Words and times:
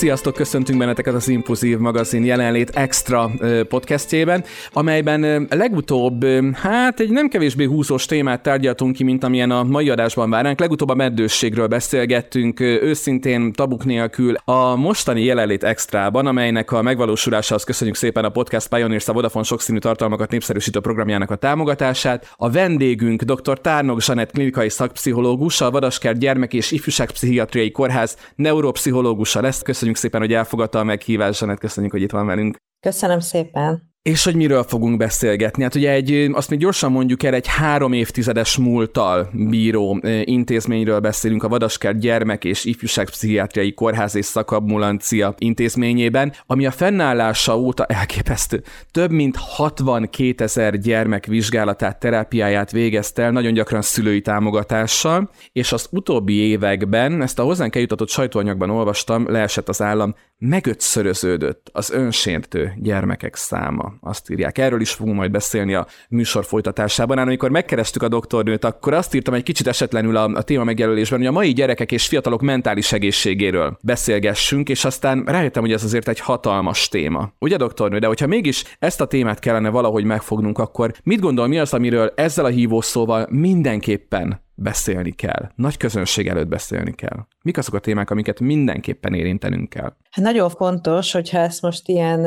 Sziasztok, 0.00 0.34
köszöntünk 0.34 0.78
benneteket 0.78 1.14
az 1.14 1.28
Impulzív 1.28 1.78
magazin 1.78 2.24
jelenlét 2.24 2.70
extra 2.70 3.30
podcastjében, 3.68 4.44
amelyben 4.72 5.46
legutóbb, 5.50 6.24
hát 6.54 7.00
egy 7.00 7.10
nem 7.10 7.28
kevésbé 7.28 7.64
húzós 7.64 8.06
témát 8.06 8.42
tárgyaltunk 8.42 8.94
ki, 8.94 9.04
mint 9.04 9.24
amilyen 9.24 9.50
a 9.50 9.62
mai 9.62 9.90
adásban 9.90 10.30
várnánk. 10.30 10.60
Legutóbb 10.60 10.88
a 10.88 10.94
meddősségről 10.94 11.66
beszélgettünk, 11.66 12.60
őszintén 12.60 13.52
tabuk 13.52 13.84
nélkül 13.84 14.34
a 14.44 14.76
mostani 14.76 15.24
jelenlét 15.24 15.64
extrában, 15.64 16.26
amelynek 16.26 16.72
a 16.72 16.82
megvalósulásához 16.82 17.64
köszönjük 17.64 17.96
szépen 17.96 18.24
a 18.24 18.28
Podcast 18.28 18.68
Pioneers 18.68 19.08
a 19.08 19.12
Vodafone 19.12 19.44
sokszínű 19.44 19.78
tartalmakat 19.78 20.30
népszerűsítő 20.30 20.80
programjának 20.80 21.30
a 21.30 21.36
támogatását. 21.36 22.34
A 22.36 22.50
vendégünk 22.50 23.22
dr. 23.22 23.60
Tárnok 23.60 24.02
Zsanett 24.02 24.30
klinikai 24.30 24.68
szakpszichológus, 24.68 25.60
a 25.60 25.70
Vadaskert 25.70 26.18
Gyermek 26.18 26.54
és 26.54 26.70
Ifjúságpszichiatriai 26.70 27.70
Kórház 27.70 28.16
neuropszichológusa 28.34 29.40
lesz. 29.40 29.62
Köszönjük 29.62 29.88
Köszönjük 29.90 30.12
szépen, 30.12 30.20
hogy 30.20 30.32
elfogadta 30.32 30.78
a 30.78 30.84
meghívást, 30.84 31.38
Zsanett, 31.38 31.58
köszönjük, 31.58 31.92
hogy 31.92 32.02
itt 32.02 32.10
van 32.10 32.26
velünk. 32.26 32.56
Köszönöm 32.80 33.20
szépen. 33.20 33.89
És 34.02 34.24
hogy 34.24 34.34
miről 34.34 34.62
fogunk 34.62 34.96
beszélgetni? 34.96 35.62
Hát 35.62 35.74
ugye 35.74 35.90
egy, 35.90 36.30
azt 36.32 36.50
még 36.50 36.58
gyorsan 36.58 36.92
mondjuk 36.92 37.22
el, 37.22 37.34
egy 37.34 37.46
három 37.46 37.92
évtizedes 37.92 38.56
múltal 38.56 39.30
bíró 39.32 40.00
intézményről 40.24 41.00
beszélünk 41.00 41.42
a 41.42 41.48
Vadaskert 41.48 41.98
Gyermek 41.98 42.44
és 42.44 42.64
Ifjúságpszichiátriai 42.64 43.74
Kórház 43.74 44.14
és 44.14 44.24
Szakambulancia 44.24 45.34
intézményében, 45.38 46.32
ami 46.46 46.66
a 46.66 46.70
fennállása 46.70 47.58
óta 47.58 47.84
elképesztő. 47.84 48.62
Több 48.90 49.10
mint 49.10 49.36
62 49.36 50.44
ezer 50.44 50.78
gyermek 50.78 51.26
vizsgálatát, 51.26 51.98
terápiáját 51.98 52.70
végezte 52.70 53.22
el, 53.22 53.30
nagyon 53.30 53.52
gyakran 53.52 53.82
szülői 53.82 54.20
támogatással, 54.20 55.30
és 55.52 55.72
az 55.72 55.88
utóbbi 55.90 56.34
években, 56.34 57.22
ezt 57.22 57.38
a 57.38 57.42
hozzánk 57.42 57.74
eljutatott 57.74 58.08
sajtóanyagban 58.08 58.70
olvastam, 58.70 59.30
leesett 59.30 59.68
az 59.68 59.82
állam, 59.82 60.14
megötszöröződött 60.38 61.70
az 61.72 61.90
önsértő 61.90 62.72
gyermekek 62.76 63.34
száma 63.34 63.89
azt 64.00 64.30
írják. 64.30 64.58
Erről 64.58 64.80
is 64.80 64.90
fogunk 64.90 65.16
majd 65.16 65.30
beszélni 65.30 65.74
a 65.74 65.86
műsor 66.08 66.44
folytatásában. 66.44 67.18
Ám 67.18 67.26
amikor 67.26 67.50
megkerestük 67.50 68.02
a 68.02 68.08
doktornőt, 68.08 68.64
akkor 68.64 68.92
azt 68.94 69.14
írtam 69.14 69.34
egy 69.34 69.42
kicsit 69.42 69.66
esetlenül 69.66 70.16
a, 70.16 70.24
a 70.34 70.42
téma 70.42 70.64
megjelölésben, 70.64 71.18
hogy 71.18 71.28
a 71.28 71.32
mai 71.32 71.52
gyerekek 71.52 71.92
és 71.92 72.06
fiatalok 72.06 72.40
mentális 72.40 72.92
egészségéről 72.92 73.78
beszélgessünk, 73.82 74.68
és 74.68 74.84
aztán 74.84 75.22
rájöttem, 75.26 75.62
hogy 75.62 75.72
ez 75.72 75.84
azért 75.84 76.08
egy 76.08 76.20
hatalmas 76.20 76.88
téma. 76.88 77.32
Ugye, 77.38 77.56
doktornő? 77.56 77.98
De 77.98 78.06
hogyha 78.06 78.26
mégis 78.26 78.64
ezt 78.78 79.00
a 79.00 79.06
témát 79.06 79.38
kellene 79.38 79.68
valahogy 79.68 80.04
megfognunk, 80.04 80.58
akkor 80.58 80.92
mit 81.02 81.20
gondol, 81.20 81.46
mi 81.46 81.58
az, 81.58 81.74
amiről 81.74 82.12
ezzel 82.16 82.44
a 82.44 82.48
hívószóval 82.48 83.26
mindenképpen 83.30 84.48
beszélni 84.60 85.10
kell. 85.10 85.50
Nagy 85.54 85.76
közönség 85.76 86.28
előtt 86.28 86.48
beszélni 86.48 86.94
kell. 86.94 87.26
Mik 87.42 87.58
azok 87.58 87.74
a 87.74 87.78
témák, 87.78 88.10
amiket 88.10 88.40
mindenképpen 88.40 89.14
érintenünk 89.14 89.68
kell? 89.68 89.92
Hát 90.10 90.24
nagyon 90.24 90.50
fontos, 90.50 91.12
hogyha 91.12 91.38
ezt 91.38 91.62
most 91.62 91.88
ilyen 91.88 92.22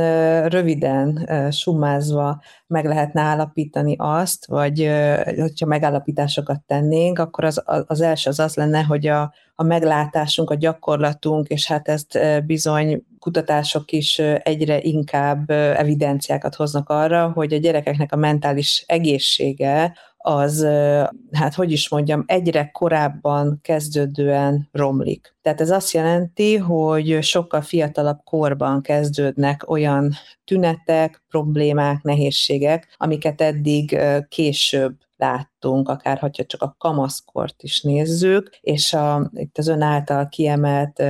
röviden 0.50 1.30
sumázva 1.52 2.42
meg 2.68 2.86
lehetne 2.86 3.22
állapítani 3.22 3.96
azt, 3.98 4.46
vagy 4.46 4.92
hogyha 5.36 5.66
megállapításokat 5.66 6.62
tennénk, 6.68 7.20
akkor 7.20 7.44
az, 7.44 7.64
az 7.88 8.02
első 8.02 8.30
az 8.30 8.40
az 8.40 8.56
lenne, 8.56 8.84
hogy 8.84 9.08
a, 9.08 9.34
a 9.56 9.64
meglátásunk, 9.64 10.50
a 10.50 10.56
gyakorlatunk, 10.56 11.48
és 11.48 11.68
hát 11.68 11.88
ezt 11.88 12.20
bizony 12.46 13.04
kutatások 13.20 13.92
is 13.92 14.20
egyre 14.20 14.82
inkább 14.82 15.50
evidenciákat 15.50 16.56
hoznak 16.56 16.90
arra, 16.90 17.32
hogy 17.32 17.54
a 17.54 17.58
gyerekeknek 17.58 18.12
a 18.12 18.16
mentális 18.16 18.84
egészsége 18.88 19.94
az, 20.26 20.64
hát 21.32 21.54
hogy 21.56 21.72
is 21.72 21.90
mondjam, 21.90 22.24
egyre 22.28 22.70
korábban 22.72 23.60
kezdődően 23.62 24.70
romlik. 24.72 25.36
Tehát 25.42 25.62
ez 25.62 25.70
azt 25.70 25.94
jelenti, 25.94 26.58
hogy 26.58 27.18
sokkal 27.22 27.62
fiatalabb 27.62 28.20
korban 28.24 28.82
kezdődnek 28.82 29.70
olyan 29.70 30.12
tünetek, 30.46 31.24
problémák, 31.30 32.02
nehézségek, 32.02 32.96
amiket 32.98 33.42
eddig 33.42 34.00
később 34.30 34.96
láttunk, 35.64 35.90
akár 35.90 36.18
ha 36.18 36.30
csak 36.30 36.62
a 36.62 36.76
kamaszkort 36.78 37.64
is 37.64 37.82
nézzük, 37.82 38.58
és 38.62 38.94
a, 38.94 39.30
itt 39.34 39.58
az 39.58 39.68
ön 39.68 39.82
által 39.82 40.28
kiemelt 40.28 41.04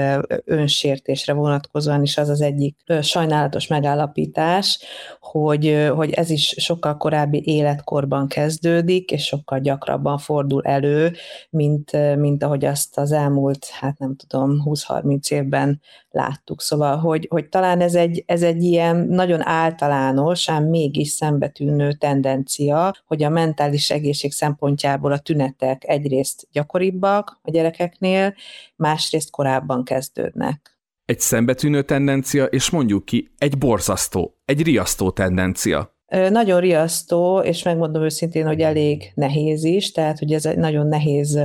önsértésre 0.45 1.33
vonatkozóan 1.33 2.03
is 2.03 2.17
az 2.17 2.29
az 2.29 2.41
egyik 2.41 2.77
sajnálatos 3.01 3.67
megállapítás, 3.67 4.79
hogy, 5.19 5.87
hogy 5.95 6.11
ez 6.11 6.29
is 6.29 6.55
sokkal 6.57 6.97
korábbi 6.97 7.41
életkorban 7.45 8.27
kezdődik, 8.27 9.11
és 9.11 9.23
sokkal 9.23 9.59
gyakrabban 9.59 10.17
fordul 10.17 10.63
elő, 10.63 11.11
mint, 11.49 12.15
mint 12.15 12.43
ahogy 12.43 12.65
azt 12.65 12.97
az 12.97 13.11
elmúlt, 13.11 13.65
hát 13.65 13.99
nem 13.99 14.15
tudom, 14.15 14.61
20-30 14.65 15.31
évben 15.31 15.81
láttuk. 16.13 16.61
Szóval, 16.61 16.97
hogy, 16.97 17.27
hogy 17.29 17.49
talán 17.49 17.81
ez 17.81 17.95
egy, 17.95 18.23
ez 18.25 18.41
egy 18.43 18.63
ilyen 18.63 18.95
nagyon 18.97 19.47
általános, 19.47 20.49
ám 20.49 20.63
mégis 20.63 21.09
szembetűnő 21.09 21.93
tendencia, 21.93 22.95
hogy 23.05 23.23
a 23.23 23.29
mentális 23.29 23.89
egészség 23.89 24.31
szempontjából 24.43 25.11
a 25.11 25.19
tünetek 25.19 25.83
egyrészt 25.87 26.47
gyakoribbak 26.51 27.39
a 27.41 27.51
gyerekeknél, 27.51 28.33
másrészt 28.75 29.29
korábban 29.31 29.83
kezdődnek. 29.83 30.77
Egy 31.05 31.19
szembetűnő 31.19 31.81
tendencia, 31.81 32.45
és 32.45 32.69
mondjuk 32.69 33.05
ki, 33.05 33.33
egy 33.37 33.57
borzasztó, 33.57 34.37
egy 34.45 34.61
riasztó 34.63 35.11
tendencia. 35.11 35.97
Nagyon 36.29 36.59
riasztó, 36.59 37.39
és 37.39 37.63
megmondom 37.63 38.03
őszintén, 38.03 38.45
hogy 38.45 38.61
elég 38.61 39.11
nehéz 39.15 39.63
is, 39.63 39.91
tehát 39.91 40.19
hogy 40.19 40.33
ez 40.33 40.45
egy 40.45 40.57
nagyon 40.57 40.87
nehéz 40.87 41.39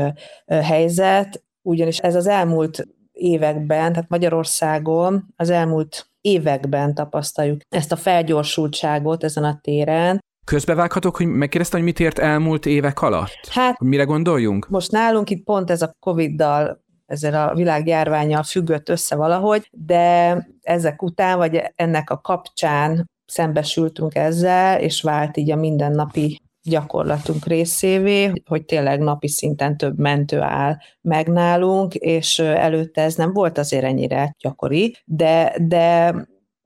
helyzet, 0.46 1.44
ugyanis 1.62 1.98
ez 1.98 2.14
az 2.14 2.26
elmúlt 2.26 2.88
években, 3.12 3.92
tehát 3.92 4.08
Magyarországon 4.08 5.32
az 5.36 5.50
elmúlt 5.50 6.10
években 6.20 6.94
tapasztaljuk 6.94 7.60
ezt 7.68 7.92
a 7.92 7.96
felgyorsultságot 7.96 9.24
ezen 9.24 9.44
a 9.44 9.58
téren, 9.62 10.20
Közbevághatok, 10.48 11.16
hogy 11.16 11.26
megkérdeztem, 11.26 11.80
hogy 11.80 11.88
mit 11.88 12.00
ért 12.00 12.18
elmúlt 12.18 12.66
évek 12.66 13.02
alatt? 13.02 13.48
Hát, 13.50 13.80
mire 13.80 14.04
gondoljunk? 14.04 14.68
Most 14.68 14.90
nálunk 14.90 15.30
itt 15.30 15.44
pont 15.44 15.70
ez 15.70 15.82
a 15.82 15.94
Covid-dal 16.00 16.84
ezzel 17.06 17.48
a 17.48 17.54
világjárványjal 17.54 18.42
függött 18.42 18.88
össze 18.88 19.16
valahogy, 19.16 19.68
de 19.72 20.36
ezek 20.62 21.02
után, 21.02 21.38
vagy 21.38 21.62
ennek 21.74 22.10
a 22.10 22.20
kapcsán 22.20 23.10
szembesültünk 23.26 24.14
ezzel, 24.14 24.80
és 24.80 25.02
vált 25.02 25.36
így 25.36 25.50
a 25.50 25.56
mindennapi 25.56 26.40
gyakorlatunk 26.62 27.46
részévé, 27.46 28.32
hogy 28.44 28.64
tényleg 28.64 29.00
napi 29.00 29.28
szinten 29.28 29.76
több 29.76 29.98
mentő 29.98 30.40
áll 30.40 30.76
meg 31.00 31.28
nálunk, 31.28 31.94
és 31.94 32.38
előtte 32.38 33.02
ez 33.02 33.14
nem 33.14 33.32
volt 33.32 33.58
azért 33.58 33.84
ennyire 33.84 34.34
gyakori, 34.38 34.96
de, 35.04 35.54
de 35.60 36.14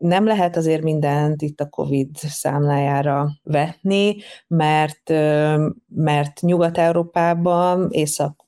nem 0.02 0.26
lehet 0.26 0.56
azért 0.56 0.82
mindent 0.82 1.42
itt 1.42 1.60
a 1.60 1.68
COVID 1.68 2.16
számlájára 2.16 3.28
vetni, 3.42 4.16
mert, 4.46 5.08
mert 5.88 6.40
Nyugat-Európában, 6.40 7.88
Észak 7.90 8.40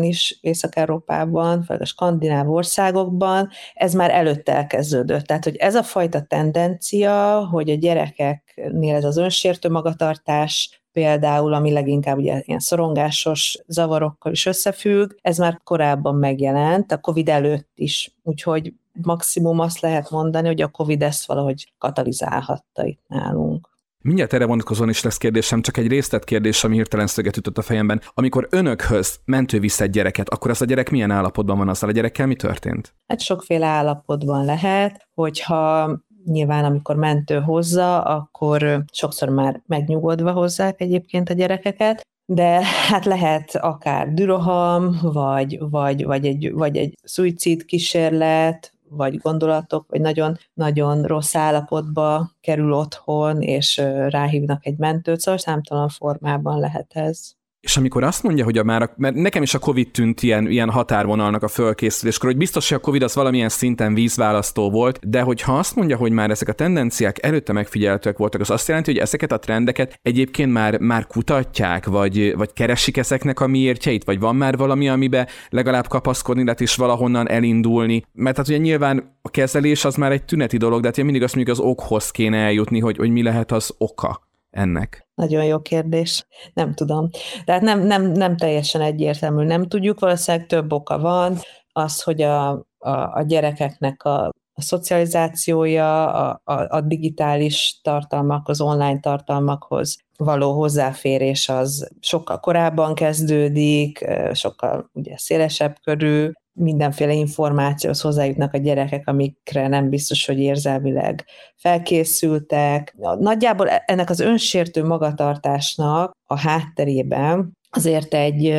is 0.00 0.38
Észak-Európában, 0.40 1.64
vagy 1.66 1.80
a 1.80 1.84
skandináv 1.84 2.50
országokban, 2.50 3.48
ez 3.74 3.94
már 3.94 4.10
előtte 4.10 4.54
elkezdődött. 4.54 5.24
Tehát, 5.24 5.44
hogy 5.44 5.56
ez 5.56 5.74
a 5.74 5.82
fajta 5.82 6.22
tendencia, 6.22 7.46
hogy 7.50 7.70
a 7.70 7.74
gyerekeknél 7.74 8.94
ez 8.94 9.04
az 9.04 9.16
önsértő 9.16 9.70
magatartás 9.70 10.82
például, 10.92 11.54
ami 11.54 11.72
leginkább 11.72 12.16
ugye 12.18 12.42
ilyen 12.44 12.58
szorongásos 12.58 13.58
zavarokkal 13.66 14.32
is 14.32 14.46
összefügg, 14.46 15.10
ez 15.20 15.38
már 15.38 15.60
korábban 15.64 16.14
megjelent, 16.14 16.92
a 16.92 16.98
COVID 16.98 17.28
előtt 17.28 17.70
is, 17.74 18.14
úgyhogy 18.22 18.72
maximum 19.02 19.60
azt 19.60 19.80
lehet 19.80 20.10
mondani, 20.10 20.46
hogy 20.46 20.62
a 20.62 20.68
COVID 20.68 21.02
ezt 21.02 21.26
valahogy 21.26 21.72
katalizálhatta 21.78 22.84
itt 22.84 23.02
nálunk. 23.08 23.74
Mindjárt 24.06 24.32
erre 24.32 24.46
vonatkozóan 24.46 24.88
is 24.88 25.02
lesz 25.02 25.16
kérdésem, 25.16 25.62
csak 25.62 25.76
egy 25.76 25.86
részlet 25.86 26.24
kérdés, 26.24 26.64
ami 26.64 26.74
hirtelen 26.74 27.06
szöget 27.06 27.36
ütött 27.36 27.58
a 27.58 27.62
fejemben. 27.62 28.00
Amikor 28.14 28.46
önökhöz 28.50 29.20
mentő 29.24 29.60
visz 29.60 29.80
egy 29.80 29.90
gyereket, 29.90 30.28
akkor 30.28 30.50
az 30.50 30.62
a 30.62 30.64
gyerek 30.64 30.90
milyen 30.90 31.10
állapotban 31.10 31.58
van 31.58 31.68
azzal 31.68 31.88
a 31.88 31.92
gyerekkel? 31.92 32.26
Mi 32.26 32.34
történt? 32.34 32.94
Hát 33.06 33.20
sokféle 33.20 33.66
állapotban 33.66 34.44
lehet, 34.44 35.08
hogyha 35.14 35.90
nyilván 36.24 36.64
amikor 36.64 36.96
mentő 36.96 37.40
hozza, 37.40 38.02
akkor 38.02 38.84
sokszor 38.92 39.28
már 39.28 39.62
megnyugodva 39.66 40.32
hozzák 40.32 40.80
egyébként 40.80 41.30
a 41.30 41.34
gyerekeket, 41.34 42.06
de 42.26 42.64
hát 42.64 43.04
lehet 43.04 43.54
akár 43.54 44.12
düroham, 44.12 44.98
vagy, 45.02 45.58
vagy, 45.70 46.04
vagy, 46.04 46.26
egy, 46.26 46.52
vagy 46.52 46.76
egy 46.76 46.94
szuicid 47.02 47.64
kísérlet, 47.64 48.72
vagy 48.88 49.16
gondolatok, 49.18 49.86
vagy 49.88 50.00
nagyon-nagyon 50.00 51.02
rossz 51.02 51.34
állapotba 51.34 52.30
kerül 52.40 52.72
otthon, 52.72 53.42
és 53.42 53.76
ráhívnak 54.08 54.66
egy 54.66 54.78
mentőt, 54.78 55.20
szóval 55.20 55.40
számtalan 55.40 55.88
formában 55.88 56.60
lehet 56.60 56.92
ez. 56.94 57.35
És 57.66 57.76
amikor 57.76 58.02
azt 58.02 58.22
mondja, 58.22 58.44
hogy 58.44 58.58
a 58.58 58.64
már, 58.64 58.90
mert 58.96 59.14
nekem 59.14 59.42
is 59.42 59.54
a 59.54 59.58
COVID 59.58 59.90
tűnt 59.90 60.22
ilyen, 60.22 60.50
ilyen 60.50 60.70
határvonalnak 60.70 61.42
a 61.42 61.48
fölkészüléskor, 61.48 62.28
hogy 62.28 62.38
biztos, 62.38 62.68
hogy 62.68 62.78
a 62.78 62.80
COVID 62.80 63.02
az 63.02 63.14
valamilyen 63.14 63.48
szinten 63.48 63.94
vízválasztó 63.94 64.70
volt, 64.70 65.08
de 65.08 65.20
hogyha 65.20 65.58
azt 65.58 65.76
mondja, 65.76 65.96
hogy 65.96 66.12
már 66.12 66.30
ezek 66.30 66.48
a 66.48 66.52
tendenciák 66.52 67.24
előtte 67.24 67.52
megfigyelhetőek 67.52 68.16
voltak, 68.16 68.40
az 68.40 68.50
azt 68.50 68.68
jelenti, 68.68 68.92
hogy 68.92 69.00
ezeket 69.00 69.32
a 69.32 69.38
trendeket 69.38 69.98
egyébként 70.02 70.52
már, 70.52 70.78
már 70.78 71.06
kutatják, 71.06 71.86
vagy, 71.86 72.36
vagy 72.36 72.52
keresik 72.52 72.96
ezeknek 72.96 73.40
a 73.40 73.46
miértjeit, 73.46 74.04
vagy 74.04 74.18
van 74.20 74.36
már 74.36 74.56
valami, 74.56 74.88
amibe 74.88 75.28
legalább 75.50 75.88
kapaszkodni 75.88 76.44
lehet 76.44 76.60
és 76.60 76.76
valahonnan 76.76 77.28
elindulni. 77.28 78.02
Mert 78.12 78.36
hát 78.36 78.48
ugye 78.48 78.58
nyilván 78.58 79.18
a 79.22 79.30
kezelés 79.30 79.84
az 79.84 79.94
már 79.94 80.12
egy 80.12 80.24
tüneti 80.24 80.56
dolog, 80.56 80.80
de 80.80 80.86
hát 80.86 81.02
mindig 81.02 81.22
azt 81.22 81.34
mondjuk 81.34 81.58
az 81.58 81.64
okhoz 81.64 82.10
kéne 82.10 82.36
eljutni, 82.36 82.80
hogy, 82.80 82.96
hogy 82.96 83.10
mi 83.10 83.22
lehet 83.22 83.52
az 83.52 83.74
oka 83.78 84.25
ennek? 84.50 85.08
Nagyon 85.14 85.44
jó 85.44 85.60
kérdés. 85.60 86.26
Nem 86.54 86.74
tudom. 86.74 87.10
Tehát 87.44 87.62
nem, 87.62 87.80
nem, 87.80 88.02
nem 88.02 88.36
teljesen 88.36 88.80
egyértelmű. 88.80 89.44
Nem 89.44 89.68
tudjuk, 89.68 90.00
valószínűleg 90.00 90.46
több 90.46 90.72
oka 90.72 90.98
van. 90.98 91.38
Az, 91.72 92.02
hogy 92.02 92.22
a, 92.22 92.50
a, 92.78 92.90
a 93.14 93.22
gyerekeknek 93.26 94.02
a 94.02 94.30
a 94.58 94.62
szocializációja, 94.62 96.12
a, 96.12 96.40
a, 96.44 96.76
a 96.76 96.80
digitális 96.80 97.80
tartalmak, 97.82 98.48
az 98.48 98.60
online 98.60 99.00
tartalmakhoz 99.00 99.96
való 100.16 100.52
hozzáférés 100.52 101.48
az 101.48 101.90
sokkal 102.00 102.40
korábban 102.40 102.94
kezdődik, 102.94 104.06
sokkal 104.32 104.90
ugye 104.92 105.16
szélesebb 105.18 105.76
körű, 105.82 106.30
mindenféle 106.56 107.12
információhoz 107.12 108.00
hozzájutnak 108.00 108.54
a 108.54 108.58
gyerekek, 108.58 109.08
amikre 109.08 109.68
nem 109.68 109.88
biztos, 109.88 110.26
hogy 110.26 110.38
érzelmileg 110.38 111.24
felkészültek. 111.56 112.96
Nagyjából 113.18 113.68
ennek 113.68 114.10
az 114.10 114.20
önsértő 114.20 114.84
magatartásnak 114.84 116.16
a 116.26 116.38
hátterében 116.38 117.52
azért 117.70 118.14
egy 118.14 118.54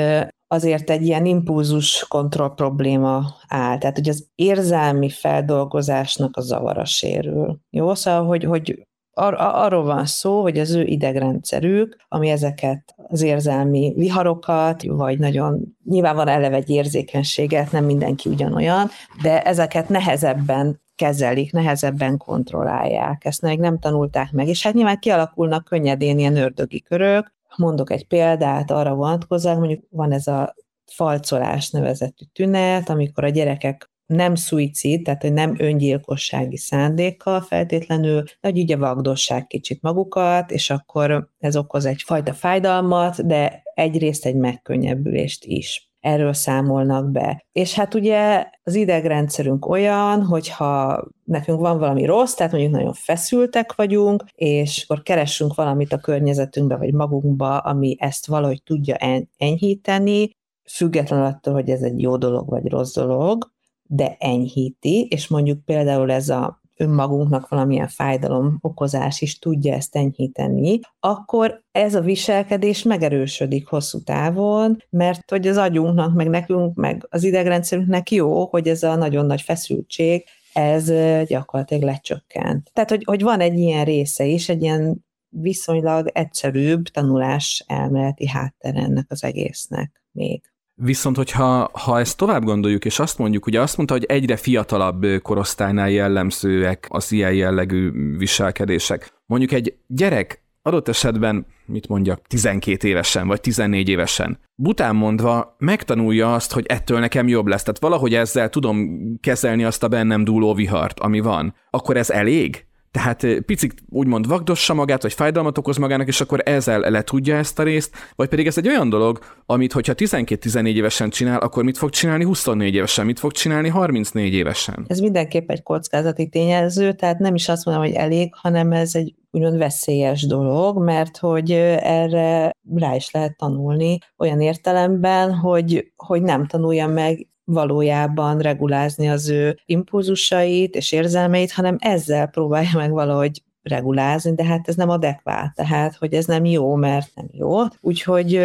azért 0.48 0.90
egy 0.90 1.06
ilyen 1.06 1.26
impulzus 1.26 2.06
kontroll 2.08 2.54
probléma 2.54 3.36
áll. 3.48 3.78
Tehát, 3.78 3.96
hogy 3.96 4.10
az 4.10 4.28
érzelmi 4.36 5.10
feldolgozásnak 5.10 6.38
a 6.38 6.42
zavara 6.42 6.86
sérül. 6.86 7.60
Jó? 7.70 7.94
Szóval, 7.94 8.26
hogy, 8.26 8.44
hogy 8.44 8.88
ar- 9.14 9.40
arról 9.40 9.84
van 9.84 10.06
szó, 10.06 10.42
hogy 10.42 10.60
az 10.60 10.72
ő 10.72 10.84
idegrendszerük, 10.84 11.98
ami 12.08 12.30
ezeket 12.30 12.96
az 13.10 13.22
érzelmi 13.22 13.94
viharokat, 13.96 14.84
vagy 14.84 15.20
nagyon 15.20 15.78
nyilván 15.86 16.16
van 16.16 16.28
eleve 16.28 16.56
egy 16.56 16.70
érzékenységet, 16.70 17.72
nem 17.72 17.86
mindenki 17.86 18.30
ugyanolyan, 18.30 18.90
de 19.22 19.42
ezeket 19.42 19.90
nehezebben 19.90 20.82
kezelik, 20.96 21.52
nehezebben 21.52 22.18
kontrollálják. 22.18 23.26
Ezt 23.26 23.42
még 23.42 23.60
nem 23.60 23.80
tanulták 23.80 24.32
meg, 24.32 24.48
és 24.48 24.64
hát 24.64 24.74
nyilván 24.74 25.00
kialakulnak 25.00 25.64
könnyedén 25.64 26.20
ilyen 26.20 26.38
ördögi 26.38 26.82
körök. 26.82 27.36
Mondok 27.56 27.92
egy 27.92 28.08
példát 28.08 28.72
arra 28.72 28.96
vonatkozóan, 28.96 29.58
mondjuk 29.58 29.84
van 29.90 30.12
ez 30.12 30.28
a 30.28 30.56
falcolás 30.92 31.70
nevezetű 31.70 32.26
tünet, 32.34 32.90
amikor 32.90 33.24
a 33.24 33.30
gyerekek 33.30 33.90
nem 34.08 34.36
szuicid, 34.36 35.04
tehát 35.04 35.22
hogy 35.22 35.34
nem 35.34 35.56
öngyilkossági 35.58 36.58
szándékkal 36.58 37.42
feltétlenül, 37.42 38.24
de 38.24 38.50
hogy 38.50 38.60
ugye 38.60 38.78
vagdossák 38.78 39.48
kicsit 39.48 39.82
magukat, 39.82 40.52
és 40.52 40.70
akkor 40.70 41.30
ez 41.40 41.58
okoz 41.58 41.86
egyfajta 41.86 42.34
fájdalmat, 42.34 43.28
de 43.28 43.62
egyrészt 43.74 44.26
egy 44.26 44.36
megkönnyebbülést 44.36 45.46
is 45.46 45.88
erről 46.00 46.34
számolnak 46.34 47.12
be. 47.12 47.46
És 47.52 47.74
hát 47.74 47.94
ugye 47.94 48.46
az 48.64 48.76
idegrendszerünk 48.76 49.68
olyan, 49.70 50.24
hogyha 50.24 51.04
nekünk 51.24 51.60
van 51.60 51.80
valami 51.80 52.06
rossz, 52.06 52.34
tehát 52.34 52.52
mondjuk 52.52 52.74
nagyon 52.74 52.94
feszültek 52.94 53.76
vagyunk, 53.76 54.24
és 54.36 54.86
akkor 54.88 55.04
keressünk 55.04 55.56
valamit 55.56 55.94
a 55.94 55.98
környezetünkbe, 55.98 56.76
vagy 56.76 56.94
magunkba, 56.94 57.58
ami 57.58 57.96
ezt 58.00 58.28
valahogy 58.28 58.64
tudja 58.64 58.96
enyhíteni, 59.38 60.30
függetlenül 60.70 61.26
attól, 61.26 61.54
hogy 61.54 61.70
ez 61.70 61.82
egy 61.82 62.02
jó 62.02 62.18
dolog, 62.18 62.50
vagy 62.50 62.68
rossz 62.68 62.94
dolog, 62.94 63.56
de 63.88 64.16
enyhíti, 64.20 65.08
és 65.10 65.28
mondjuk 65.28 65.66
például 65.66 66.12
ez 66.12 66.30
a 66.30 66.62
önmagunknak 66.78 67.48
valamilyen 67.48 67.88
fájdalom 67.88 68.58
okozás 68.62 69.22
is 69.22 69.40
tudja 69.40 69.74
ezt 69.74 69.96
enyhíteni, 69.96 70.80
akkor 71.00 71.64
ez 71.72 71.96
a 71.96 72.02
viselkedés 72.02 72.84
megerősödik 72.84 73.68
hosszú 73.68 74.04
távon, 74.04 74.84
mert 74.90 75.32
hogy 75.32 75.48
az 75.48 75.58
agyunknak, 75.58 76.14
meg 76.14 76.30
nekünk, 76.30 76.76
meg 76.76 77.08
az 77.10 77.24
idegrendszerünknek 77.24 78.12
jó, 78.12 78.46
hogy 78.46 78.68
ez 78.68 78.84
a 78.84 78.96
nagyon 78.96 79.26
nagy 79.26 79.42
feszültség, 79.42 80.24
ez 80.54 80.92
gyakorlatilag 81.28 81.84
lecsökkent. 81.84 82.70
Tehát, 82.74 82.90
hogy, 82.90 83.04
hogy 83.04 83.22
van 83.22 83.40
egy 83.40 83.58
ilyen 83.58 83.86
része 83.86 84.26
is, 84.26 84.50
egy 84.50 84.62
ilyen 84.62 85.06
viszonylag 85.30 86.10
egyszerűbb 86.14 86.84
tanulás 86.84 87.64
elméleti 87.68 88.28
háttere 88.28 88.80
ennek 88.80 89.06
az 89.10 89.24
egésznek 89.24 90.04
még. 90.12 90.42
Viszont, 90.82 91.16
hogyha 91.16 91.70
ha 91.74 92.00
ezt 92.00 92.18
tovább 92.18 92.44
gondoljuk, 92.44 92.86
és 92.86 93.00
azt 93.00 93.18
mondjuk, 93.18 93.46
ugye 93.46 93.62
azt 93.62 93.78
mondta, 93.78 93.96
hogy 93.96 94.04
egyre 94.04 94.36
fiatalabb 94.36 95.06
korosztálynál 95.22 95.90
jellemzőek 95.90 96.88
az 96.90 97.12
ilyen 97.12 97.34
jellegű 97.34 97.92
viselkedések. 98.18 99.14
Mondjuk 99.26 99.52
egy 99.52 99.78
gyerek 99.88 100.46
adott 100.62 100.88
esetben, 100.88 101.46
mit 101.66 101.88
mondjak, 101.88 102.22
12 102.28 102.88
évesen, 102.88 103.28
vagy 103.28 103.42
14 103.42 103.90
évesen. 103.90 104.40
Bután 104.56 104.96
mondva 104.96 105.56
megtanulja 105.58 106.34
azt, 106.34 106.54
hogy 106.54 106.66
ettől 106.66 107.00
nekem 107.00 107.28
jobb 107.28 107.48
lesz, 107.48 107.64
tehát 107.64 107.80
valahogy 107.80 108.14
ezzel 108.14 108.50
tudom 108.50 109.00
kezelni 109.20 109.64
azt 109.64 109.84
a 109.84 109.88
bennem 109.88 110.24
dúló 110.24 110.54
vihart, 110.54 111.00
ami 111.00 111.20
van. 111.20 111.56
Akkor 111.70 111.98
ez 111.98 112.10
elég? 112.10 112.67
Tehát 112.98 113.42
picit 113.46 113.74
úgymond 113.90 114.28
vagdossa 114.28 114.74
magát, 114.74 115.02
vagy 115.02 115.14
fájdalmat 115.14 115.58
okoz 115.58 115.78
magának, 115.78 116.08
és 116.08 116.22
akkor 116.22 116.42
ezzel 116.46 116.80
le 116.80 117.02
tudja 117.02 117.36
ezt 117.36 117.60
a 117.60 117.64
részt, 117.64 117.96
vagy 118.16 118.28
pedig 118.28 118.48
ez 118.48 118.58
egy 118.58 118.68
olyan 118.68 118.90
dolog, 118.90 119.20
amit 119.46 119.74
hogyha 119.74 119.94
12-14 119.96 120.74
évesen 120.74 121.10
csinál, 121.10 121.40
akkor 121.40 121.64
mit 121.64 121.78
fog 121.78 121.90
csinálni 121.90 122.24
24 122.24 122.76
évesen, 122.76 123.06
mit 123.06 123.20
fog 123.20 123.32
csinálni 123.32 123.70
34 123.70 124.34
évesen? 124.34 124.86
Ez 124.88 125.00
mindenképp 125.00 125.50
egy 125.50 125.64
kockázati 125.64 126.30
tényező, 126.30 126.94
tehát 126.94 127.20
nem 127.20 127.36
is 127.36 127.50
azt 127.50 127.66
mondom, 127.66 127.84
hogy 127.84 127.94
elég, 127.94 128.34
hanem 128.36 128.72
ez 128.72 128.96
egy 128.96 129.16
úgymond 129.32 129.58
veszélyes 129.58 130.26
dolog, 130.26 130.84
mert 130.84 131.18
hogy 131.18 131.52
erre 131.82 132.52
rá 132.76 132.96
is 132.96 133.12
lehet 133.12 133.38
tanulni 133.38 133.98
olyan 134.18 134.42
értelemben, 134.42 135.34
hogy, 135.34 135.92
hogy 135.96 136.22
nem 136.22 136.46
tanulja 136.46 136.88
meg 136.88 137.28
valójában 137.48 138.40
regulázni 138.40 139.10
az 139.10 139.30
ő 139.30 139.60
impulzusait 139.66 140.76
és 140.76 140.92
érzelmeit, 140.92 141.52
hanem 141.52 141.76
ezzel 141.80 142.28
próbálja 142.28 142.72
meg 142.74 142.92
valahogy 142.92 143.42
regulázni, 143.62 144.34
de 144.34 144.44
hát 144.44 144.68
ez 144.68 144.76
nem 144.76 144.90
adekvát, 144.90 145.56
tehát 145.56 145.96
hogy 145.96 146.14
ez 146.14 146.26
nem 146.26 146.46
jó, 146.46 146.76
mert 146.76 147.12
nem 147.16 147.28
jó. 147.32 147.58
Úgyhogy, 147.80 148.40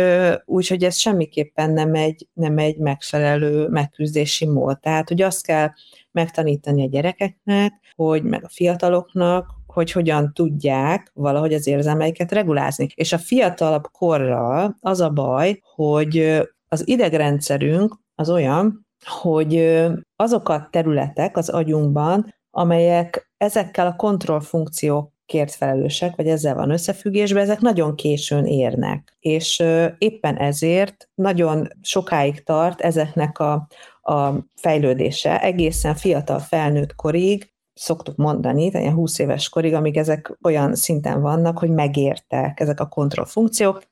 úgyhogy 0.44 0.84
ez 0.84 0.96
semmiképpen 0.96 1.70
nem 1.70 1.94
egy, 1.94 2.28
nem 2.32 2.58
egy 2.58 2.76
megfelelő 2.76 3.68
megküzdési 3.68 4.46
mód. 4.46 4.80
Tehát, 4.80 5.08
hogy 5.08 5.22
azt 5.22 5.46
kell 5.46 5.68
megtanítani 6.10 6.82
a 6.82 6.88
gyerekeknek, 6.88 7.72
hogy 7.94 8.22
meg 8.22 8.44
a 8.44 8.48
fiataloknak, 8.48 9.46
hogy 9.66 9.92
hogyan 9.92 10.32
tudják 10.34 11.10
valahogy 11.14 11.54
az 11.54 11.66
érzelmeiket 11.66 12.32
regulázni. 12.32 12.86
És 12.94 13.12
a 13.12 13.18
fiatalabb 13.18 13.90
korral 13.90 14.76
az 14.80 15.00
a 15.00 15.10
baj, 15.10 15.60
hogy 15.74 16.40
az 16.68 16.88
idegrendszerünk 16.88 18.00
az 18.14 18.30
olyan, 18.30 18.86
hogy 19.04 19.80
azok 20.16 20.48
a 20.48 20.68
területek 20.70 21.36
az 21.36 21.48
agyunkban, 21.48 22.34
amelyek 22.50 23.30
ezekkel 23.36 23.86
a 23.86 23.96
kontrollfunkciókért 23.96 25.54
felelősek, 25.54 26.16
vagy 26.16 26.28
ezzel 26.28 26.54
van 26.54 26.70
összefüggésben, 26.70 27.42
ezek 27.42 27.60
nagyon 27.60 27.94
későn 27.94 28.46
érnek. 28.46 29.16
És 29.20 29.62
éppen 29.98 30.36
ezért 30.36 31.08
nagyon 31.14 31.68
sokáig 31.80 32.42
tart 32.42 32.80
ezeknek 32.80 33.38
a, 33.38 33.66
a 34.02 34.32
fejlődése, 34.54 35.40
egészen 35.40 35.94
fiatal 35.94 36.38
felnőtt 36.38 36.94
korig, 36.94 37.50
szoktuk 37.74 38.16
mondani, 38.16 38.70
tehát 38.70 38.86
ilyen 38.86 38.98
20 38.98 39.18
éves 39.18 39.48
korig, 39.48 39.74
amíg 39.74 39.96
ezek 39.96 40.36
olyan 40.42 40.74
szinten 40.74 41.20
vannak, 41.20 41.58
hogy 41.58 41.70
megértek 41.70 42.60
ezek 42.60 42.80
a 42.80 42.88
kontrollfunkciók, 42.88 43.82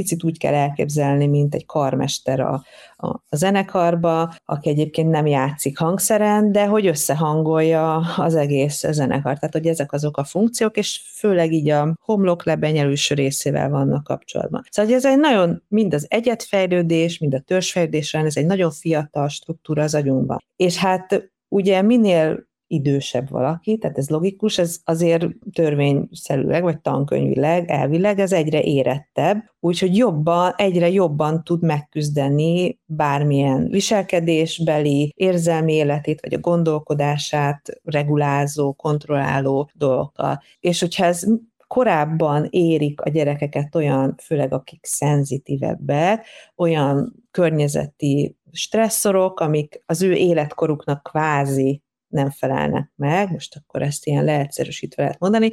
picit 0.00 0.24
úgy 0.24 0.38
kell 0.38 0.54
elképzelni, 0.54 1.26
mint 1.26 1.54
egy 1.54 1.66
karmester 1.66 2.40
a, 2.40 2.64
a, 2.96 3.06
a 3.06 3.36
zenekarba, 3.36 4.34
aki 4.44 4.68
egyébként 4.68 5.10
nem 5.10 5.26
játszik 5.26 5.78
hangszeren, 5.78 6.52
de 6.52 6.66
hogy 6.66 6.86
összehangolja 6.86 7.96
az 8.16 8.34
egész 8.34 8.84
zenekar. 8.90 9.34
Tehát, 9.34 9.52
hogy 9.52 9.66
ezek 9.66 9.92
azok 9.92 10.16
a 10.16 10.24
funkciók, 10.24 10.76
és 10.76 11.00
főleg 11.14 11.52
így 11.52 11.68
a 11.68 11.94
homlok 12.04 12.44
lebenyelős 12.44 13.10
részével 13.10 13.70
vannak 13.70 14.04
kapcsolatban. 14.04 14.62
Szóval 14.70 14.94
ez 14.94 15.04
egy 15.04 15.18
nagyon, 15.18 15.62
mind 15.68 15.94
az 15.94 16.06
egyetfejlődés, 16.08 17.18
mind 17.18 17.34
a 17.34 17.40
törzsfejlődés, 17.40 18.14
ez 18.14 18.36
egy 18.36 18.46
nagyon 18.46 18.70
fiatal 18.70 19.28
struktúra 19.28 19.82
az 19.82 19.94
agyunkban. 19.94 20.38
És 20.56 20.76
hát 20.76 21.30
ugye 21.48 21.82
minél 21.82 22.48
idősebb 22.70 23.30
valaki, 23.30 23.78
tehát 23.78 23.98
ez 23.98 24.08
logikus, 24.08 24.58
ez 24.58 24.80
azért 24.84 25.26
törvényszerűleg, 25.52 26.62
vagy 26.62 26.80
tankönyvileg, 26.80 27.70
elvileg 27.70 28.18
ez 28.18 28.32
egyre 28.32 28.62
érettebb, 28.62 29.44
úgyhogy 29.60 29.96
jobban, 29.96 30.52
egyre 30.56 30.90
jobban 30.90 31.44
tud 31.44 31.62
megküzdeni 31.62 32.78
bármilyen 32.84 33.68
viselkedésbeli, 33.70 35.12
érzelmi 35.16 35.72
életét, 35.72 36.20
vagy 36.20 36.34
a 36.34 36.38
gondolkodását 36.38 37.80
regulázó, 37.84 38.72
kontrolláló 38.72 39.70
dolgokkal. 39.74 40.42
És 40.60 40.80
hogyha 40.80 41.04
ez 41.04 41.26
korábban 41.66 42.46
érik 42.50 43.00
a 43.00 43.10
gyerekeket 43.10 43.74
olyan, 43.74 44.14
főleg 44.22 44.52
akik 44.52 44.84
szenzitívebbek, 44.84 46.26
olyan 46.56 47.14
környezeti 47.30 48.36
stresszorok, 48.52 49.40
amik 49.40 49.82
az 49.86 50.02
ő 50.02 50.12
életkoruknak 50.12 51.02
kvázi 51.02 51.82
nem 52.10 52.30
felelnek 52.30 52.92
meg, 52.96 53.30
most 53.30 53.56
akkor 53.56 53.82
ezt 53.82 54.06
ilyen 54.06 54.24
leegyszerűsítve 54.24 55.02
lehet 55.02 55.18
mondani, 55.18 55.50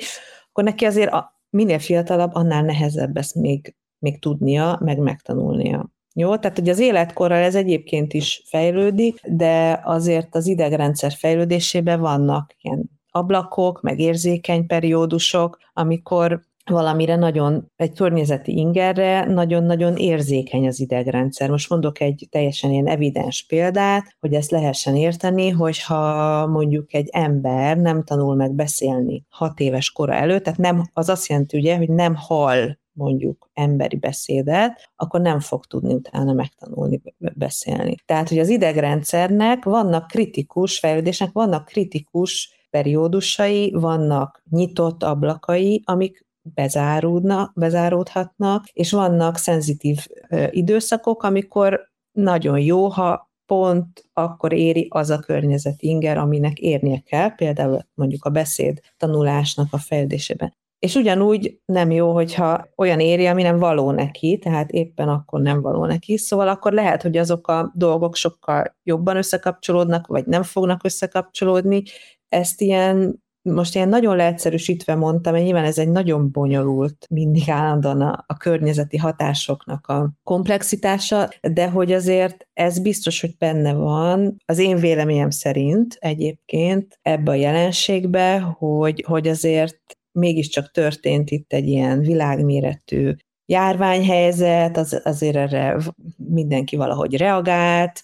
akkor 0.49 0.63
neki 0.63 0.85
azért 0.85 1.11
a, 1.11 1.41
minél 1.49 1.79
fiatalabb, 1.79 2.33
annál 2.33 2.63
nehezebb 2.63 3.17
ezt 3.17 3.35
még, 3.35 3.75
még 3.99 4.19
tudnia, 4.19 4.79
meg 4.83 4.97
megtanulnia. 4.97 5.89
Jó, 6.13 6.37
tehát 6.37 6.57
hogy 6.57 6.69
az 6.69 6.79
életkorral 6.79 7.37
ez 7.37 7.55
egyébként 7.55 8.13
is 8.13 8.43
fejlődik, 8.45 9.19
de 9.27 9.81
azért 9.83 10.35
az 10.35 10.47
idegrendszer 10.47 11.11
fejlődésében 11.11 11.99
vannak 11.99 12.55
ilyen 12.61 12.89
ablakok, 13.09 13.81
meg 13.81 13.99
érzékeny 13.99 14.65
periódusok, 14.65 15.57
amikor 15.73 16.41
valamire 16.69 17.15
nagyon, 17.15 17.71
egy 17.75 17.93
környezeti 17.93 18.57
ingerre 18.57 19.25
nagyon-nagyon 19.25 19.95
érzékeny 19.95 20.67
az 20.67 20.79
idegrendszer. 20.79 21.49
Most 21.49 21.69
mondok 21.69 21.99
egy 21.99 22.27
teljesen 22.29 22.71
ilyen 22.71 22.87
evidens 22.87 23.45
példát, 23.45 24.15
hogy 24.19 24.33
ezt 24.33 24.51
lehessen 24.51 24.95
érteni, 24.95 25.49
hogyha 25.49 26.47
mondjuk 26.47 26.93
egy 26.93 27.09
ember 27.11 27.77
nem 27.77 28.03
tanul 28.03 28.35
meg 28.35 28.53
beszélni 28.53 29.25
hat 29.29 29.59
éves 29.59 29.91
kora 29.91 30.13
előtt, 30.13 30.43
tehát 30.43 30.59
nem, 30.59 30.83
az 30.93 31.09
azt 31.09 31.27
jelenti 31.27 31.57
ugye, 31.57 31.77
hogy 31.77 31.89
nem 31.89 32.15
hall 32.15 32.77
mondjuk 32.97 33.49
emberi 33.53 33.95
beszédet, 33.95 34.91
akkor 34.95 35.21
nem 35.21 35.39
fog 35.39 35.65
tudni 35.65 35.93
utána 35.93 36.33
megtanulni 36.33 37.01
beszélni. 37.17 37.95
Tehát, 38.05 38.29
hogy 38.29 38.39
az 38.39 38.49
idegrendszernek 38.49 39.63
vannak 39.63 40.07
kritikus 40.07 40.79
fejlődésnek, 40.79 41.31
vannak 41.31 41.65
kritikus 41.65 42.57
periódusai, 42.69 43.71
vannak 43.71 44.43
nyitott 44.49 45.03
ablakai, 45.03 45.81
amik 45.85 46.26
bezáródna, 46.53 47.51
bezáródhatnak, 47.55 48.67
és 48.73 48.91
vannak 48.91 49.37
szenzitív 49.37 50.07
időszakok, 50.49 51.23
amikor 51.23 51.91
nagyon 52.11 52.59
jó, 52.59 52.87
ha 52.87 53.31
pont 53.45 54.03
akkor 54.13 54.53
éri 54.53 54.87
az 54.89 55.09
a 55.09 55.19
környezet 55.19 55.81
inger, 55.81 56.17
aminek 56.17 56.59
érnie 56.59 56.99
kell, 56.99 57.35
például 57.35 57.87
mondjuk 57.93 58.25
a 58.25 58.29
beszéd 58.29 58.79
tanulásnak 58.97 59.67
a 59.71 59.77
fejlődésében. 59.77 60.53
És 60.79 60.95
ugyanúgy 60.95 61.59
nem 61.65 61.91
jó, 61.91 62.13
hogyha 62.13 62.67
olyan 62.75 62.99
éri, 62.99 63.25
ami 63.25 63.41
nem 63.41 63.59
való 63.59 63.91
neki, 63.91 64.37
tehát 64.37 64.71
éppen 64.71 65.09
akkor 65.09 65.41
nem 65.41 65.61
való 65.61 65.85
neki, 65.85 66.17
szóval 66.17 66.47
akkor 66.47 66.73
lehet, 66.73 67.01
hogy 67.01 67.17
azok 67.17 67.47
a 67.47 67.71
dolgok 67.75 68.15
sokkal 68.15 68.75
jobban 68.83 69.17
összekapcsolódnak, 69.17 70.07
vagy 70.07 70.25
nem 70.25 70.43
fognak 70.43 70.83
összekapcsolódni. 70.83 71.83
Ezt 72.29 72.61
ilyen 72.61 73.23
most 73.53 73.75
ilyen 73.75 73.89
nagyon 73.89 74.15
leegyszerűsítve 74.15 74.95
mondtam, 74.95 75.33
mert 75.33 75.45
nyilván 75.45 75.63
ez 75.63 75.77
egy 75.77 75.89
nagyon 75.89 76.31
bonyolult, 76.31 77.07
mindig 77.09 77.49
állandóan 77.49 78.01
a, 78.01 78.23
a 78.27 78.37
környezeti 78.37 78.97
hatásoknak 78.97 79.87
a 79.87 80.11
komplexitása, 80.23 81.29
de 81.41 81.69
hogy 81.69 81.91
azért 81.93 82.47
ez 82.53 82.79
biztos, 82.79 83.21
hogy 83.21 83.37
benne 83.37 83.73
van, 83.73 84.35
az 84.45 84.59
én 84.59 84.77
véleményem 84.77 85.29
szerint 85.29 85.97
egyébként 85.99 86.99
ebbe 87.01 87.31
a 87.31 87.35
jelenségbe, 87.35 88.39
hogy, 88.39 89.03
hogy 89.07 89.27
azért 89.27 89.79
mégiscsak 90.11 90.71
történt 90.71 91.29
itt 91.29 91.53
egy 91.53 91.67
ilyen 91.67 91.99
világméretű 91.99 93.13
járványhelyzet, 93.45 94.77
az, 94.77 95.01
azért 95.03 95.35
erre 95.35 95.77
mindenki 96.17 96.75
valahogy 96.75 97.17
reagált, 97.17 98.03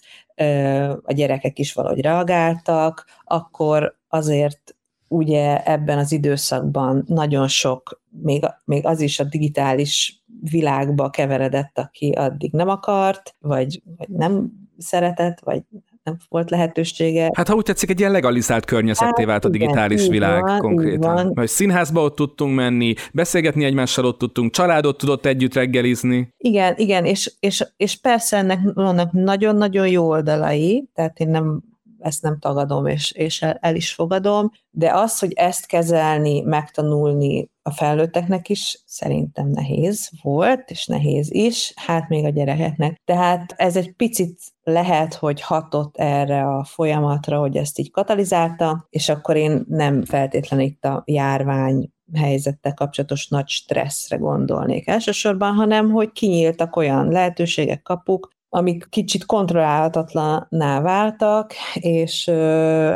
a 1.02 1.12
gyerekek 1.12 1.58
is 1.58 1.72
valahogy 1.72 2.00
reagáltak, 2.00 3.04
akkor 3.24 3.98
azért 4.08 4.76
ugye 5.14 5.62
ebben 5.62 5.98
az 5.98 6.12
időszakban 6.12 7.04
nagyon 7.06 7.48
sok, 7.48 8.02
még, 8.22 8.44
még 8.64 8.86
az 8.86 9.00
is 9.00 9.20
a 9.20 9.24
digitális 9.24 10.22
világba 10.50 11.10
keveredett, 11.10 11.78
aki 11.78 12.10
addig 12.10 12.52
nem 12.52 12.68
akart, 12.68 13.34
vagy, 13.40 13.82
vagy 13.96 14.08
nem 14.08 14.52
szeretett, 14.78 15.40
vagy 15.40 15.62
nem 16.04 16.16
volt 16.28 16.50
lehetősége. 16.50 17.30
Hát 17.34 17.48
ha 17.48 17.54
úgy 17.54 17.62
tetszik, 17.62 17.90
egy 17.90 18.00
ilyen 18.00 18.12
legalizált 18.12 18.64
környezetté 18.64 19.22
hát, 19.22 19.30
vált 19.30 19.44
a 19.44 19.48
digitális 19.48 20.00
igen, 20.00 20.10
világ 20.10 20.42
van, 20.42 20.58
konkrétan. 20.58 21.32
Vagy 21.34 21.48
színházba 21.48 22.02
ott 22.02 22.14
tudtunk 22.14 22.54
menni, 22.54 22.94
beszélgetni 23.12 23.64
egymással 23.64 24.04
ott 24.04 24.18
tudtunk, 24.18 24.52
családot 24.52 24.98
tudott 24.98 25.26
együtt 25.26 25.54
reggelizni. 25.54 26.28
Igen, 26.36 26.74
igen, 26.76 27.04
és, 27.04 27.32
és, 27.40 27.64
és 27.76 28.00
persze 28.00 28.36
ennek 28.36 28.58
vannak 28.74 29.12
nagyon-nagyon 29.12 29.88
jó 29.88 30.08
oldalai, 30.08 30.88
tehát 30.94 31.18
én 31.18 31.28
nem 31.28 31.62
ezt 32.04 32.22
nem 32.22 32.38
tagadom, 32.38 32.86
és, 32.86 33.12
és 33.12 33.42
el, 33.42 33.58
el 33.60 33.74
is 33.74 33.92
fogadom, 33.92 34.50
de 34.70 34.92
az, 34.94 35.18
hogy 35.18 35.32
ezt 35.32 35.66
kezelni, 35.66 36.40
megtanulni 36.40 37.48
a 37.62 37.70
felnőtteknek 37.70 38.48
is 38.48 38.82
szerintem 38.86 39.48
nehéz 39.48 40.10
volt, 40.22 40.70
és 40.70 40.86
nehéz 40.86 41.32
is, 41.32 41.72
hát 41.76 42.08
még 42.08 42.24
a 42.24 42.28
gyerekeknek. 42.28 43.00
Tehát 43.04 43.54
ez 43.56 43.76
egy 43.76 43.92
picit 43.92 44.40
lehet, 44.62 45.14
hogy 45.14 45.40
hatott 45.40 45.96
erre 45.96 46.46
a 46.46 46.64
folyamatra, 46.64 47.38
hogy 47.38 47.56
ezt 47.56 47.78
így 47.78 47.90
katalizálta, 47.90 48.86
és 48.90 49.08
akkor 49.08 49.36
én 49.36 49.64
nem 49.68 50.04
feltétlenül 50.04 50.66
itt 50.66 50.84
a 50.84 51.02
járvány 51.06 51.90
helyzettel 52.14 52.74
kapcsolatos 52.74 53.28
nagy 53.28 53.48
stresszre 53.48 54.16
gondolnék 54.16 54.88
elsősorban, 54.88 55.54
hanem 55.54 55.90
hogy 55.90 56.12
kinyíltak 56.12 56.76
olyan 56.76 57.08
lehetőségek, 57.08 57.82
kapuk, 57.82 58.28
amik 58.54 58.86
kicsit 58.90 59.24
kontrollálhatatlaná 59.24 60.80
váltak, 60.80 61.52
és 61.74 62.28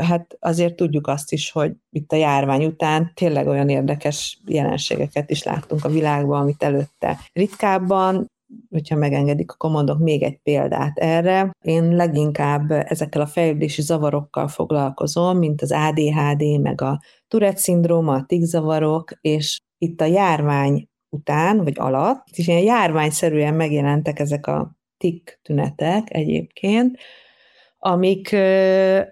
hát 0.00 0.36
azért 0.40 0.74
tudjuk 0.74 1.06
azt 1.06 1.32
is, 1.32 1.50
hogy 1.50 1.72
itt 1.90 2.12
a 2.12 2.16
járvány 2.16 2.64
után 2.64 3.10
tényleg 3.14 3.46
olyan 3.46 3.68
érdekes 3.68 4.40
jelenségeket 4.46 5.30
is 5.30 5.42
láttunk 5.42 5.84
a 5.84 5.88
világban, 5.88 6.40
amit 6.40 6.62
előtte 6.62 7.18
ritkábban, 7.32 8.26
hogyha 8.70 8.96
megengedik, 8.96 9.52
akkor 9.52 9.70
mondok 9.70 9.98
még 9.98 10.22
egy 10.22 10.38
példát 10.42 10.98
erre. 10.98 11.50
Én 11.60 11.88
leginkább 11.88 12.70
ezekkel 12.70 13.20
a 13.20 13.26
fejlődési 13.26 13.82
zavarokkal 13.82 14.48
foglalkozom, 14.48 15.38
mint 15.38 15.62
az 15.62 15.72
ADHD, 15.72 16.60
meg 16.60 16.80
a 16.80 17.00
Tourette-szindróma, 17.28 18.14
a 18.14 18.26
zavarok, 18.28 19.10
és 19.20 19.58
itt 19.78 20.00
a 20.00 20.04
járvány 20.04 20.88
után, 21.16 21.64
vagy 21.64 21.78
alatt, 21.78 22.24
és 22.32 22.48
ilyen 22.48 22.62
járványszerűen 22.62 23.54
megjelentek 23.54 24.18
ezek 24.18 24.46
a 24.46 24.77
tik 24.98 25.40
tünetek 25.42 26.14
egyébként, 26.14 26.98
amik, 27.78 28.36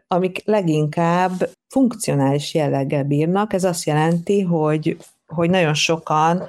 amik 0.09 0.43
leginkább 0.45 1.51
funkcionális 1.69 2.55
jelleggel 2.55 3.05
bírnak. 3.05 3.53
Ez 3.53 3.65
azt 3.65 3.85
jelenti, 3.85 4.41
hogy, 4.41 4.97
hogy 5.27 5.51
nagyon 5.51 5.75
sokan 5.75 6.43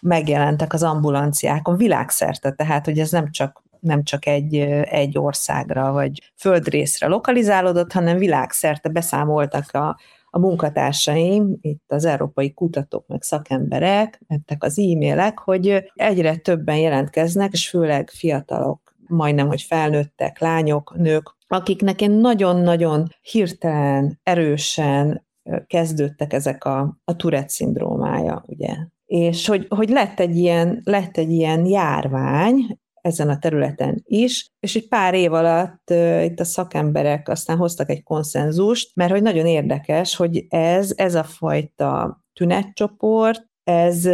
megjelentek 0.00 0.72
az 0.72 0.82
ambulanciákon 0.82 1.76
világszerte, 1.76 2.52
tehát 2.52 2.84
hogy 2.84 2.98
ez 2.98 3.10
nem 3.10 3.30
csak 3.30 3.62
nem 3.84 4.02
csak 4.02 4.26
egy, 4.26 4.54
egy 4.84 5.18
országra 5.18 5.92
vagy 5.92 6.32
földrészre 6.36 7.06
lokalizálódott, 7.06 7.92
hanem 7.92 8.18
világszerte 8.18 8.88
beszámoltak 8.88 9.72
a, 9.72 9.98
a 10.30 10.38
munkatársaim, 10.38 11.56
itt 11.60 11.84
az 11.86 12.04
európai 12.04 12.52
kutatók, 12.52 13.06
meg 13.06 13.22
szakemberek, 13.22 14.20
mentek 14.28 14.62
az 14.64 14.78
e-mailek, 14.78 15.38
hogy 15.38 15.92
egyre 15.94 16.36
többen 16.36 16.76
jelentkeznek, 16.76 17.52
és 17.52 17.68
főleg 17.68 18.10
fiatalok 18.10 18.83
majdnem, 19.06 19.46
hogy 19.46 19.62
felnőttek, 19.62 20.38
lányok, 20.38 20.94
nők, 20.96 21.36
akiknek 21.46 22.00
én 22.00 22.10
nagyon-nagyon 22.10 23.08
hirtelen, 23.20 24.20
erősen 24.22 25.26
kezdődtek 25.66 26.32
ezek 26.32 26.64
a, 26.64 26.98
a 27.04 27.16
Tourette 27.16 27.48
szindrómája, 27.48 28.44
ugye. 28.46 28.76
És 29.06 29.46
hogy, 29.46 29.66
hogy 29.68 29.88
lett, 29.88 30.20
egy 30.20 30.36
ilyen, 30.36 30.80
lett 30.84 31.16
egy 31.16 31.30
ilyen 31.30 31.66
járvány, 31.66 32.78
ezen 33.00 33.28
a 33.28 33.38
területen 33.38 34.02
is, 34.06 34.50
és 34.60 34.74
egy 34.74 34.88
pár 34.88 35.14
év 35.14 35.32
alatt 35.32 35.90
uh, 35.90 36.24
itt 36.24 36.40
a 36.40 36.44
szakemberek 36.44 37.28
aztán 37.28 37.56
hoztak 37.56 37.90
egy 37.90 38.02
konszenzust, 38.02 38.90
mert 38.94 39.10
hogy 39.10 39.22
nagyon 39.22 39.46
érdekes, 39.46 40.16
hogy 40.16 40.44
ez, 40.48 40.92
ez 40.96 41.14
a 41.14 41.24
fajta 41.24 42.22
tünetcsoport, 42.32 43.46
ez 43.64 44.08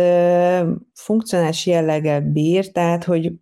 funkcionális 0.94 1.66
jelleggel 1.66 2.20
bír, 2.20 2.72
tehát 2.72 3.04
hogy 3.04 3.32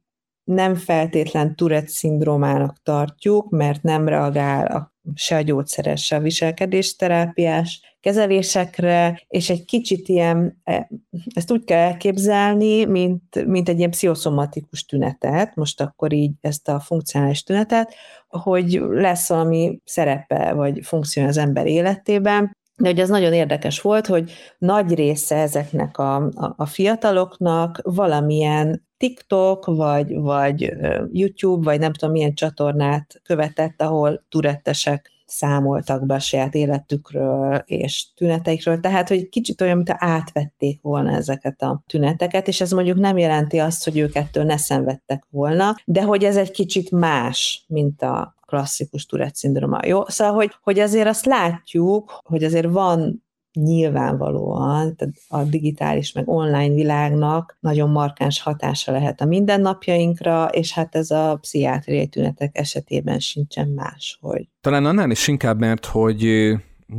nem 0.48 0.74
feltétlen 0.74 1.56
Tourette 1.56 1.88
szindrómának 1.88 2.76
tartjuk, 2.82 3.50
mert 3.50 3.82
nem 3.82 4.08
reagál 4.08 4.66
a, 4.66 4.92
se 5.14 5.36
a 5.36 5.40
gyógyszeres, 5.40 6.04
se 6.04 6.16
a 6.16 6.20
viselkedésterápiás 6.20 7.96
kezelésekre, 8.00 9.22
és 9.28 9.50
egy 9.50 9.64
kicsit 9.64 10.08
ilyen, 10.08 10.60
e, 10.64 10.90
ezt 11.34 11.50
úgy 11.50 11.64
kell 11.64 11.78
elképzelni, 11.78 12.84
mint, 12.84 13.46
mint 13.46 13.68
egy 13.68 13.78
ilyen 13.78 13.90
pszichoszomatikus 13.90 14.84
tünetet, 14.84 15.54
most 15.54 15.80
akkor 15.80 16.12
így 16.12 16.32
ezt 16.40 16.68
a 16.68 16.80
funkcionális 16.80 17.42
tünetet, 17.42 17.94
hogy 18.28 18.82
lesz 18.88 19.28
valami 19.28 19.80
szerepe 19.84 20.52
vagy 20.52 20.80
funkció 20.82 21.24
az 21.24 21.36
ember 21.36 21.66
életében, 21.66 22.56
de 22.76 22.88
hogy 22.88 23.00
ez 23.00 23.08
nagyon 23.08 23.32
érdekes 23.32 23.80
volt, 23.80 24.06
hogy 24.06 24.32
nagy 24.58 24.94
része 24.94 25.36
ezeknek 25.36 25.98
a, 25.98 26.16
a, 26.16 26.54
a 26.56 26.66
fiataloknak 26.66 27.80
valamilyen 27.82 28.88
TikTok, 28.98 29.66
vagy, 29.66 30.14
vagy 30.14 30.72
YouTube, 31.12 31.64
vagy 31.64 31.78
nem 31.78 31.92
tudom 31.92 32.14
milyen 32.14 32.34
csatornát 32.34 33.20
követett, 33.24 33.82
ahol 33.82 34.24
turettesek 34.28 35.12
számoltak 35.26 36.06
be 36.06 36.14
a 36.14 36.18
saját 36.18 36.54
életükről 36.54 37.62
és 37.66 38.12
tüneteikről, 38.14 38.80
tehát 38.80 39.08
hogy 39.08 39.28
kicsit 39.28 39.60
olyan, 39.60 39.76
mint 39.76 39.94
átvették 39.94 40.82
volna 40.82 41.10
ezeket 41.12 41.62
a 41.62 41.82
tüneteket, 41.86 42.48
és 42.48 42.60
ez 42.60 42.72
mondjuk 42.72 42.98
nem 42.98 43.18
jelenti 43.18 43.58
azt, 43.58 43.84
hogy 43.84 43.98
ők 43.98 44.14
ettől 44.14 44.44
ne 44.44 44.56
szenvedtek 44.56 45.24
volna, 45.30 45.74
de 45.84 46.02
hogy 46.02 46.24
ez 46.24 46.36
egy 46.36 46.50
kicsit 46.50 46.90
más, 46.90 47.64
mint 47.66 48.02
a 48.02 48.36
klasszikus 48.46 49.06
Tourette 49.06 49.34
szindróma. 49.34 49.78
Jó? 49.86 50.08
Szóval, 50.08 50.34
hogy, 50.34 50.50
hogy 50.62 50.78
azért 50.78 51.08
azt 51.08 51.26
látjuk, 51.26 52.20
hogy 52.24 52.44
azért 52.44 52.70
van 52.70 53.26
nyilvánvalóan 53.62 54.96
tehát 54.96 55.14
a 55.28 55.42
digitális 55.42 56.12
meg 56.12 56.28
online 56.28 56.74
világnak 56.74 57.56
nagyon 57.60 57.90
markáns 57.90 58.42
hatása 58.42 58.92
lehet 58.92 59.20
a 59.20 59.24
mindennapjainkra, 59.24 60.48
és 60.52 60.72
hát 60.72 60.94
ez 60.94 61.10
a 61.10 61.38
pszichiátriai 61.40 62.06
tünetek 62.06 62.58
esetében 62.58 63.18
sincsen 63.18 63.68
más, 63.68 64.18
hogy. 64.20 64.48
Talán 64.60 64.84
annál 64.84 65.10
is 65.10 65.28
inkább, 65.28 65.58
mert 65.58 65.86
hogy 65.86 66.52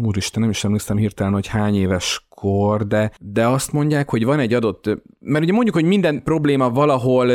úristen, 0.04 0.42
nem 0.42 0.50
is 0.50 0.64
emlékszem 0.64 0.98
hirtelen, 0.98 1.34
hogy 1.34 1.48
hány 1.48 1.76
éves 1.76 2.28
kor, 2.30 2.88
de, 2.88 3.12
de 3.20 3.48
azt 3.48 3.72
mondják, 3.72 4.10
hogy 4.10 4.26
van 4.26 4.40
egy 4.40 4.54
adott, 4.54 4.86
mert 5.20 5.44
ugye 5.44 5.54
mondjuk, 5.54 5.76
hogy 5.76 5.86
minden 5.86 6.24
probléma 6.24 6.70
valahol 6.70 7.30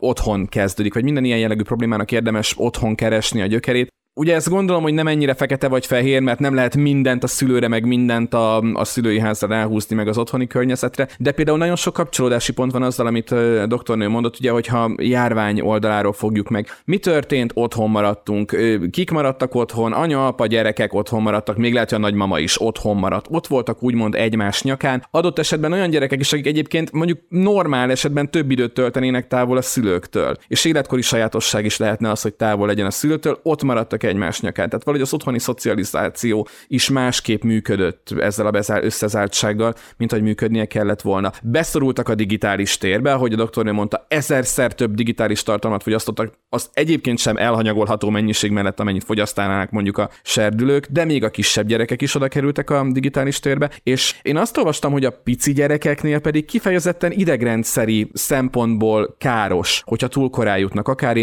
otthon 0.00 0.46
kezdődik, 0.46 0.94
vagy 0.94 1.04
minden 1.04 1.24
ilyen 1.24 1.38
jellegű 1.38 1.62
problémának 1.62 2.12
érdemes 2.12 2.54
otthon 2.56 2.94
keresni 2.94 3.40
a 3.42 3.46
gyökerét, 3.46 3.88
Ugye 4.18 4.34
ezt 4.34 4.48
gondolom, 4.48 4.82
hogy 4.82 4.94
nem 4.94 5.06
ennyire 5.06 5.34
fekete 5.34 5.68
vagy 5.68 5.86
fehér, 5.86 6.20
mert 6.20 6.38
nem 6.38 6.54
lehet 6.54 6.76
mindent 6.76 7.22
a 7.22 7.26
szülőre, 7.26 7.68
meg 7.68 7.86
mindent 7.86 8.34
a, 8.34 8.56
a 8.56 8.84
szülői 8.84 9.20
házra 9.20 9.48
ráhúzni, 9.48 9.96
meg 9.96 10.08
az 10.08 10.18
otthoni 10.18 10.46
környezetre, 10.46 11.08
de 11.18 11.32
például 11.32 11.58
nagyon 11.58 11.76
sok 11.76 11.92
kapcsolódási 11.92 12.52
pont 12.52 12.72
van 12.72 12.82
azzal, 12.82 13.06
amit 13.06 13.30
a 13.30 13.66
doktornő 13.66 14.08
mondott, 14.08 14.38
ugye, 14.38 14.50
hogyha 14.50 14.90
járvány 14.96 15.60
oldaláról 15.60 16.12
fogjuk 16.12 16.48
meg. 16.48 16.66
Mi 16.84 16.98
történt? 16.98 17.50
Otthon 17.54 17.90
maradtunk. 17.90 18.56
Kik 18.90 19.10
maradtak 19.10 19.54
otthon? 19.54 19.92
Anya, 19.92 20.26
apa, 20.26 20.46
gyerekek 20.46 20.94
otthon 20.94 21.22
maradtak, 21.22 21.56
még 21.56 21.72
lehet, 21.72 21.88
hogy 21.88 21.98
a 21.98 22.02
nagymama 22.02 22.38
is 22.38 22.60
otthon 22.60 22.96
maradt. 22.96 23.26
Ott 23.30 23.46
voltak 23.46 23.82
úgymond 23.82 24.14
egymás 24.14 24.62
nyakán. 24.62 25.06
Adott 25.10 25.38
esetben 25.38 25.72
olyan 25.72 25.90
gyerekek 25.90 26.20
is, 26.20 26.32
akik 26.32 26.46
egyébként 26.46 26.92
mondjuk 26.92 27.18
normál 27.28 27.90
esetben 27.90 28.30
több 28.30 28.50
időt 28.50 28.74
töltenének 28.74 29.28
távol 29.28 29.56
a 29.56 29.62
szülőktől. 29.62 30.36
És 30.48 30.64
életkori 30.64 31.02
sajátosság 31.02 31.64
is 31.64 31.76
lehetne 31.76 32.10
az, 32.10 32.22
hogy 32.22 32.34
távol 32.34 32.66
legyen 32.66 32.86
a 32.86 32.90
szülőtől, 32.90 33.38
ott 33.42 33.62
maradtak 33.62 34.06
egymás 34.08 34.40
nyakán. 34.40 34.68
Tehát 34.68 34.84
valahogy 34.84 35.06
az 35.06 35.12
otthoni 35.12 35.38
szocializáció 35.38 36.48
is 36.66 36.88
másképp 36.88 37.42
működött 37.42 38.14
ezzel 38.18 38.46
a 38.46 38.50
bezár, 38.50 38.84
összezártsággal, 38.84 39.74
mint 39.96 40.10
hogy 40.10 40.22
működnie 40.22 40.64
kellett 40.64 41.00
volna. 41.00 41.32
Beszorultak 41.42 42.08
a 42.08 42.14
digitális 42.14 42.78
térbe, 42.78 43.12
ahogy 43.12 43.32
a 43.32 43.36
doktornő 43.36 43.72
mondta, 43.72 44.06
ezerszer 44.08 44.74
több 44.74 44.94
digitális 44.94 45.42
tartalmat 45.42 45.82
fogyasztottak, 45.82 46.32
az 46.48 46.70
egyébként 46.72 47.18
sem 47.18 47.36
elhanyagolható 47.36 48.10
mennyiség 48.10 48.50
mellett, 48.50 48.80
amennyit 48.80 49.04
fogyasztanának 49.04 49.70
mondjuk 49.70 49.98
a 49.98 50.10
serdülők, 50.22 50.86
de 50.90 51.04
még 51.04 51.24
a 51.24 51.30
kisebb 51.30 51.66
gyerekek 51.66 52.02
is 52.02 52.14
oda 52.14 52.28
kerültek 52.28 52.70
a 52.70 52.86
digitális 52.90 53.40
térbe, 53.40 53.70
és 53.82 54.14
én 54.22 54.36
azt 54.36 54.56
olvastam, 54.56 54.92
hogy 54.92 55.04
a 55.04 55.10
pici 55.10 55.52
gyerekeknél 55.52 56.18
pedig 56.18 56.44
kifejezetten 56.44 57.12
idegrendszeri 57.12 58.10
szempontból 58.12 59.16
káros, 59.18 59.82
hogyha 59.84 60.08
túl 60.08 60.30
korán 60.30 60.58
jutnak, 60.58 60.88
akár 60.88 61.16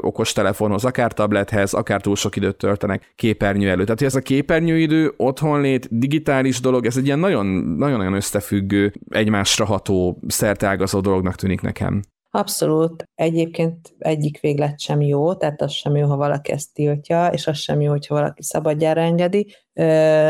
okostelefonhoz, 0.00 0.84
akár 0.84 1.12
tablethez, 1.12 1.72
akár 1.72 2.00
túl 2.00 2.16
sok 2.16 2.29
sok 2.30 2.42
időt 2.42 2.56
töltenek 2.56 3.12
képernyő 3.16 3.68
előtt. 3.68 3.84
Tehát, 3.84 3.98
hogy 3.98 4.08
ez 4.08 4.14
a 4.14 4.20
képernyőidő, 4.20 5.12
otthonlét, 5.16 5.88
digitális 5.98 6.60
dolog, 6.60 6.86
ez 6.86 6.96
egy 6.96 7.06
ilyen 7.06 7.18
nagyon-nagyon 7.18 8.12
összefüggő, 8.12 8.92
egymásra 9.08 9.64
ható, 9.64 10.20
szerteágazó 10.26 11.00
dolognak 11.00 11.34
tűnik 11.34 11.60
nekem. 11.60 12.02
Abszolút. 12.32 13.04
Egyébként 13.20 13.94
egyik 13.98 14.40
véglet 14.40 14.80
sem 14.80 15.00
jó, 15.00 15.34
tehát 15.34 15.62
az 15.62 15.72
sem 15.72 15.96
jó, 15.96 16.08
ha 16.08 16.16
valaki 16.16 16.52
ezt 16.52 16.74
tiltja, 16.74 17.26
és 17.26 17.46
az 17.46 17.56
sem 17.56 17.80
jó, 17.80 17.90
hogyha 17.90 18.14
valaki 18.14 18.42
szabadjára 18.42 19.00
engedi, 19.00 19.54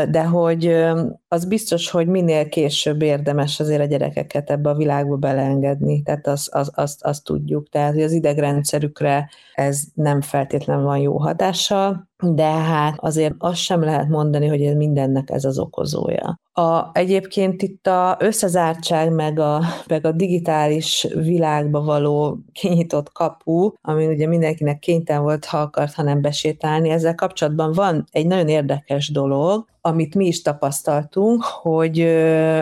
de 0.09 0.23
hogy 0.23 0.75
az 1.27 1.45
biztos, 1.45 1.89
hogy 1.89 2.07
minél 2.07 2.49
később 2.49 3.01
érdemes 3.01 3.59
azért 3.59 3.81
a 3.81 3.85
gyerekeket 3.85 4.49
ebbe 4.49 4.69
a 4.69 4.75
világba 4.75 5.15
beleengedni, 5.15 6.01
tehát 6.01 6.27
azt 6.27 6.49
az, 6.53 6.71
az, 6.75 6.97
az 6.99 7.19
tudjuk, 7.19 7.69
tehát 7.69 7.93
hogy 7.93 8.03
az 8.03 8.11
idegrendszerükre 8.11 9.29
ez 9.53 9.83
nem 9.93 10.21
feltétlenül 10.21 10.83
van 10.83 10.97
jó 10.97 11.17
hatással, 11.17 12.09
de 12.23 12.51
hát 12.51 12.95
azért 12.97 13.33
azt 13.37 13.59
sem 13.59 13.81
lehet 13.83 14.07
mondani, 14.07 14.47
hogy 14.47 14.61
ez 14.61 14.75
mindennek 14.75 15.29
ez 15.29 15.45
az 15.45 15.59
okozója. 15.59 16.39
A, 16.53 16.89
egyébként 16.93 17.61
itt 17.61 17.87
a 17.87 18.17
összezártság 18.19 19.13
meg 19.13 19.39
a, 19.39 19.61
meg 19.87 20.05
a 20.05 20.11
digitális 20.11 21.07
világba 21.13 21.81
való 21.81 22.37
kinyitott 22.81 23.11
kapu, 23.11 23.71
ami 23.81 24.07
ugye 24.07 24.27
mindenkinek 24.27 24.79
kénytelen 24.79 25.21
volt, 25.21 25.45
ha 25.45 25.57
akart, 25.57 25.93
hanem 25.93 26.21
besétálni, 26.21 26.89
ezzel 26.89 27.15
kapcsolatban 27.15 27.71
van 27.71 28.05
egy 28.11 28.27
nagyon 28.27 28.47
érdekes 28.47 29.11
dolog, 29.11 29.65
amit 29.81 30.15
mi 30.15 30.25
is 30.25 30.41
tapasztaltunk, 30.41 31.43
hogy, 31.43 32.07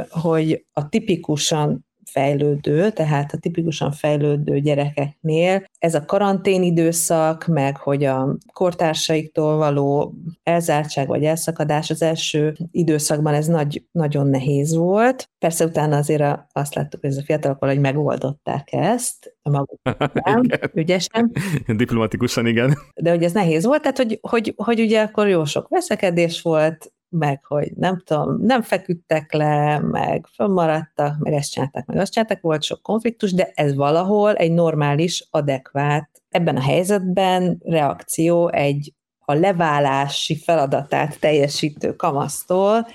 hogy 0.09 0.65
a 0.73 0.89
tipikusan 0.89 1.87
fejlődő, 2.11 2.91
tehát 2.91 3.33
a 3.33 3.37
tipikusan 3.37 3.91
fejlődő 3.91 4.59
gyerekeknél 4.59 5.63
ez 5.79 5.95
a 5.95 6.05
karantén 6.05 6.63
időszak, 6.63 7.47
meg 7.47 7.77
hogy 7.77 8.03
a 8.03 8.37
kortársaiktól 8.53 9.57
való 9.57 10.13
elzártság 10.43 11.07
vagy 11.07 11.23
elszakadás 11.23 11.89
az 11.89 12.01
első 12.01 12.55
időszakban 12.71 13.33
ez 13.33 13.47
nagy, 13.47 13.83
nagyon 13.91 14.27
nehéz 14.27 14.75
volt. 14.75 15.29
Persze 15.37 15.65
utána 15.65 15.97
azért 15.97 16.23
azt 16.51 16.75
láttuk, 16.75 17.01
hogy 17.01 17.09
ez 17.09 17.17
a 17.17 17.23
fiatalok 17.23 17.65
hogy 17.65 17.79
megoldották 17.79 18.67
ezt, 18.71 19.35
a 19.41 19.49
maguk 19.49 19.79
nem, 20.25 20.41
ügyesen. 20.73 21.31
Diplomatikusan, 21.67 22.47
igen. 22.47 22.77
De 23.01 23.09
hogy 23.09 23.23
ez 23.23 23.31
nehéz 23.31 23.65
volt, 23.65 23.81
tehát 23.81 23.97
hogy, 23.97 24.19
hogy, 24.21 24.53
hogy 24.55 24.79
ugye 24.79 25.01
akkor 25.01 25.27
jó 25.27 25.45
sok 25.45 25.67
veszekedés 25.67 26.41
volt, 26.41 26.91
meg 27.09 27.45
hogy 27.45 27.71
nem 27.75 28.01
tudom, 28.05 28.41
nem 28.41 28.61
feküdtek 28.61 29.33
le, 29.33 29.79
meg 29.79 30.27
fönnmaradtak, 30.33 31.17
meg 31.17 31.33
ezt 31.33 31.51
csináltak, 31.51 31.85
meg 31.85 31.97
azt 31.97 32.11
csináltak, 32.11 32.41
volt 32.41 32.63
sok 32.63 32.81
konfliktus, 32.81 33.33
de 33.33 33.51
ez 33.53 33.75
valahol 33.75 34.35
egy 34.35 34.51
normális, 34.51 35.27
adekvát, 35.29 36.09
ebben 36.29 36.55
a 36.55 36.61
helyzetben 36.61 37.61
reakció 37.65 38.47
egy 38.47 38.93
a 39.19 39.33
leválási 39.33 40.35
feladatát 40.37 41.19
teljesítő 41.19 41.95
kamasztól, 41.95 42.87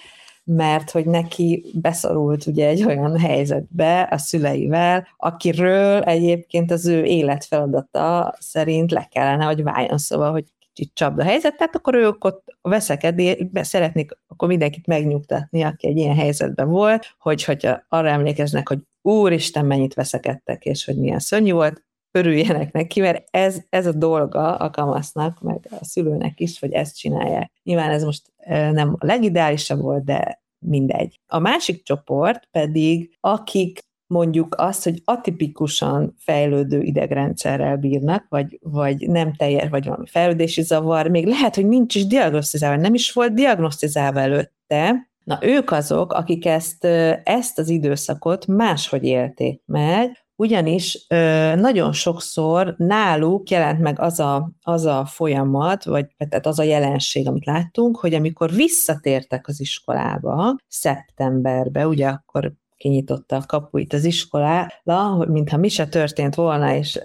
mert 0.44 0.90
hogy 0.90 1.07
neki 1.07 1.64
beszorult 1.74 2.46
ugye 2.46 2.68
egy 2.68 2.85
olyan 2.85 3.18
helyzetbe 3.18 4.09
a 4.11 4.18
szüleivel, 4.18 5.07
akiről 5.16 6.03
egyébként 6.03 6.70
az 6.70 6.87
ő 6.87 7.05
életfeladata 7.05 8.35
szerint 8.38 8.90
le 8.90 9.09
kellene, 9.11 9.44
hogy 9.44 9.62
váljon, 9.62 9.98
szóval, 9.98 10.31
hogy 10.31 10.44
kicsit 10.75 10.95
csapda 10.95 11.23
helyzet, 11.23 11.57
tehát 11.57 11.77
akkor 11.77 11.95
ők 11.95 12.25
ott 12.25 12.57
veszekedni, 12.63 13.51
szeretnék 13.55 14.19
akkor 14.27 14.49
mindenkit 14.49 14.87
megnyugtatni, 14.87 15.63
aki 15.63 15.87
egy 15.87 15.97
ilyen 15.97 16.17
helyzetben 16.17 16.69
volt, 16.69 17.15
hogy 17.19 17.45
hogyha 17.45 17.85
arra 17.89 18.09
emlékeznek, 18.09 18.69
hogy 18.69 18.79
úristen, 19.03 19.67
mennyit 19.67 19.95
veszekedtek, 19.95 20.65
és 20.65 20.85
hogy 20.85 20.97
milyen 20.97 21.19
szörnyű 21.19 21.53
volt, 21.53 21.83
örüljenek 22.19 22.73
neki, 22.73 23.01
mert 23.01 23.29
ez, 23.31 23.59
ez 23.69 23.87
a 23.87 23.93
dolga 23.93 24.57
a 24.57 24.71
kamasznak, 24.71 25.41
meg 25.41 25.69
a 25.81 25.85
szülőnek 25.85 26.41
is, 26.41 26.59
hogy 26.59 26.73
ezt 26.73 26.99
csinálják. 26.99 27.53
Nyilván 27.63 27.91
ez 27.91 28.05
most 28.05 28.33
nem 28.73 28.97
a 28.99 29.07
legideálisabb 29.07 29.81
volt, 29.81 30.05
de 30.05 30.43
mindegy. 30.59 31.21
A 31.27 31.39
másik 31.39 31.83
csoport 31.83 32.49
pedig, 32.51 33.17
akik 33.21 33.81
mondjuk 34.14 34.55
azt, 34.59 34.85
hogy 34.85 35.03
atipikusan 35.05 36.14
fejlődő 36.18 36.81
idegrendszerrel 36.81 37.77
bírnak, 37.77 38.27
vagy, 38.29 38.59
vagy 38.62 39.09
nem 39.09 39.33
teljes, 39.33 39.68
vagy 39.68 39.85
valami 39.85 40.07
fejlődési 40.07 40.62
zavar, 40.62 41.09
még 41.09 41.27
lehet, 41.27 41.55
hogy 41.55 41.66
nincs 41.66 41.94
is 41.94 42.07
diagnosztizálva, 42.07 42.83
nem 42.83 42.94
is 42.94 43.12
volt 43.12 43.35
diagnosztizálva 43.35 44.20
előtte, 44.20 45.09
Na 45.24 45.38
ők 45.42 45.70
azok, 45.70 46.12
akik 46.12 46.46
ezt, 46.46 46.85
ezt 47.24 47.59
az 47.59 47.68
időszakot 47.68 48.46
máshogy 48.46 49.05
élték 49.05 49.62
meg, 49.66 50.24
ugyanis 50.37 51.07
nagyon 51.55 51.92
sokszor 51.92 52.74
náluk 52.77 53.50
jelent 53.50 53.81
meg 53.81 54.00
az 54.00 54.20
a, 54.20 54.50
az 54.62 54.85
a 54.85 55.05
folyamat, 55.05 55.85
vagy 55.85 56.07
tehát 56.29 56.46
az 56.46 56.59
a 56.59 56.62
jelenség, 56.62 57.29
amit 57.29 57.44
láttunk, 57.44 57.96
hogy 57.96 58.14
amikor 58.14 58.50
visszatértek 58.50 59.48
az 59.48 59.61
iskolába 59.61 60.57
szeptemberbe, 60.68 61.87
ugye 61.87 62.09
akkor 62.09 62.53
kinyitotta 62.85 63.37
a 63.37 63.44
kapuit 63.47 63.92
az 63.92 64.05
iskolára, 64.05 65.25
mintha 65.27 65.57
mi 65.57 65.68
se 65.68 65.87
történt 65.87 66.35
volna, 66.35 66.75
és 66.75 67.01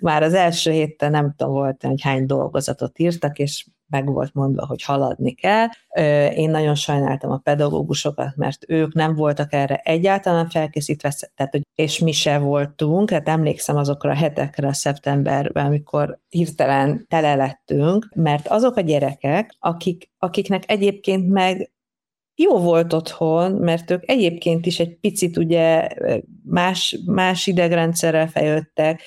már 0.00 0.22
az 0.22 0.34
első 0.34 0.70
héten 0.70 1.10
nem 1.10 1.34
tudom 1.36 1.52
volt, 1.52 1.82
hogy 1.82 2.02
hány 2.02 2.26
dolgozatot 2.26 2.98
írtak, 2.98 3.38
és 3.38 3.66
meg 3.88 4.06
volt 4.06 4.34
mondva, 4.34 4.66
hogy 4.66 4.82
haladni 4.82 5.34
kell. 5.34 5.66
Én 6.30 6.50
nagyon 6.50 6.74
sajnáltam 6.74 7.30
a 7.30 7.36
pedagógusokat, 7.38 8.36
mert 8.36 8.64
ők 8.68 8.94
nem 8.94 9.14
voltak 9.14 9.52
erre 9.52 9.76
egyáltalán 9.76 10.48
felkészítve, 10.48 11.14
tehát, 11.34 11.52
hogy, 11.52 11.62
és 11.74 11.98
mi 11.98 12.12
se 12.12 12.38
voltunk, 12.38 13.08
tehát 13.08 13.28
emlékszem 13.28 13.76
azokra 13.76 14.10
a 14.10 14.14
hetekre 14.14 14.66
a 14.66 14.72
szeptemberben, 14.72 15.66
amikor 15.66 16.18
hirtelen 16.28 17.06
tele 17.08 17.34
lettünk, 17.34 18.08
mert 18.14 18.48
azok 18.48 18.76
a 18.76 18.80
gyerekek, 18.80 19.56
akik, 19.58 20.10
akiknek 20.18 20.70
egyébként 20.70 21.28
meg 21.28 21.70
jó 22.40 22.58
volt 22.58 22.92
otthon, 22.92 23.52
mert 23.52 23.90
ők 23.90 24.10
egyébként 24.10 24.66
is 24.66 24.80
egy 24.80 24.98
picit 25.00 25.36
ugye 25.36 25.88
más, 26.44 26.98
más 27.06 27.46
idegrendszerrel 27.46 28.28
fejlődtek, 28.28 29.02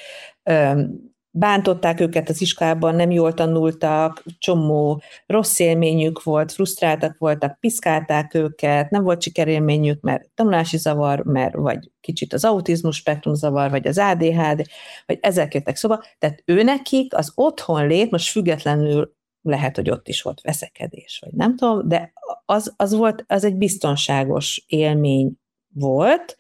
bántották 1.34 2.00
őket 2.00 2.30
az 2.30 2.42
iskolában, 2.42 2.96
nem 2.96 3.12
jól 3.12 3.34
tanultak, 3.34 4.24
csomó 4.38 5.02
rossz 5.26 5.60
élményük 5.60 6.24
volt, 6.24 6.52
frusztráltak 6.52 7.18
voltak, 7.18 7.60
piszkálták 7.60 8.34
őket, 8.34 8.90
nem 8.90 9.04
volt 9.04 9.22
sikerélményük, 9.22 10.02
mert 10.02 10.30
tanulási 10.34 10.78
zavar, 10.78 11.24
mert 11.24 11.56
vagy 11.56 11.92
kicsit 12.00 12.34
az 12.34 12.46
autizmus 12.46 12.96
spektrum 12.96 13.34
zavar, 13.34 13.70
vagy 13.70 13.88
az 13.88 13.98
ADHD, 13.98 14.66
vagy 15.06 15.18
ezek 15.22 15.54
jöttek 15.54 15.76
szóba. 15.76 16.04
Tehát 16.18 16.42
ő 16.46 16.64
nekik 16.64 17.16
az 17.16 17.32
otthon 17.36 17.88
lét, 17.88 18.12
most 18.12 18.32
függetlenül 18.32 19.20
lehet, 19.42 19.76
hogy 19.76 19.90
ott 19.90 20.08
is 20.08 20.22
volt 20.22 20.42
veszekedés, 20.42 21.20
vagy 21.26 21.34
nem 21.34 21.56
tudom, 21.56 21.88
de 21.88 22.14
az, 22.46 22.74
az 22.78 22.94
volt, 22.94 23.24
az 23.28 23.44
egy 23.44 23.56
biztonságos 23.56 24.64
élmény 24.68 25.32
volt, 25.74 26.38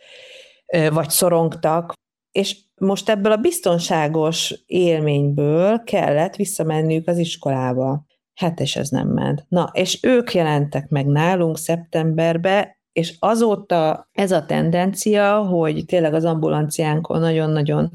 vagy 0.90 1.10
szorongtak, 1.10 1.94
és 2.32 2.58
most 2.76 3.10
ebből 3.10 3.32
a 3.32 3.38
biztonságos 3.38 4.64
élményből 4.66 5.84
kellett 5.84 6.36
visszamenniük 6.36 7.08
az 7.08 7.18
iskolába. 7.18 8.06
Hát 8.34 8.60
és 8.60 8.76
ez 8.76 8.90
nem 8.90 9.08
ment. 9.08 9.46
Na, 9.48 9.70
és 9.74 10.00
ők 10.04 10.34
jelentek 10.34 10.90
meg 10.90 11.06
nálunk 11.06 11.58
szeptemberbe, 11.58 12.80
és 12.92 13.16
azóta 13.20 14.10
ez 14.12 14.32
a 14.32 14.46
tendencia, 14.46 15.44
hogy 15.44 15.86
tényleg 15.86 16.14
az 16.14 16.26
ambulanciánkon 16.26 17.20
nagyon-nagyon 17.20 17.92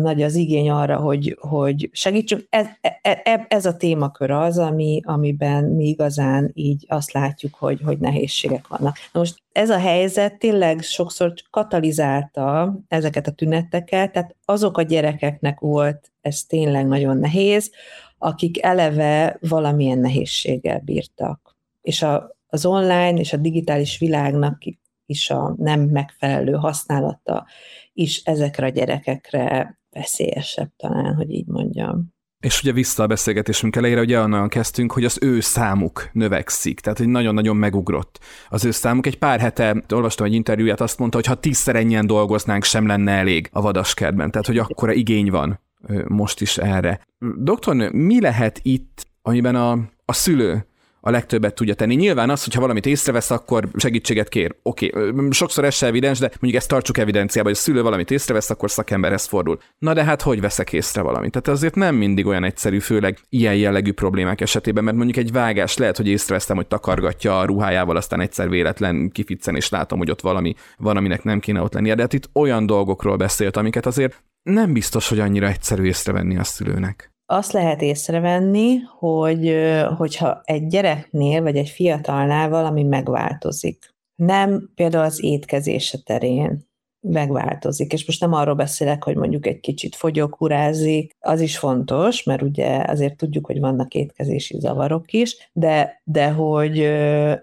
nagy 0.00 0.22
az 0.22 0.34
igény 0.34 0.70
arra, 0.70 0.96
hogy, 0.96 1.36
hogy 1.40 1.88
segítsünk. 1.92 2.46
Ez, 2.48 2.66
ez, 2.80 3.16
e, 3.22 3.46
ez 3.48 3.66
a 3.66 3.76
témakör 3.76 4.30
az, 4.30 4.58
ami, 4.58 5.00
amiben 5.04 5.64
mi 5.64 5.84
igazán 5.84 6.50
így 6.54 6.84
azt 6.88 7.12
látjuk, 7.12 7.54
hogy, 7.54 7.80
hogy 7.84 7.98
nehézségek 7.98 8.68
vannak. 8.68 8.96
Na 9.12 9.20
most 9.20 9.42
ez 9.52 9.70
a 9.70 9.78
helyzet 9.78 10.38
tényleg 10.38 10.82
sokszor 10.82 11.32
katalizálta 11.50 12.78
ezeket 12.88 13.26
a 13.26 13.32
tüneteket, 13.32 14.12
tehát 14.12 14.36
azok 14.44 14.78
a 14.78 14.82
gyerekeknek 14.82 15.60
volt 15.60 16.12
ez 16.20 16.42
tényleg 16.42 16.86
nagyon 16.86 17.16
nehéz, 17.16 17.70
akik 18.18 18.62
eleve 18.62 19.38
valamilyen 19.40 19.98
nehézséggel 19.98 20.82
bírtak. 20.84 21.56
És 21.82 22.02
a, 22.02 22.36
az 22.46 22.66
online 22.66 23.18
és 23.18 23.32
a 23.32 23.36
digitális 23.36 23.98
világnak 23.98 24.64
is 25.10 25.30
a 25.30 25.54
nem 25.58 25.80
megfelelő 25.80 26.52
használata 26.52 27.46
is 27.92 28.22
ezekre 28.24 28.66
a 28.66 28.70
gyerekekre 28.70 29.78
veszélyesebb 29.90 30.70
talán, 30.76 31.14
hogy 31.14 31.30
így 31.30 31.46
mondjam. 31.46 32.18
És 32.40 32.62
ugye 32.62 32.72
vissza 32.72 33.02
a 33.02 33.06
beszélgetésünk 33.06 33.76
elejére, 33.76 34.00
ugye 34.00 34.20
onnan 34.20 34.48
kezdtünk, 34.48 34.92
hogy 34.92 35.04
az 35.04 35.18
ő 35.20 35.40
számuk 35.40 36.08
növekszik, 36.12 36.80
tehát 36.80 36.98
hogy 36.98 37.08
nagyon-nagyon 37.08 37.56
megugrott 37.56 38.18
az 38.48 38.64
ő 38.64 38.70
számuk. 38.70 39.06
Egy 39.06 39.18
pár 39.18 39.40
hete 39.40 39.84
olvastam 39.88 40.26
egy 40.26 40.34
interjúját, 40.34 40.80
azt 40.80 40.98
mondta, 40.98 41.16
hogy 41.16 41.26
ha 41.26 41.34
tízszer 41.34 41.76
ennyien 41.76 42.06
dolgoznánk, 42.06 42.64
sem 42.64 42.86
lenne 42.86 43.12
elég 43.12 43.48
a 43.52 43.60
vadaskertben, 43.60 44.30
tehát 44.30 44.46
hogy 44.46 44.58
akkora 44.58 44.92
igény 44.92 45.30
van 45.30 45.60
most 46.08 46.40
is 46.40 46.58
erre. 46.58 47.00
Doktornő, 47.36 47.90
mi 47.92 48.20
lehet 48.20 48.60
itt, 48.62 49.06
amiben 49.22 49.54
a, 49.54 49.72
a 50.04 50.12
szülő 50.12 50.66
a 51.00 51.10
legtöbbet 51.10 51.54
tudja 51.54 51.74
tenni. 51.74 51.94
Nyilván 51.94 52.30
az, 52.30 52.44
hogyha 52.44 52.60
valamit 52.60 52.86
észrevesz, 52.86 53.30
akkor 53.30 53.68
segítséget 53.76 54.28
kér. 54.28 54.54
Oké, 54.62 54.90
okay. 54.94 55.30
sokszor 55.30 55.64
ez 55.64 55.74
se 55.74 55.86
evidens, 55.86 56.18
de 56.18 56.26
mondjuk 56.26 56.54
ezt 56.54 56.68
tartsuk 56.68 56.98
evidenciába, 56.98 57.48
hogy 57.48 57.56
a 57.56 57.60
szülő 57.60 57.82
valamit 57.82 58.10
észrevesz, 58.10 58.50
akkor 58.50 58.70
szakemberhez 58.70 59.26
fordul. 59.26 59.58
Na 59.78 59.94
de 59.94 60.04
hát 60.04 60.22
hogy 60.22 60.40
veszek 60.40 60.72
észre 60.72 61.02
valamit? 61.02 61.30
Tehát 61.30 61.48
azért 61.48 61.74
nem 61.74 61.94
mindig 61.94 62.26
olyan 62.26 62.44
egyszerű, 62.44 62.78
főleg 62.78 63.18
ilyen 63.28 63.56
jellegű 63.56 63.92
problémák 63.92 64.40
esetében, 64.40 64.84
mert 64.84 64.96
mondjuk 64.96 65.16
egy 65.16 65.32
vágás 65.32 65.76
lehet, 65.76 65.96
hogy 65.96 66.08
észreveszem, 66.08 66.56
hogy 66.56 66.66
takargatja 66.66 67.38
a 67.38 67.44
ruhájával, 67.44 67.96
aztán 67.96 68.20
egyszer 68.20 68.48
véletlen 68.48 69.10
kificen, 69.10 69.56
és 69.56 69.68
látom, 69.68 69.98
hogy 69.98 70.10
ott 70.10 70.20
valami 70.20 70.54
van, 70.76 70.96
aminek 70.96 71.22
nem 71.22 71.40
kéne 71.40 71.60
ott 71.60 71.72
lennie. 71.72 71.94
De 71.94 72.02
hát 72.02 72.12
itt 72.12 72.30
olyan 72.32 72.66
dolgokról 72.66 73.16
beszélt, 73.16 73.56
amiket 73.56 73.86
azért 73.86 74.22
nem 74.42 74.72
biztos, 74.72 75.08
hogy 75.08 75.18
annyira 75.20 75.46
egyszerű 75.46 75.84
észrevenni 75.84 76.38
a 76.38 76.44
szülőnek 76.44 77.10
azt 77.30 77.52
lehet 77.52 77.82
észrevenni, 77.82 78.76
hogy 78.98 79.56
hogyha 79.96 80.40
egy 80.44 80.66
gyereknél 80.66 81.42
vagy 81.42 81.56
egy 81.56 81.68
fiatalnál 81.68 82.48
valami 82.48 82.82
megváltozik. 82.82 83.94
Nem 84.14 84.70
például 84.74 85.04
az 85.04 85.24
étkezése 85.24 85.98
terén 85.98 86.68
megváltozik. 87.00 87.92
És 87.92 88.06
most 88.06 88.20
nem 88.20 88.32
arról 88.32 88.54
beszélek, 88.54 89.04
hogy 89.04 89.16
mondjuk 89.16 89.46
egy 89.46 89.60
kicsit 89.60 89.96
fogyókurázik, 89.96 91.16
az 91.18 91.40
is 91.40 91.58
fontos, 91.58 92.22
mert 92.22 92.42
ugye 92.42 92.84
azért 92.86 93.16
tudjuk, 93.16 93.46
hogy 93.46 93.60
vannak 93.60 93.94
étkezési 93.94 94.58
zavarok 94.60 95.12
is, 95.12 95.50
de, 95.52 96.02
de 96.04 96.30
hogy 96.30 96.90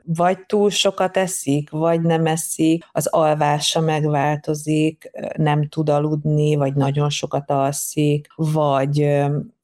vagy 0.03 0.45
túl 0.45 0.69
sokat 0.69 1.17
eszik, 1.17 1.69
vagy 1.69 2.01
nem 2.01 2.25
eszik, 2.25 2.85
az 2.91 3.07
alvása 3.07 3.79
megváltozik, 3.79 5.11
nem 5.37 5.67
tud 5.67 5.89
aludni, 5.89 6.55
vagy 6.55 6.73
nagyon 6.73 7.09
sokat 7.09 7.49
alszik, 7.51 8.27
vagy 8.35 9.17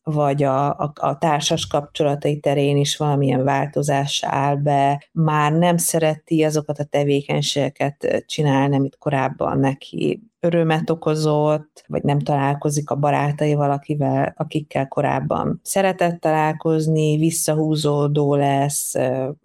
vagy 0.04 0.44
a, 0.44 0.70
a, 0.70 0.92
a 0.96 1.18
társas 1.18 1.68
kapcsolatai 1.68 2.40
terén 2.40 2.78
is 2.78 2.98
valamilyen 2.98 3.44
változás 3.44 4.24
áll 4.24 4.56
be, 4.56 5.04
már 5.12 5.52
nem 5.52 5.78
szereti 5.78 6.44
azokat 6.44 6.80
a 6.80 6.84
tevékenységeket 6.84 8.24
csinálni, 8.26 8.76
amit 8.76 8.98
korábban 8.98 9.60
neki 9.60 10.22
örömet 10.40 10.90
okozott, 10.90 11.84
vagy 11.88 12.04
nem 12.04 12.20
találkozik 12.20 12.90
a 12.90 12.96
barátaival, 12.96 13.72
akivel, 13.72 14.34
akikkel 14.38 14.88
korábban 14.88 15.60
szeretett 15.64 16.20
találkozni, 16.20 17.18
visszahúzódó 17.18 18.36
lesz, 18.36 18.96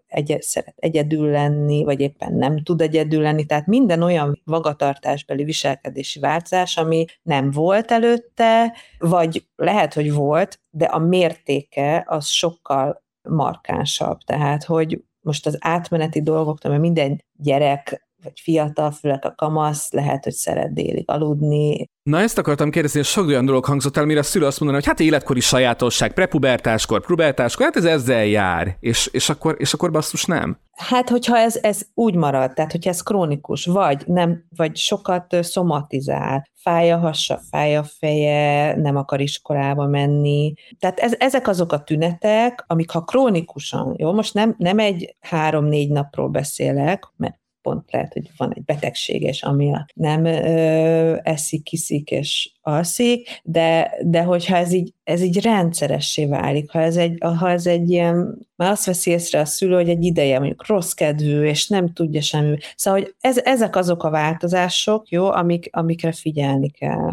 egy, 0.09 0.37
szeret 0.40 0.75
egyedül 0.77 1.31
lenni, 1.31 1.85
vagy 1.85 2.01
éppen 2.01 2.35
nem 2.35 2.62
tud 2.62 2.81
egyedül 2.81 3.23
lenni, 3.23 3.47
tehát 3.47 3.66
minden 3.66 4.03
olyan 4.03 4.40
magatartásbeli 4.44 5.44
viselkedési 5.44 6.21
változás, 6.21 6.77
ami 6.77 7.05
nem 7.23 7.51
volt 7.51 7.90
előtte, 7.90 8.77
vagy 8.99 9.47
lehet, 9.57 9.94
hogy 9.94 10.12
volt, 10.12 10.61
de 10.71 10.85
a 10.85 10.99
mértéke 10.99 12.05
az 12.07 12.27
sokkal 12.27 13.03
markánsabb. 13.29 14.18
Tehát, 14.18 14.64
hogy 14.64 15.03
most 15.21 15.47
az 15.47 15.57
átmeneti 15.61 16.23
dolgoktól, 16.23 16.71
mert 16.71 16.83
minden 16.83 17.25
gyerek 17.33 18.08
vagy 18.22 18.40
fiatal, 18.42 18.90
főleg 18.90 19.24
a 19.24 19.35
kamasz, 19.35 19.92
lehet, 19.92 20.24
hogy 20.24 20.33
szeret 20.33 20.72
délig 20.72 21.04
aludni. 21.07 21.88
Na 22.02 22.20
ezt 22.20 22.38
akartam 22.38 22.70
kérdezni, 22.70 22.98
hogy 22.98 23.09
sok 23.09 23.26
olyan 23.26 23.44
dolog 23.44 23.64
hangzott 23.64 23.96
el, 23.96 24.04
mire 24.04 24.20
a 24.20 24.22
szülő 24.22 24.46
azt 24.46 24.59
mondaná, 24.59 24.81
hogy 24.81 24.88
hát 24.88 25.00
életkori 25.00 25.40
sajátosság, 25.40 26.12
prepubertáskor, 26.12 27.07
pubertáskor, 27.07 27.64
hát 27.64 27.76
ez 27.76 27.85
ezzel 27.85 28.24
jár, 28.24 28.76
és, 28.81 29.09
és, 29.12 29.28
akkor, 29.28 29.54
és 29.59 29.72
akkor 29.72 29.90
basszus 29.90 30.24
nem? 30.24 30.59
Hát, 30.76 31.09
hogyha 31.09 31.38
ez, 31.38 31.59
ez 31.62 31.83
úgy 31.94 32.14
marad, 32.14 32.52
tehát 32.52 32.72
hogyha 32.72 32.90
ez 32.90 33.02
krónikus, 33.02 33.64
vagy 33.64 34.02
nem, 34.07 34.44
vagy 34.57 34.76
sokat 34.76 35.37
szomatizál, 35.40 36.48
fáj 36.54 36.92
a 36.92 36.98
hassa, 36.98 37.40
fáj 37.50 37.76
a 37.76 37.83
feje, 37.83 38.76
nem 38.76 38.96
akar 38.96 39.20
iskolába 39.20 39.87
menni. 39.87 40.52
Tehát 40.78 40.98
ez, 40.98 41.14
ezek 41.18 41.48
azok 41.48 41.72
a 41.72 41.83
tünetek, 41.83 42.64
amik 42.66 42.90
ha 42.90 43.04
krónikusan, 43.04 43.94
jó, 43.98 44.12
most 44.12 44.35
nem, 44.35 44.54
nem 44.59 44.78
egy 44.78 45.16
három-négy 45.20 45.90
napról 45.90 46.28
beszélek, 46.28 47.12
mert 47.16 47.38
pont 47.62 47.92
lehet, 47.92 48.12
hogy 48.12 48.31
van 48.37 48.53
egy 48.55 48.64
betegség, 48.64 49.23
és 49.23 49.42
ami 49.42 49.73
nem 49.94 50.25
ö, 50.25 51.16
eszik, 51.23 51.62
kiszik 51.62 52.11
és 52.11 52.53
alszik, 52.61 53.40
de, 53.42 53.94
de 54.05 54.23
hogyha 54.23 54.57
ez 54.57 54.73
így, 54.73 54.92
ez 55.05 55.23
így 55.23 55.42
rendszeressé 55.42 56.27
válik, 56.27 56.71
ha 56.71 56.81
ez 56.81 56.97
egy, 56.97 57.16
ha 57.21 57.51
ez 57.51 57.66
egy 57.66 57.90
ilyen, 57.90 58.38
már 58.57 58.71
azt 58.71 58.85
veszi 58.85 59.11
észre 59.11 59.40
a 59.40 59.44
szülő, 59.44 59.75
hogy 59.75 59.88
egy 59.88 60.05
ideje 60.05 60.38
mondjuk 60.38 60.66
rossz 60.66 60.92
kedvű, 60.92 61.42
és 61.42 61.68
nem 61.68 61.92
tudja 61.92 62.21
semmi. 62.21 62.57
Szóval, 62.77 63.01
hogy 63.01 63.14
ez, 63.21 63.38
ezek 63.38 63.77
azok 63.77 64.03
a 64.03 64.11
változások, 64.11 65.09
jó, 65.09 65.31
amik, 65.31 65.68
amikre 65.73 66.12
figyelni 66.12 66.71
kell. 66.71 67.12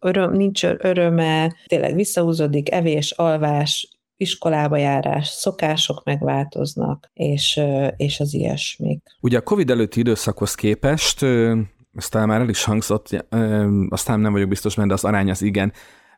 Öröm, 0.00 0.32
nincs 0.32 0.64
öröme, 0.64 1.54
tényleg 1.66 1.94
visszahúzódik, 1.94 2.70
evés, 2.70 3.10
alvás, 3.10 3.88
iskolába 4.22 4.76
járás, 4.76 5.28
szokások 5.28 6.04
megváltoznak, 6.04 7.10
és, 7.14 7.60
és 7.96 8.20
az 8.20 8.34
ilyesmik. 8.34 9.02
Ugye 9.20 9.38
a 9.38 9.42
COVID 9.42 9.70
előtti 9.70 10.00
időszakhoz 10.00 10.54
képest, 10.54 11.24
aztán 11.94 12.28
már 12.28 12.40
el 12.40 12.48
is 12.48 12.64
hangzott, 12.64 13.26
aztán 13.88 14.20
nem 14.20 14.32
vagyok 14.32 14.48
biztos, 14.48 14.74
mert 14.74 14.90
az 14.90 15.04
arány 15.04 15.30
az 15.30 15.42
igen, 15.42 15.72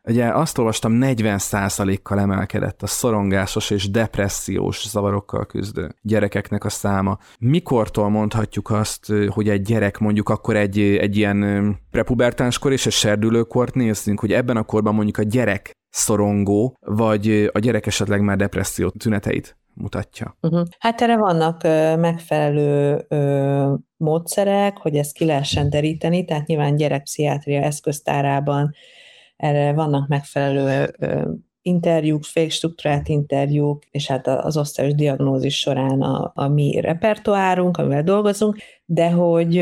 Ugye 0.07 0.27
azt 0.27 0.57
olvastam, 0.57 0.97
40%-kal 1.01 2.19
emelkedett 2.19 2.81
a 2.81 2.87
szorongásos 2.87 3.69
és 3.69 3.89
depressziós 3.89 4.87
zavarokkal 4.87 5.45
küzdő 5.45 5.95
gyerekeknek 6.01 6.65
a 6.65 6.69
száma. 6.69 7.17
Mikortól 7.39 8.09
mondhatjuk 8.09 8.69
azt, 8.69 9.13
hogy 9.27 9.49
egy 9.49 9.61
gyerek 9.61 9.97
mondjuk 9.97 10.29
akkor 10.29 10.55
egy, 10.55 10.79
egy 10.79 11.17
ilyen 11.17 11.79
prepubertánskor 11.91 12.71
és 12.71 12.85
egy 12.85 12.91
serdülőkort 12.91 13.75
nézzünk, 13.75 14.19
hogy 14.19 14.33
ebben 14.33 14.57
a 14.57 14.63
korban 14.63 14.95
mondjuk 14.95 15.17
a 15.17 15.23
gyerek 15.23 15.71
szorongó, 15.95 16.77
vagy 16.79 17.49
a 17.53 17.59
gyerek 17.59 17.85
esetleg 17.85 18.21
már 18.21 18.37
depresszió 18.37 18.89
tüneteit 18.89 19.57
mutatja. 19.73 20.37
Uh-huh. 20.41 20.65
Hát 20.79 21.01
erre 21.01 21.17
vannak 21.17 21.63
ö, 21.63 21.95
megfelelő 21.95 23.05
ö, 23.07 23.73
módszerek, 23.97 24.77
hogy 24.77 24.95
ezt 24.95 25.13
ki 25.13 25.25
lehessen 25.25 25.69
deríteni, 25.69 26.25
tehát 26.25 26.47
nyilván 26.47 26.75
gyerekpszichiátria 26.75 27.61
eszköztárában 27.61 28.73
erre 29.35 29.73
vannak 29.73 30.07
megfelelő 30.07 30.95
ö, 30.99 31.31
interjúk, 31.61 32.23
struktúrált 32.49 33.07
interjúk, 33.07 33.83
és 33.91 34.07
hát 34.07 34.27
az 34.27 34.57
osztályos 34.57 34.93
diagnózis 34.93 35.57
során 35.57 36.01
a, 36.01 36.31
a 36.35 36.47
mi 36.47 36.79
repertoárunk, 36.81 37.77
amivel 37.77 38.03
dolgozunk, 38.03 38.57
de 38.85 39.11
hogy 39.11 39.55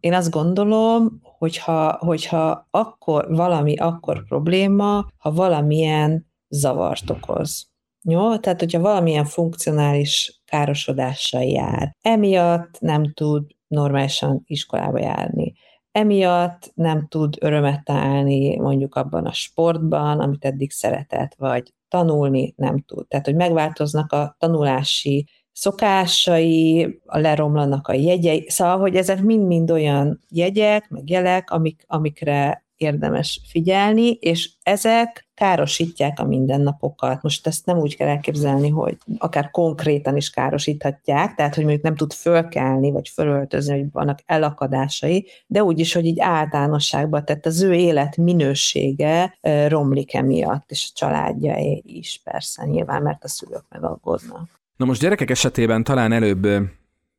én 0.00 0.14
azt 0.14 0.30
gondolom, 0.30 1.20
hogyha, 1.22 1.96
hogyha 2.00 2.66
akkor 2.70 3.26
valami 3.34 3.76
akkor 3.76 4.24
probléma, 4.24 5.06
ha 5.16 5.32
valamilyen 5.32 6.26
zavart 6.48 7.10
okoz. 7.10 7.66
Jó? 8.02 8.36
Tehát, 8.36 8.58
hogyha 8.58 8.80
valamilyen 8.80 9.24
funkcionális 9.24 10.40
károsodással 10.44 11.42
jár, 11.42 11.96
emiatt 12.02 12.80
nem 12.80 13.12
tud 13.12 13.46
normálisan 13.66 14.42
iskolába 14.44 14.98
járni, 14.98 15.54
emiatt 15.92 16.72
nem 16.74 17.06
tud 17.06 17.36
örömet 17.40 17.84
találni 17.84 18.56
mondjuk 18.56 18.94
abban 18.94 19.26
a 19.26 19.32
sportban, 19.32 20.20
amit 20.20 20.44
eddig 20.44 20.70
szeretett, 20.70 21.34
vagy 21.36 21.72
tanulni 21.88 22.54
nem 22.56 22.80
tud. 22.80 23.06
Tehát, 23.06 23.26
hogy 23.26 23.34
megváltoznak 23.34 24.12
a 24.12 24.36
tanulási 24.38 25.28
szokásai, 25.58 27.00
leromlanak 27.04 27.88
a 27.88 27.92
jegyei, 27.92 28.44
szóval, 28.48 28.78
hogy 28.78 28.96
ezek 28.96 29.22
mind-mind 29.22 29.70
olyan 29.70 30.20
jegyek, 30.30 30.88
meg 30.88 31.10
jelek, 31.10 31.50
amik, 31.50 31.84
amikre 31.86 32.64
érdemes 32.76 33.40
figyelni, 33.48 34.10
és 34.10 34.50
ezek 34.62 35.28
károsítják 35.34 36.20
a 36.20 36.24
mindennapokat. 36.24 37.22
Most 37.22 37.46
ezt 37.46 37.66
nem 37.66 37.78
úgy 37.78 37.96
kell 37.96 38.08
elképzelni, 38.08 38.68
hogy 38.68 38.96
akár 39.18 39.50
konkrétan 39.50 40.16
is 40.16 40.30
károsíthatják, 40.30 41.34
tehát 41.34 41.54
hogy 41.54 41.64
mondjuk 41.64 41.84
nem 41.84 41.96
tud 41.96 42.12
fölkelni, 42.12 42.90
vagy 42.90 43.08
fölöltözni, 43.08 43.78
hogy 43.78 43.92
vannak 43.92 44.18
elakadásai, 44.26 45.26
de 45.46 45.62
úgy 45.62 45.78
is, 45.78 45.92
hogy 45.92 46.06
így 46.06 46.20
általánosságban, 46.20 47.24
tehát 47.24 47.46
az 47.46 47.62
ő 47.62 47.74
élet 47.74 48.16
minősége 48.16 49.38
romlik 49.68 50.14
emiatt, 50.14 50.70
és 50.70 50.88
a 50.90 50.96
családja 50.98 51.56
is 51.82 52.20
persze 52.24 52.64
nyilván, 52.64 53.02
mert 53.02 53.24
a 53.24 53.28
szülők 53.28 53.64
megaggódnak. 53.68 54.57
Na 54.78 54.84
most 54.84 55.00
gyerekek 55.00 55.30
esetében 55.30 55.84
talán 55.84 56.12
előbb 56.12 56.46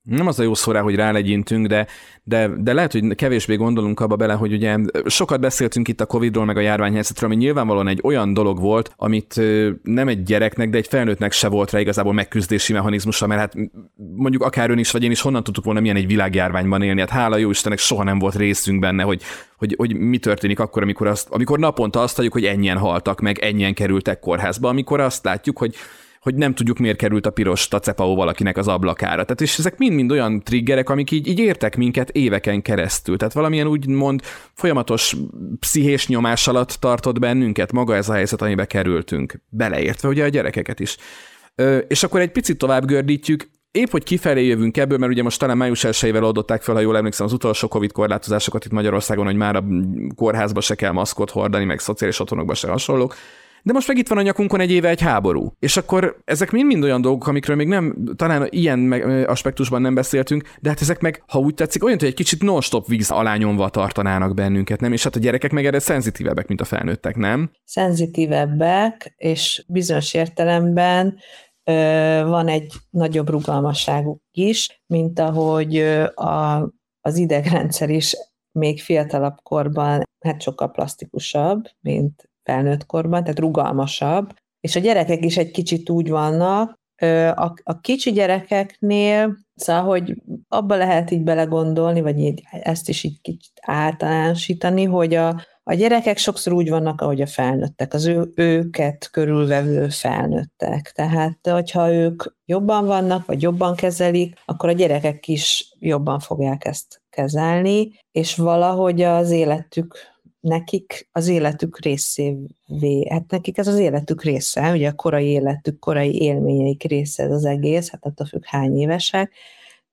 nem 0.04 0.28
az 0.28 0.40
a 0.40 0.44
jó 0.44 0.54
szó 0.54 0.72
rá, 0.72 0.82
hogy 0.82 0.96
rálegyintünk, 0.96 1.68
de, 1.68 1.88
de, 2.24 2.48
de 2.58 2.74
lehet, 2.74 2.92
hogy 2.92 3.16
kevésbé 3.16 3.56
gondolunk 3.56 4.00
abba 4.00 4.16
bele, 4.16 4.34
hogy 4.34 4.54
ugye 4.54 4.78
sokat 5.06 5.40
beszéltünk 5.40 5.88
itt 5.88 6.02
a 6.02 6.06
Covid-ról, 6.06 6.46
meg 6.46 6.58
a 6.58 6.60
járványhelyzetről, 6.60 7.30
ami 7.30 7.40
nyilvánvalóan 7.40 7.88
egy 7.88 8.00
olyan 8.04 8.34
dolog 8.34 8.60
volt, 8.60 8.94
amit 8.96 9.42
nem 9.84 10.08
egy 10.08 10.24
gyereknek, 10.24 10.70
de 10.70 10.78
egy 10.78 10.88
felnőttnek 10.88 11.32
se 11.32 11.48
volt 11.48 11.72
rá 11.72 11.80
igazából 11.80 12.14
megküzdési 12.14 12.74
mechanizmusa, 12.74 13.28
mert 13.28 13.40
hát 13.40 13.54
mondjuk 14.16 14.44
akár 14.44 14.70
ön 14.70 14.78
is, 14.78 14.92
vagy 14.92 15.04
én 15.04 15.12
is 15.12 15.22
honnan 15.22 15.44
tudtuk 15.44 15.64
volna 15.64 15.80
milyen 15.80 15.96
egy 15.96 16.08
világjárványban 16.08 16.82
élni. 16.82 17.00
Hát 17.00 17.10
hála 17.10 17.38
jó 17.38 17.50
Istennek 17.50 17.80
soha 17.80 18.04
nem 18.04 18.20
volt 18.20 18.36
részünk 18.36 18.80
benne, 18.80 19.04
hogy, 19.04 19.22
hogy, 19.58 19.74
hogy 19.78 19.96
mi 19.96 20.18
történik 20.18 20.60
akkor, 20.60 20.82
amikor, 20.82 21.08
azt, 21.08 21.28
amikor 21.30 21.60
naponta 21.60 22.02
azt 22.02 22.16
halljuk, 22.16 22.34
hogy 22.34 22.46
ennyien 22.46 22.78
haltak, 22.78 23.20
meg 23.20 23.40
ennyien 23.40 23.74
kerültek 23.74 24.20
kórházba, 24.20 24.70
amikor 24.70 25.00
azt 25.00 25.24
látjuk, 25.24 25.58
hogy 25.58 25.76
hogy 26.20 26.36
nem 26.36 26.54
tudjuk, 26.54 26.78
miért 26.78 26.98
került 26.98 27.26
a 27.26 27.30
piros 27.30 27.68
tacepao 27.68 28.16
valakinek 28.16 28.58
az 28.58 28.68
ablakára. 28.68 29.24
Tehát 29.24 29.42
és 29.42 29.58
ezek 29.58 29.78
mind-mind 29.78 30.12
olyan 30.12 30.44
triggerek, 30.44 30.90
amik 30.90 31.12
így, 31.12 31.28
így 31.28 31.40
értek 31.40 31.78
minket 31.78 32.10
éveken 32.10 32.62
keresztül. 32.62 33.18
Tehát 33.18 33.34
valamilyen 33.34 33.68
úgymond 33.68 34.22
folyamatos 34.54 35.16
pszichés 35.60 36.08
nyomás 36.08 36.48
alatt 36.48 36.72
tartott 36.72 37.20
bennünket 37.20 37.72
maga 37.72 37.96
ez 37.96 38.10
a 38.10 38.14
helyzet, 38.14 38.42
amibe 38.42 38.66
kerültünk. 38.66 39.42
Beleértve 39.50 40.08
ugye 40.08 40.24
a 40.24 40.28
gyerekeket 40.28 40.80
is. 40.80 40.98
Ö, 41.56 41.78
és 41.78 42.04
akkor 42.04 42.20
egy 42.20 42.32
picit 42.32 42.58
tovább 42.58 42.86
gördítjük, 42.86 43.50
épp, 43.72 43.90
hogy 43.90 44.04
kifelé 44.04 44.46
jövünk 44.46 44.78
ebből, 44.78 44.98
mert 44.98 45.12
ugye 45.12 45.24
most 45.24 45.40
talán 45.40 45.58
május 45.58 45.84
1 45.84 46.12
oldották 46.12 46.62
fel, 46.62 46.76
ha 46.76 46.82
jól 46.82 46.98
emlékszem, 46.98 47.26
az 47.26 47.34
utolsó 47.34 47.68
Covid 47.68 47.92
korlátozásokat 47.92 48.66
itt 48.66 48.72
Magyarországon, 48.72 49.26
hogy 49.26 49.36
már 49.36 49.56
a 49.56 49.64
kórházba 50.16 50.62
se 50.62 50.76
kell 50.76 50.92
maszkot 50.92 51.30
hordani, 51.30 51.66
meg 51.66 51.80
szociális 51.80 52.20
otthonokba 52.20 52.54
se 52.54 52.70
hasonlók. 52.70 53.16
De 53.64 53.74
most 53.74 53.88
meg 53.88 53.98
itt 53.98 54.08
van 54.08 54.18
a 54.18 54.22
nyakunkon 54.22 54.60
egy 54.60 54.72
éve 54.72 54.90
egy 54.90 55.02
háború. 55.02 55.54
És 55.60 55.78
akkor 55.78 56.22
ezek 56.26 56.52
mind-mind 56.52 56.84
olyan 56.84 57.02
dolgok, 57.02 57.28
amikről 57.28 57.56
még 57.56 57.68
nem, 57.68 57.96
talán 58.16 58.48
ilyen 58.50 58.92
aspektusban 59.28 59.82
nem 59.82 59.94
beszéltünk, 59.94 60.44
de 60.62 60.70
hát 60.70 60.82
ezek 60.82 61.00
meg, 61.00 61.24
ha 61.28 61.40
úgy 61.40 61.54
tetszik, 61.54 61.84
olyan, 61.84 61.98
hogy 62.00 62.08
egy 62.08 62.14
kicsit 62.14 62.42
non-stop 62.42 62.88
víz 62.88 63.12
alá 63.12 63.36
nyomva 63.36 63.70
tartanának 63.70 64.34
bennünket, 64.34 64.80
nem? 64.80 64.94
És 64.94 65.04
hát 65.04 65.16
a 65.16 65.20
gyerekek 65.20 65.52
meg 65.52 65.66
erre 65.66 65.80
szenzitívebbek, 65.80 66.48
mint 66.48 66.62
a 66.62 66.66
felnőttek, 66.66 67.16
nem? 67.16 67.52
Szenzitívebbek, 67.64 69.14
és 69.18 69.64
bizonyos 69.68 70.14
értelemben 70.14 71.18
van 72.26 72.48
egy 72.48 72.74
nagyobb 72.90 73.30
rugalmasságuk 73.30 74.22
is, 74.32 74.82
mint 74.88 75.20
ahogy 75.20 75.78
a, 76.14 76.70
az 77.02 77.18
idegrendszer 77.18 77.90
is 77.90 78.16
még 78.52 78.82
fiatalabb 78.82 79.36
korban 79.44 80.04
hát 80.20 80.42
sokkal 80.42 80.72
plastikusabb, 80.72 81.64
mint 81.80 82.29
felnőtt 82.50 82.86
korban, 82.86 83.24
tehát 83.24 83.40
rugalmasabb, 83.40 84.34
és 84.60 84.76
a 84.76 84.80
gyerekek 84.80 85.26
is 85.26 85.38
egy 85.38 85.52
kicsit 85.52 85.90
úgy 85.90 86.10
vannak, 86.10 86.78
a, 87.36 87.54
a 87.64 87.80
kicsi 87.82 88.12
gyerekeknél, 88.12 89.38
szóval, 89.56 89.84
hogy 89.84 90.16
abba 90.48 90.76
lehet 90.76 91.12
így 91.12 91.24
belegondolni, 91.24 92.02
vagy 92.02 92.20
így, 92.20 92.44
ezt 92.52 92.90
is 92.90 93.04
így 93.04 93.22
kicsit 93.22 93.54
általánosítani, 93.62 94.84
hogy 94.84 95.14
a, 95.14 95.42
a 95.64 95.74
gyerekek 95.74 96.18
sokszor 96.18 96.54
úgy 96.54 96.70
vannak, 96.70 97.02
ahogy 97.02 97.22
a 97.22 97.28
felnőttek, 97.28 97.94
az 97.94 98.06
ő, 98.06 98.32
őket 98.36 99.10
körülvevő 99.12 99.90
felnőttek. 99.90 100.92
Tehát, 100.96 101.40
hogyha 101.52 101.94
ők 101.94 102.24
jobban 102.46 102.86
vannak, 102.86 103.26
vagy 103.26 103.42
jobban 103.42 103.76
kezelik, 103.76 104.38
akkor 104.46 104.70
a 104.70 104.74
gyerekek 104.74 105.28
is 105.28 105.76
jobban 105.80 106.20
fogják 106.20 106.66
ezt 106.66 107.02
kezelni, 107.10 107.92
és 108.12 108.36
valahogy 108.36 109.02
az 109.02 109.32
életük 109.32 109.98
nekik 110.40 111.10
az 111.12 111.28
életük 111.28 111.80
részévé, 111.80 113.08
hát 113.10 113.32
nekik 113.32 113.58
ez 113.58 113.68
az 113.68 113.78
életük 113.78 114.24
része, 114.24 114.72
ugye 114.72 114.90
a 114.90 114.94
korai 114.94 115.26
életük, 115.26 115.80
korai 115.80 116.22
élményeik 116.22 116.84
része 116.84 117.24
ez 117.24 117.32
az 117.32 117.46
egész, 117.46 117.90
hát 117.90 118.06
attól 118.06 118.26
függ 118.26 118.46
hány 118.46 118.78
évesek, 118.78 119.34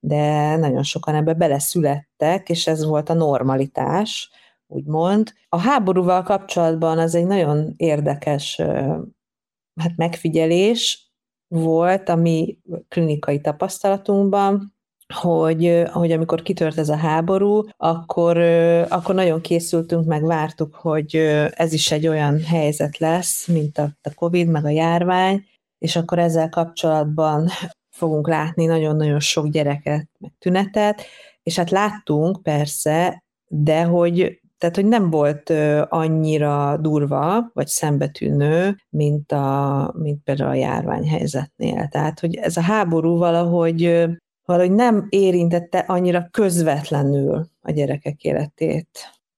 de 0.01 0.57
nagyon 0.57 0.83
sokan 0.83 1.15
ebbe 1.15 1.35
beleszülettek, 1.35 2.49
és 2.49 2.67
ez 2.67 2.85
volt 2.85 3.09
a 3.09 3.15
normalitás, 3.15 4.31
úgymond. 4.67 5.33
A 5.49 5.59
háborúval 5.59 6.23
kapcsolatban 6.23 6.99
az 6.99 7.15
egy 7.15 7.27
nagyon 7.27 7.75
érdekes 7.77 8.57
hát 9.81 9.97
megfigyelés 9.97 11.11
volt, 11.49 12.09
ami 12.09 12.59
klinikai 12.89 13.41
tapasztalatunkban, 13.41 14.76
hogy, 15.14 15.83
hogy 15.92 16.12
amikor 16.12 16.42
kitört 16.42 16.79
ez 16.79 16.88
a 16.88 16.97
háború, 16.97 17.62
akkor, 17.77 18.38
akkor 18.88 19.14
nagyon 19.14 19.40
készültünk, 19.40 20.07
meg 20.07 20.25
vártuk, 20.25 20.75
hogy 20.75 21.14
ez 21.51 21.73
is 21.73 21.92
egy 21.92 22.07
olyan 22.07 22.40
helyzet 22.40 22.99
lesz, 22.99 23.47
mint 23.47 23.79
a, 23.79 23.90
a 24.03 24.14
Covid, 24.14 24.49
meg 24.49 24.64
a 24.64 24.71
járvány, 24.71 25.45
és 25.79 25.97
akkor 25.97 26.19
ezzel 26.19 26.49
kapcsolatban 26.49 27.49
fogunk 27.90 28.29
látni 28.29 28.64
nagyon-nagyon 28.64 29.21
sok 29.21 29.49
gyereket, 29.49 30.09
meg 30.19 30.33
tünetet, 30.38 31.03
és 31.42 31.57
hát 31.57 31.71
láttunk 31.71 32.42
persze, 32.42 33.23
de 33.49 33.83
hogy 33.85 34.40
tehát, 34.59 34.77
hogy 34.77 34.87
nem 34.87 35.11
volt 35.11 35.51
annyira 35.88 36.77
durva, 36.77 37.51
vagy 37.53 37.66
szembetűnő, 37.66 38.77
mint, 38.90 39.33
a, 39.33 39.92
mint 39.97 40.23
például 40.25 40.51
a 40.51 40.55
járványhelyzetnél. 40.55 41.88
Tehát, 41.88 42.21
hogy 42.21 42.35
ez 42.35 42.57
a 42.57 42.61
háború 42.61 43.16
valahogy 43.16 44.07
valahogy 44.47 44.73
nem 44.73 45.07
érintette 45.09 45.79
annyira 45.79 46.29
közvetlenül 46.31 47.49
a 47.61 47.71
gyerekek 47.71 48.25
életét. 48.25 48.89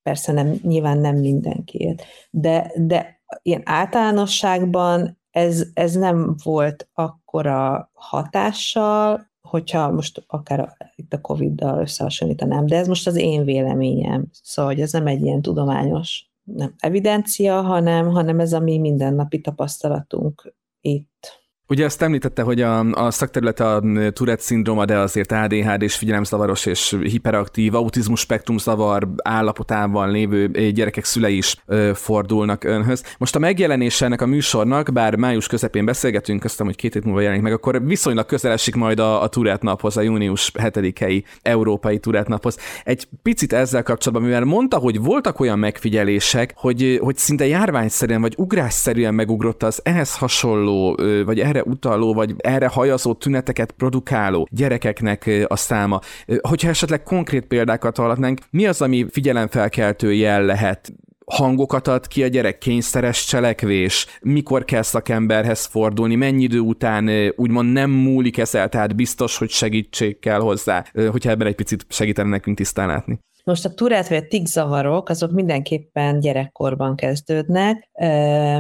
Persze 0.03 0.33
nem, 0.33 0.59
nyilván 0.63 0.99
nem 0.99 1.17
mindenkiét, 1.17 2.05
de, 2.31 2.73
de 2.75 3.21
ilyen 3.43 3.63
általánosságban 3.65 5.19
ez, 5.31 5.67
ez 5.75 5.95
nem 5.95 6.37
volt 6.43 6.89
akkora 6.95 7.91
hatással, 7.93 9.31
hogyha 9.41 9.91
most 9.91 10.25
akár 10.27 10.77
itt 10.95 11.13
a 11.13 11.21
Covid-dal 11.21 11.81
összehasonlítanám, 11.81 12.67
de 12.67 12.77
ez 12.77 12.89
most 12.89 13.07
az 13.07 13.17
én 13.17 13.45
véleményem. 13.45 14.27
Szóval, 14.43 14.73
hogy 14.73 14.81
ez 14.81 14.93
nem 14.93 15.07
egy 15.07 15.23
ilyen 15.23 15.43
tudományos 15.43 16.29
nem 16.57 16.75
evidencia, 16.79 17.63
hanem, 17.63 18.09
hanem 18.09 18.41
ez 18.41 18.53
a 18.53 18.61
mi 18.61 18.79
mindennapi 18.79 19.41
tapasztalatunk 19.41 20.55
itt. 20.81 21.38
Ugye 21.71 21.85
azt 21.85 22.03
említette, 22.03 22.43
hogy 22.43 22.61
a, 22.61 22.79
a 22.79 23.11
szakterület 23.11 23.61
a 23.61 23.83
Tourette 24.13 24.43
szindróma, 24.43 24.85
de 24.85 24.99
azért 24.99 25.33
ADHD 25.33 25.83
és 25.83 25.95
figyelemzavaros 25.95 26.67
és 26.67 26.97
hiperaktív 27.03 27.75
autizmus 27.75 28.21
spektrum 28.21 28.59
zavar 28.59 29.09
állapotában 29.23 30.11
lévő 30.11 30.71
gyerekek 30.71 31.05
szülei 31.05 31.37
is 31.37 31.57
ö, 31.67 31.91
fordulnak 31.95 32.65
önhöz. 32.65 33.03
Most 33.19 33.37
a 33.37 33.39
megjelenése 33.39 34.05
ennek 34.05 34.21
a 34.21 34.27
műsornak, 34.27 34.93
bár 34.93 35.17
május 35.17 35.47
közepén 35.47 35.85
beszélgetünk, 35.85 36.41
köztem, 36.41 36.67
hogy 36.67 36.77
két 36.77 36.93
hét 36.93 37.05
múlva 37.05 37.21
jelenik 37.21 37.43
meg, 37.43 37.53
akkor 37.53 37.85
viszonylag 37.85 38.27
közel 38.27 38.53
esik 38.53 38.75
majd 38.75 38.99
a, 38.99 39.23
a 39.23 39.29
Tourette 39.29 39.67
naphoz, 39.67 39.97
a 39.97 40.01
június 40.01 40.53
7-i 40.55 41.25
európai 41.43 41.99
Tourette 41.99 42.31
naphoz. 42.31 42.57
Egy 42.85 43.09
picit 43.23 43.53
ezzel 43.53 43.83
kapcsolatban, 43.83 44.29
mivel 44.29 44.45
mondta, 44.45 44.77
hogy 44.77 45.01
voltak 45.01 45.41
olyan 45.41 45.59
megfigyelések, 45.59 46.53
hogy, 46.57 46.99
hogy 47.03 47.17
szinte 47.17 47.47
járványszerűen 47.47 48.21
vagy 48.21 48.35
ugrásszerűen 48.37 49.15
megugrott 49.15 49.63
az 49.63 49.81
ehhez 49.83 50.17
hasonló, 50.17 50.99
vagy 51.25 51.41
erre 51.41 51.57
erre 51.59 51.71
utaló, 51.71 52.15
vagy 52.15 52.35
erre 52.39 52.67
hajazó 52.67 53.15
tüneteket 53.15 53.71
produkáló 53.71 54.49
gyerekeknek 54.51 55.31
a 55.47 55.57
száma. 55.57 56.01
Hogyha 56.41 56.69
esetleg 56.69 57.03
konkrét 57.03 57.47
példákat 57.47 57.97
hallatnánk, 57.97 58.41
mi 58.51 58.67
az, 58.67 58.83
ami 58.83 59.07
figyelemfelkeltő 59.11 60.13
jel 60.13 60.45
lehet? 60.45 60.93
Hangokat 61.27 61.89
ad 61.89 62.07
ki 62.07 62.23
a 62.23 62.27
gyerek, 62.27 62.59
kényszeres 62.59 63.25
cselekvés, 63.25 64.07
mikor 64.21 64.65
kell 64.65 64.83
szakemberhez 64.83 65.65
fordulni, 65.67 66.15
mennyi 66.15 66.43
idő 66.43 66.59
után 66.59 67.33
úgymond 67.37 67.73
nem 67.73 67.91
múlik 67.91 68.39
ez 68.39 68.55
el, 68.55 68.69
tehát 68.69 68.97
biztos, 68.97 69.39
hogy 69.39 69.51
segítség 69.51 70.19
kell 70.19 70.41
hozzá, 70.41 70.85
hogyha 71.11 71.31
ebben 71.31 71.47
egy 71.47 71.55
picit 71.55 71.87
segítene 71.89 72.29
nekünk 72.29 72.57
tisztán 72.57 72.87
látni. 72.87 73.19
Most 73.49 73.65
a 73.65 73.75
turát 73.75 74.09
vagy 74.09 74.19
a 74.19 74.27
tik 74.27 74.47
zavarok, 74.47 75.09
azok 75.09 75.31
mindenképpen 75.31 76.21
gyerekkorban 76.21 76.97
kezdődnek, 76.97 77.89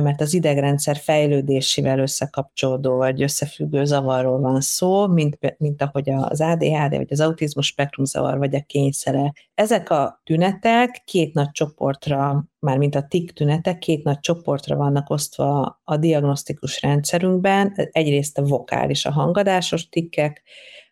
mert 0.03 0.21
az 0.21 0.35
idegrendszer 0.35 0.97
fejlődésével 0.97 1.99
összekapcsolódó 1.99 2.97
vagy 2.97 3.23
összefüggő 3.23 3.85
zavarról 3.85 4.41
van 4.41 4.61
szó, 4.61 5.07
mint, 5.07 5.39
mint 5.59 5.83
ahogy 5.83 6.11
az 6.11 6.41
ADHD, 6.41 6.97
vagy 6.97 7.07
az 7.11 7.21
autizmus 7.21 7.67
spektrum 7.67 8.05
zavar, 8.05 8.39
vagy 8.39 8.55
a 8.55 8.65
kényszere. 8.67 9.33
Ezek 9.55 9.91
a 9.91 10.21
tünetek 10.25 11.03
két 11.05 11.35
nagy 11.35 11.51
csoportra, 11.51 12.45
mármint 12.59 12.95
a 12.95 13.03
tik 13.03 13.33
tünetek 13.33 13.79
két 13.79 14.05
nagy 14.05 14.21
csoportra 14.21 14.77
vannak 14.77 15.11
osztva 15.11 15.81
a 15.85 15.97
diagnosztikus 15.97 16.83
rendszerünkben. 16.83 17.73
Egyrészt 17.93 18.39
a 18.39 18.43
vokális, 18.43 19.07
a 19.07 19.13
hangadásos 19.13 19.89
tikkek, 19.89 20.43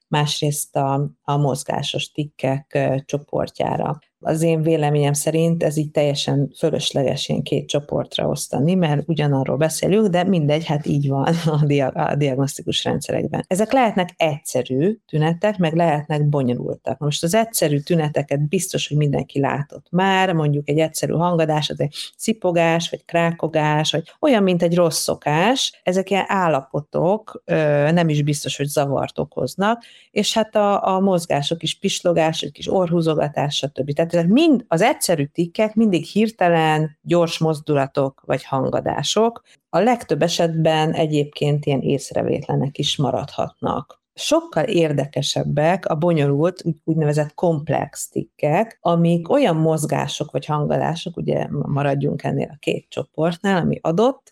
másrészt 0.08 0.76
a, 0.76 1.10
a 1.22 1.36
mozgásos 1.36 2.10
tikkek 2.10 2.78
csoportjára 3.04 3.98
az 4.26 4.42
én 4.42 4.62
véleményem 4.62 5.12
szerint 5.12 5.62
ez 5.62 5.76
így 5.76 5.90
teljesen 5.90 6.50
fölösleges 6.58 7.28
ilyen 7.28 7.42
két 7.42 7.68
csoportra 7.68 8.28
osztani, 8.28 8.74
mert 8.74 9.02
ugyanarról 9.06 9.56
beszélünk, 9.56 10.06
de 10.06 10.24
mindegy, 10.24 10.64
hát 10.64 10.86
így 10.86 11.08
van 11.08 11.34
a, 11.60 11.64
dia- 11.64 11.94
a 11.94 12.14
diagnosztikus 12.16 12.84
rendszerekben. 12.84 13.44
Ezek 13.46 13.72
lehetnek 13.72 14.14
egyszerű 14.16 14.98
tünetek, 15.06 15.56
meg 15.58 15.74
lehetnek 15.74 16.28
bonyolultak. 16.28 16.98
Most 16.98 17.22
az 17.22 17.34
egyszerű 17.34 17.78
tüneteket 17.78 18.48
biztos, 18.48 18.88
hogy 18.88 18.96
mindenki 18.96 19.40
látott 19.40 19.86
már, 19.90 20.32
mondjuk 20.32 20.68
egy 20.68 20.78
egyszerű 20.78 21.12
hangadás, 21.12 21.70
az 21.70 21.80
egy 21.80 21.94
szipogás, 22.16 22.90
vagy 22.90 23.04
krákogás, 23.04 23.90
vagy 23.90 24.02
olyan, 24.20 24.42
mint 24.42 24.62
egy 24.62 24.74
rossz 24.74 25.02
szokás, 25.02 25.80
ezek 25.82 26.10
ilyen 26.10 26.24
állapotok, 26.26 27.42
nem 27.92 28.08
is 28.08 28.22
biztos, 28.22 28.56
hogy 28.56 28.66
zavart 28.66 29.18
okoznak, 29.18 29.82
és 30.10 30.34
hát 30.34 30.56
a, 30.56 30.94
a 30.94 31.00
mozgások 31.00 31.62
is 31.62 31.78
pislogás, 31.78 32.42
egy 32.42 32.52
kis 32.52 32.72
orhúzogatás, 32.72 33.54
stb. 33.56 33.92
Tehát 33.92 34.14
ezek 34.16 34.28
mind, 34.28 34.64
az 34.68 34.82
egyszerű 34.82 35.24
tikkek 35.24 35.74
mindig 35.74 36.04
hirtelen, 36.04 36.98
gyors 37.02 37.38
mozdulatok 37.38 38.22
vagy 38.26 38.44
hangadások. 38.44 39.42
A 39.68 39.78
legtöbb 39.78 40.22
esetben 40.22 40.92
egyébként 40.92 41.66
ilyen 41.66 41.80
észrevétlenek 41.80 42.78
is 42.78 42.96
maradhatnak 42.96 44.04
sokkal 44.18 44.64
érdekesebbek 44.64 45.86
a 45.86 45.94
bonyolult, 45.94 46.64
úgynevezett 46.84 47.34
komplex 47.34 48.08
tikkek, 48.08 48.78
amik 48.80 49.30
olyan 49.30 49.56
mozgások 49.56 50.30
vagy 50.30 50.46
hangadások, 50.46 51.16
ugye 51.16 51.46
maradjunk 51.50 52.22
ennél 52.22 52.48
a 52.52 52.56
két 52.58 52.86
csoportnál, 52.88 53.60
ami 53.62 53.78
adott, 53.82 54.30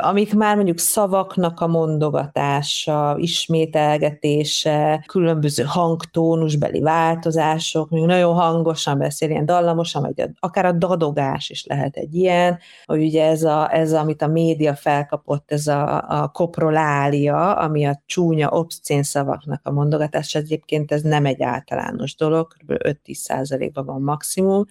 amik 0.00 0.34
már 0.34 0.54
mondjuk 0.56 0.78
szavaknak 0.78 1.60
a 1.60 1.66
mondogatása, 1.66 3.16
ismételgetése, 3.18 5.04
különböző 5.06 5.62
hangtónusbeli 5.66 6.80
változások, 6.80 7.90
mondjuk 7.90 8.12
nagyon 8.12 8.34
hangosan 8.34 8.98
beszél, 8.98 9.30
ilyen 9.30 9.46
dallamosan, 9.46 10.02
vagy 10.02 10.30
akár 10.38 10.64
a 10.64 10.72
dadogás 10.72 11.50
is 11.50 11.64
lehet 11.66 11.96
egy 11.96 12.14
ilyen, 12.14 12.58
hogy 12.84 13.02
ugye 13.02 13.24
ez, 13.24 13.42
a, 13.42 13.74
ez 13.74 13.92
amit 13.92 14.22
a 14.22 14.26
média 14.26 14.74
felkapott, 14.74 15.52
ez 15.52 15.66
a, 15.66 16.04
a 16.08 16.28
koprolália, 16.28 17.54
ami 17.54 17.84
a 17.86 18.02
csúnya, 18.06 18.48
obszcén 18.48 19.02
szavaknak 19.02 19.60
a 19.64 19.70
mondogatása, 19.70 20.38
egyébként 20.38 20.92
ez 20.92 21.02
nem 21.02 21.26
egy 21.26 21.42
általános 21.42 22.16
dolog, 22.16 22.54
kb. 22.58 22.72
5-10 23.04 23.70
ban 23.72 23.84
van 23.84 24.02
maximum, 24.02 24.64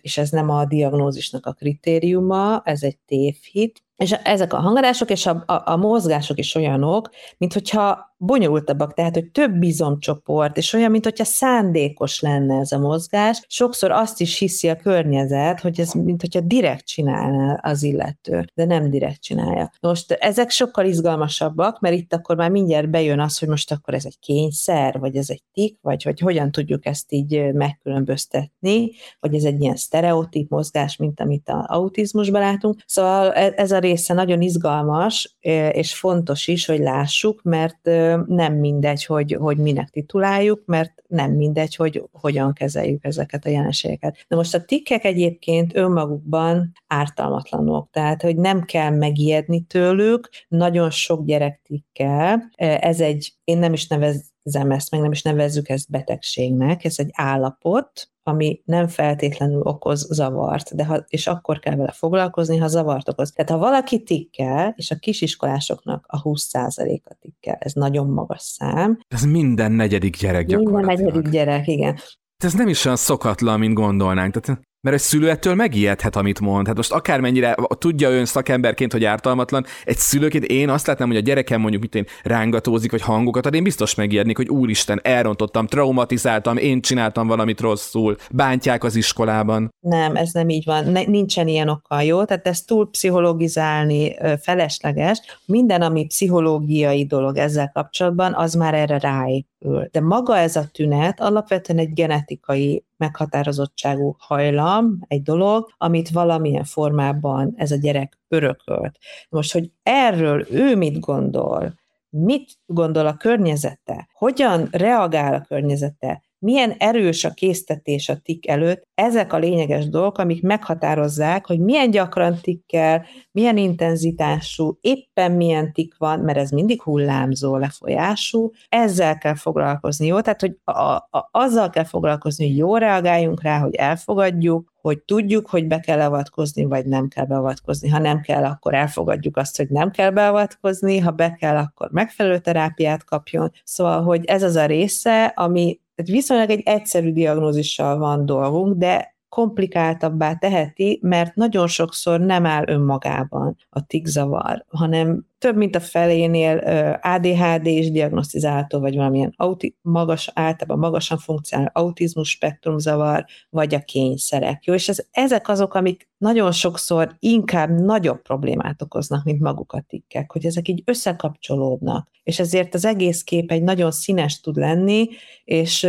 és 0.00 0.18
ez 0.18 0.30
nem 0.30 0.50
a 0.50 0.64
diagnózisnak 0.64 1.46
a 1.46 1.52
kritériuma, 1.52 2.62
ez 2.64 2.82
egy 2.82 2.98
tévhit, 3.06 3.82
és 4.00 4.12
ezek 4.12 4.52
a 4.52 4.60
hangadások 4.60 5.10
és 5.10 5.26
a, 5.26 5.42
a, 5.46 5.62
a 5.64 5.76
mozgások 5.76 6.38
is 6.38 6.54
olyanok, 6.54 7.10
mint 7.38 7.52
hogyha 7.52 8.09
bonyolultabbak, 8.22 8.94
tehát, 8.94 9.14
hogy 9.14 9.30
több 9.30 9.52
bizomcsoport, 9.52 10.56
és 10.56 10.72
olyan, 10.72 10.90
mint 10.90 11.04
hogyha 11.04 11.24
szándékos 11.24 12.20
lenne 12.20 12.58
ez 12.58 12.72
a 12.72 12.78
mozgás. 12.78 13.42
Sokszor 13.48 13.90
azt 13.90 14.20
is 14.20 14.38
hiszi 14.38 14.68
a 14.68 14.76
környezet, 14.76 15.60
hogy 15.60 15.80
ez, 15.80 15.92
mint 15.92 16.20
hogyha 16.20 16.40
direkt 16.40 16.86
csinálná 16.86 17.58
az 17.62 17.82
illető, 17.82 18.44
de 18.54 18.64
nem 18.64 18.90
direkt 18.90 19.20
csinálja. 19.20 19.70
Most 19.80 20.12
ezek 20.12 20.50
sokkal 20.50 20.84
izgalmasabbak, 20.84 21.80
mert 21.80 21.94
itt 21.94 22.12
akkor 22.12 22.36
már 22.36 22.50
mindjárt 22.50 22.90
bejön 22.90 23.20
az, 23.20 23.38
hogy 23.38 23.48
most 23.48 23.72
akkor 23.72 23.94
ez 23.94 24.04
egy 24.04 24.18
kényszer, 24.18 24.98
vagy 24.98 25.16
ez 25.16 25.30
egy 25.30 25.42
tik, 25.52 25.78
vagy 25.80 26.02
hogy 26.02 26.20
hogyan 26.20 26.52
tudjuk 26.52 26.86
ezt 26.86 27.12
így 27.12 27.52
megkülönböztetni, 27.52 28.90
vagy 29.20 29.34
ez 29.34 29.44
egy 29.44 29.60
ilyen 29.60 29.76
sztereotíp 29.76 30.50
mozgás, 30.50 30.96
mint 30.96 31.20
amit 31.20 31.48
a 31.48 31.64
autizmusban 31.68 32.40
látunk. 32.40 32.82
Szóval 32.86 33.32
e, 33.32 33.52
ez 33.56 33.72
a 33.72 33.78
része 33.78 34.14
nagyon 34.14 34.40
izgalmas, 34.40 35.36
és 35.72 35.94
fontos 35.94 36.48
is, 36.48 36.66
hogy 36.66 36.78
lássuk, 36.78 37.42
mert 37.42 37.88
nem 38.26 38.54
mindegy, 38.54 39.04
hogy, 39.04 39.36
hogy 39.40 39.56
minek 39.56 39.88
tituláljuk, 39.88 40.62
mert 40.66 40.92
nem 41.06 41.32
mindegy, 41.32 41.76
hogy 41.76 42.02
hogyan 42.12 42.52
kezeljük 42.52 43.04
ezeket 43.04 43.44
a 43.44 43.48
jelenségeket. 43.50 44.24
De 44.28 44.36
most 44.36 44.54
a 44.54 44.64
tikkek 44.64 45.04
egyébként 45.04 45.76
önmagukban 45.76 46.72
ártalmatlanok, 46.86 47.88
tehát 47.90 48.22
hogy 48.22 48.36
nem 48.36 48.62
kell 48.62 48.90
megijedni 48.90 49.60
tőlük, 49.60 50.28
nagyon 50.48 50.90
sok 50.90 51.24
gyerek 51.24 51.60
tikkel, 51.62 52.50
ez 52.56 53.00
egy, 53.00 53.32
én 53.44 53.58
nem 53.58 53.72
is 53.72 53.86
nevezem 53.86 54.70
ezt, 54.70 54.90
meg 54.90 55.00
nem 55.00 55.12
is 55.12 55.22
nevezzük 55.22 55.68
ezt 55.68 55.90
betegségnek, 55.90 56.84
ez 56.84 56.98
egy 56.98 57.10
állapot, 57.12 58.10
ami 58.22 58.62
nem 58.64 58.88
feltétlenül 58.88 59.60
okoz 59.60 60.06
zavart, 60.10 60.74
de 60.74 60.84
ha, 60.84 61.04
és 61.08 61.26
akkor 61.26 61.58
kell 61.58 61.76
vele 61.76 61.92
foglalkozni, 61.92 62.56
ha 62.56 62.66
zavart 62.66 63.08
okoz. 63.08 63.32
Tehát 63.32 63.50
ha 63.50 63.58
valaki 63.58 64.02
tikkel, 64.02 64.74
és 64.76 64.90
a 64.90 64.96
kisiskolásoknak 64.96 66.04
a 66.08 66.22
20%-a 66.22 67.14
tikkel, 67.20 67.56
ez 67.60 67.72
nagyon 67.72 68.06
magas 68.06 68.42
szám. 68.42 68.98
Ez 69.08 69.22
minden 69.22 69.72
negyedik 69.72 70.16
gyerek 70.16 70.46
gyakorlatilag. 70.46 70.86
Minden 70.86 71.04
negyedik 71.04 71.32
gyerek, 71.32 71.66
igen. 71.66 71.98
Ez 72.44 72.52
nem 72.52 72.68
is 72.68 72.84
olyan 72.84 72.96
szokatlan, 72.96 73.58
mint 73.58 73.74
gondolnánk. 73.74 74.34
Tehát 74.34 74.60
mert 74.80 74.96
egy 74.96 75.02
szülő 75.02 75.30
ettől 75.30 75.54
megijedhet, 75.54 76.16
amit 76.16 76.40
mond. 76.40 76.66
Hát 76.66 76.76
most 76.76 76.92
akármennyire 76.92 77.56
tudja 77.78 78.10
ön 78.10 78.24
szakemberként, 78.24 78.92
hogy 78.92 79.04
ártalmatlan, 79.04 79.64
egy 79.84 79.96
szülőként 79.96 80.44
én 80.44 80.68
azt 80.68 80.86
látnám, 80.86 81.08
hogy 81.08 81.16
a 81.16 81.20
gyerekem 81.20 81.60
mondjuk 81.60 81.82
mit 81.82 81.94
én 81.94 82.06
rángatózik, 82.22 82.90
vagy 82.90 83.02
hangokat 83.02 83.46
ad, 83.46 83.54
én 83.54 83.62
biztos 83.62 83.94
megijednék, 83.94 84.36
hogy 84.36 84.48
úristen, 84.48 85.00
elrontottam, 85.02 85.66
traumatizáltam, 85.66 86.56
én 86.56 86.80
csináltam 86.80 87.26
valamit 87.26 87.60
rosszul, 87.60 88.16
bántják 88.30 88.84
az 88.84 88.96
iskolában. 88.96 89.74
Nem, 89.80 90.16
ez 90.16 90.32
nem 90.32 90.48
így 90.48 90.64
van. 90.64 90.84
Nincsen 91.06 91.48
ilyen 91.48 91.68
okkal, 91.68 92.02
jó? 92.02 92.24
Tehát 92.24 92.46
ezt 92.46 92.66
túl 92.66 92.90
pszichologizálni 92.90 94.16
felesleges. 94.42 95.20
Minden, 95.46 95.82
ami 95.82 96.06
pszichológiai 96.06 97.06
dolog 97.06 97.36
ezzel 97.36 97.70
kapcsolatban, 97.74 98.34
az 98.34 98.54
már 98.54 98.74
erre 98.74 98.98
ráépül. 98.98 99.88
De 99.90 100.00
maga 100.00 100.36
ez 100.36 100.56
a 100.56 100.68
tünet 100.72 101.20
alapvetően 101.20 101.78
egy 101.78 101.92
genetikai 101.92 102.84
meghatározottságú 103.00 104.16
hajlam, 104.18 104.98
egy 105.06 105.22
dolog, 105.22 105.74
amit 105.78 106.10
valamilyen 106.10 106.64
formában 106.64 107.52
ez 107.56 107.70
a 107.70 107.76
gyerek 107.76 108.18
örökölt. 108.28 108.98
Most, 109.28 109.52
hogy 109.52 109.70
erről 109.82 110.46
ő 110.50 110.76
mit 110.76 111.00
gondol, 111.00 111.74
mit 112.08 112.50
gondol 112.66 113.06
a 113.06 113.16
környezete, 113.16 114.08
hogyan 114.12 114.68
reagál 114.70 115.34
a 115.34 115.44
környezete, 115.48 116.22
milyen 116.40 116.74
erős 116.78 117.24
a 117.24 117.30
késztetés 117.30 118.08
a 118.08 118.16
tik 118.16 118.48
előtt, 118.48 118.88
ezek 118.94 119.32
a 119.32 119.38
lényeges 119.38 119.88
dolgok, 119.88 120.18
amik 120.18 120.42
meghatározzák, 120.42 121.46
hogy 121.46 121.60
milyen 121.60 121.90
gyakran 121.90 122.38
tikkel, 122.42 123.04
milyen 123.32 123.56
intenzitású, 123.56 124.78
éppen 124.80 125.32
milyen 125.32 125.72
tik 125.72 125.94
van, 125.98 126.18
mert 126.18 126.38
ez 126.38 126.50
mindig 126.50 126.82
hullámzó 126.82 127.56
lefolyású, 127.56 128.50
ezzel 128.68 129.18
kell 129.18 129.34
foglalkozni, 129.34 130.06
jó? 130.06 130.20
Tehát, 130.20 130.40
hogy 130.40 130.56
a, 130.64 130.94
a, 130.94 131.28
azzal 131.30 131.70
kell 131.70 131.84
foglalkozni, 131.84 132.46
hogy 132.46 132.56
jó 132.56 132.76
reagáljunk 132.76 133.42
rá, 133.42 133.58
hogy 133.58 133.74
elfogadjuk, 133.74 134.72
hogy 134.80 134.98
tudjuk, 135.02 135.48
hogy 135.48 135.66
be 135.66 135.80
kell 135.80 136.00
avatkozni, 136.00 136.64
vagy 136.64 136.86
nem 136.86 137.08
kell 137.08 137.24
beavatkozni. 137.24 137.88
Ha 137.88 137.98
nem 137.98 138.20
kell, 138.20 138.44
akkor 138.44 138.74
elfogadjuk 138.74 139.36
azt, 139.36 139.56
hogy 139.56 139.68
nem 139.68 139.90
kell 139.90 140.10
beavatkozni, 140.10 140.98
ha 140.98 141.10
be 141.10 141.34
kell, 141.34 141.56
akkor 141.56 141.88
megfelelő 141.90 142.38
terápiát 142.38 143.04
kapjon. 143.04 143.52
Szóval, 143.64 144.02
hogy 144.02 144.24
ez 144.24 144.42
az 144.42 144.56
a 144.56 144.66
része, 144.66 145.24
ami 145.24 145.80
tehát 146.00 146.14
viszonylag 146.14 146.50
egy 146.50 146.62
egyszerű 146.64 147.12
diagnózissal 147.12 147.98
van 147.98 148.26
dolgunk, 148.26 148.76
de 148.76 149.16
komplikáltabbá 149.30 150.34
teheti, 150.34 150.98
mert 151.02 151.34
nagyon 151.34 151.66
sokszor 151.66 152.20
nem 152.20 152.46
áll 152.46 152.64
önmagában 152.68 153.56
a 153.70 153.86
tikzavar, 153.86 154.64
hanem 154.68 155.26
több 155.38 155.56
mint 155.56 155.76
a 155.76 155.80
felénél 155.80 156.56
ADHD 157.02 157.66
is 157.66 157.90
diagnosztizálható, 157.90 158.80
vagy 158.80 158.96
valamilyen 158.96 159.34
auti- 159.36 159.76
magas, 159.82 160.30
általában 160.34 160.78
magasan 160.78 161.18
funkcionál 161.18 161.70
autizmus 161.74 162.28
spektrumzavar, 162.28 163.24
vagy 163.50 163.74
a 163.74 163.80
kényszerek. 163.80 164.64
Jó, 164.64 164.74
és 164.74 164.88
ez, 164.88 164.98
ezek 165.10 165.48
azok, 165.48 165.74
amik 165.74 166.08
nagyon 166.18 166.52
sokszor 166.52 167.16
inkább 167.18 167.70
nagyobb 167.70 168.22
problémát 168.22 168.82
okoznak, 168.82 169.24
mint 169.24 169.40
maguk 169.40 169.72
a 169.72 169.84
tikkek, 169.88 170.32
hogy 170.32 170.46
ezek 170.46 170.68
így 170.68 170.82
összekapcsolódnak, 170.84 172.08
és 172.22 172.38
ezért 172.38 172.74
az 172.74 172.84
egész 172.84 173.22
kép 173.22 173.50
egy 173.50 173.62
nagyon 173.62 173.90
színes 173.90 174.40
tud 174.40 174.56
lenni, 174.56 175.08
és 175.44 175.88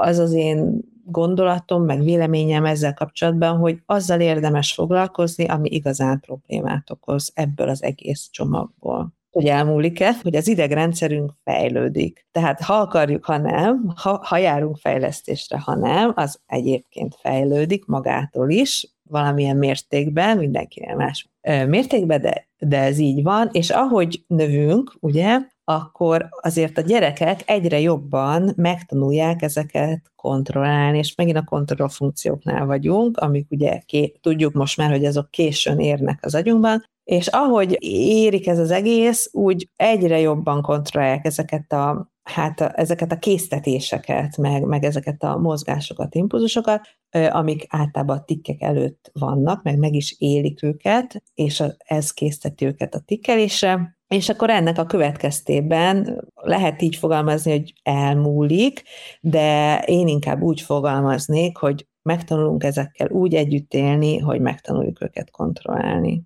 az 0.00 0.18
az 0.18 0.32
én 0.32 0.80
gondolatom, 1.08 1.84
meg 1.84 2.02
véleményem 2.02 2.64
ezzel 2.64 2.94
kapcsolatban, 2.94 3.56
hogy 3.56 3.82
azzal 3.86 4.20
érdemes 4.20 4.72
foglalkozni, 4.72 5.46
ami 5.46 5.68
igazán 5.68 6.20
problémát 6.20 6.90
okoz 6.90 7.30
ebből 7.34 7.68
az 7.68 7.82
egész 7.82 8.28
csomagból. 8.30 9.14
hogy 9.30 9.46
elmúlik-e, 9.46 10.16
hogy 10.22 10.36
az 10.36 10.48
idegrendszerünk 10.48 11.32
fejlődik. 11.44 12.26
Tehát 12.32 12.60
ha 12.60 12.74
akarjuk, 12.74 13.24
ha 13.24 13.36
nem, 13.38 13.92
ha, 13.96 14.20
ha 14.24 14.36
járunk 14.36 14.76
fejlesztésre, 14.76 15.60
ha 15.60 15.74
nem, 15.74 16.12
az 16.14 16.40
egyébként 16.46 17.14
fejlődik 17.20 17.86
magától 17.86 18.50
is, 18.50 18.96
valamilyen 19.02 19.56
mértékben, 19.56 20.38
mindenkinek 20.38 20.96
más 20.96 21.28
mértékben, 21.66 22.20
de, 22.20 22.48
de 22.58 22.80
ez 22.80 22.98
így 22.98 23.22
van, 23.22 23.48
és 23.52 23.70
ahogy 23.70 24.24
növünk, 24.26 24.96
ugye, 25.00 25.38
akkor 25.68 26.28
azért 26.40 26.78
a 26.78 26.80
gyerekek 26.80 27.42
egyre 27.44 27.80
jobban 27.80 28.52
megtanulják 28.56 29.42
ezeket 29.42 30.12
kontrollálni, 30.16 30.98
és 30.98 31.14
megint 31.14 31.36
a 31.36 31.44
kontrollfunkcióknál 31.44 32.66
vagyunk, 32.66 33.16
amik 33.16 33.46
ugye 33.50 33.78
ké, 33.78 34.14
tudjuk 34.20 34.52
most 34.52 34.76
már, 34.76 34.90
hogy 34.90 35.04
azok 35.04 35.30
későn 35.30 35.78
érnek 35.78 36.18
az 36.22 36.34
agyunkban, 36.34 36.84
és 37.04 37.26
ahogy 37.26 37.76
érik 37.80 38.46
ez 38.46 38.58
az 38.58 38.70
egész, 38.70 39.28
úgy 39.32 39.68
egyre 39.76 40.18
jobban 40.18 40.62
kontrollálják 40.62 41.24
ezeket 41.24 41.72
a 41.72 42.14
hát 42.22 42.60
ezeket 42.60 43.12
a 43.12 43.18
késztetéseket, 43.18 44.36
meg, 44.36 44.62
meg 44.62 44.84
ezeket 44.84 45.22
a 45.22 45.36
mozgásokat, 45.36 46.14
impulzusokat, 46.14 46.88
amik 47.10 47.66
általában 47.68 48.16
a 48.16 48.24
tikkek 48.24 48.62
előtt 48.62 49.10
vannak, 49.12 49.62
meg 49.62 49.78
meg 49.78 49.94
is 49.94 50.16
élik 50.18 50.62
őket, 50.62 51.22
és 51.34 51.62
ez 51.78 52.12
készteti 52.12 52.66
őket 52.66 52.94
a 52.94 53.00
tikkelésre, 53.00 53.95
és 54.08 54.28
akkor 54.28 54.50
ennek 54.50 54.78
a 54.78 54.86
következtében 54.86 56.24
lehet 56.34 56.82
így 56.82 56.96
fogalmazni, 56.96 57.50
hogy 57.50 57.72
elmúlik, 57.82 58.82
de 59.20 59.78
én 59.86 60.08
inkább 60.08 60.42
úgy 60.42 60.60
fogalmaznék, 60.60 61.56
hogy 61.56 61.86
megtanulunk 62.02 62.64
ezekkel 62.64 63.10
úgy 63.10 63.34
együtt 63.34 63.74
élni, 63.74 64.18
hogy 64.18 64.40
megtanuljuk 64.40 65.02
őket 65.02 65.30
kontrollálni. 65.30 66.22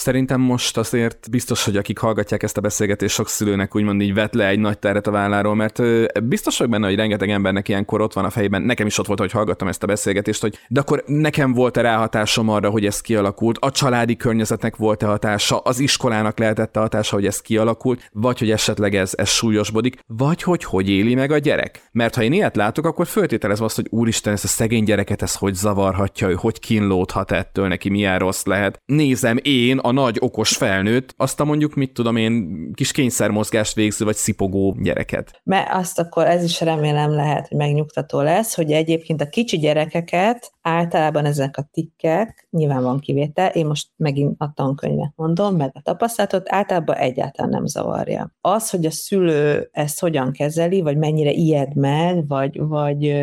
Szerintem 0.00 0.40
most 0.40 0.76
azért 0.76 1.30
biztos, 1.30 1.64
hogy 1.64 1.76
akik 1.76 1.98
hallgatják 1.98 2.42
ezt 2.42 2.56
a 2.56 2.60
beszélgetést, 2.60 3.14
sok 3.14 3.28
szülőnek 3.28 3.76
úgymond 3.76 4.00
így 4.00 4.14
vet 4.14 4.34
le 4.34 4.46
egy 4.46 4.58
nagy 4.58 4.78
teret 4.78 5.06
a 5.06 5.10
válláról, 5.10 5.54
mert 5.54 5.82
biztos 6.24 6.58
vagyok 6.58 6.72
benne, 6.72 6.86
hogy 6.86 6.96
rengeteg 6.96 7.30
embernek 7.30 7.68
ilyenkor 7.68 8.00
ott 8.00 8.12
van 8.12 8.24
a 8.24 8.30
fejében, 8.30 8.62
nekem 8.62 8.86
is 8.86 8.98
ott 8.98 9.06
volt, 9.06 9.18
hogy 9.18 9.30
hallgattam 9.30 9.68
ezt 9.68 9.82
a 9.82 9.86
beszélgetést, 9.86 10.40
hogy 10.40 10.58
de 10.68 10.80
akkor 10.80 11.02
nekem 11.06 11.52
volt-e 11.52 11.80
ráhatásom 11.80 12.48
arra, 12.48 12.70
hogy 12.70 12.86
ez 12.86 13.00
kialakult, 13.00 13.58
a 13.58 13.70
családi 13.70 14.16
környezetnek 14.16 14.76
volt-e 14.76 15.06
hatása, 15.06 15.58
az 15.58 15.78
iskolának 15.78 16.38
lehetett 16.38 16.76
a 16.76 16.80
hatása, 16.80 17.14
hogy 17.14 17.26
ez 17.26 17.40
kialakult, 17.40 18.10
vagy 18.12 18.38
hogy 18.38 18.50
esetleg 18.50 18.94
ez, 18.94 19.12
ez 19.16 19.28
súlyosbodik, 19.28 19.98
vagy 20.06 20.42
hogy 20.42 20.64
hogy 20.64 20.90
éli 20.90 21.14
meg 21.14 21.30
a 21.30 21.38
gyerek. 21.38 21.88
Mert 21.92 22.14
ha 22.14 22.22
én 22.22 22.32
ilyet 22.32 22.56
látok, 22.56 22.86
akkor 22.86 23.06
föltételezem 23.06 23.64
azt, 23.64 23.76
hogy 23.76 23.86
úristen, 23.90 24.32
ezt 24.32 24.44
a 24.44 24.48
szegény 24.48 24.84
gyereket 24.84 25.22
ez 25.22 25.34
hogy 25.34 25.54
zavarhatja, 25.54 26.28
ő 26.28 26.34
hogy 26.34 26.58
kínlódhat 26.58 27.30
ettől, 27.30 27.68
neki 27.68 27.88
milyen 27.88 28.18
rossz 28.18 28.44
lehet. 28.44 28.82
Nézem 28.86 29.38
én 29.42 29.78
a 29.90 29.92
nagy 29.92 30.16
okos 30.20 30.56
felnőtt, 30.56 31.14
azt 31.16 31.40
a 31.40 31.44
mondjuk, 31.44 31.74
mit 31.74 31.92
tudom 31.92 32.16
én, 32.16 32.72
kis 32.74 32.92
kényszermozgást 32.92 33.74
végző, 33.74 34.04
vagy 34.04 34.16
szipogó 34.16 34.76
gyereket. 34.80 35.40
Mert 35.44 35.68
azt 35.72 35.98
akkor 35.98 36.26
ez 36.26 36.44
is 36.44 36.60
remélem 36.60 37.10
lehet, 37.10 37.48
hogy 37.48 37.56
megnyugtató 37.56 38.20
lesz, 38.20 38.54
hogy 38.54 38.72
egyébként 38.72 39.20
a 39.20 39.28
kicsi 39.28 39.58
gyerekeket 39.58 40.52
általában 40.62 41.24
ezek 41.24 41.56
a 41.56 41.68
tikkek, 41.72 42.48
nyilván 42.50 42.82
van 42.82 42.98
kivétel, 42.98 43.48
én 43.48 43.66
most 43.66 43.88
megint 43.96 44.34
a 44.38 44.52
tankönyvet 44.54 45.12
mondom, 45.16 45.56
meg 45.56 45.70
a 45.74 45.80
tapasztalatot, 45.80 46.52
általában 46.52 46.96
egyáltalán 46.96 47.50
nem 47.50 47.66
zavarja. 47.66 48.34
Az, 48.40 48.70
hogy 48.70 48.86
a 48.86 48.90
szülő 48.90 49.68
ezt 49.72 50.00
hogyan 50.00 50.32
kezeli, 50.32 50.80
vagy 50.80 50.96
mennyire 50.96 51.30
ijed 51.30 51.76
meg, 51.76 52.28
vagy, 52.28 52.60
vagy 52.60 53.14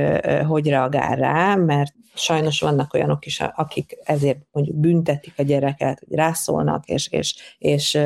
hogy 0.47 0.69
reagál 0.69 1.15
rá, 1.15 1.55
mert 1.55 1.93
sajnos 2.13 2.59
vannak 2.59 2.93
olyanok 2.93 3.25
is, 3.25 3.41
akik 3.55 3.97
ezért 4.03 4.39
mondjuk 4.51 4.75
büntetik 4.75 5.33
a 5.37 5.43
gyereket, 5.43 5.99
hogy 6.07 6.17
rászólnak, 6.47 6.85
és, 6.85 7.11
és, 7.11 7.35
és 7.57 7.99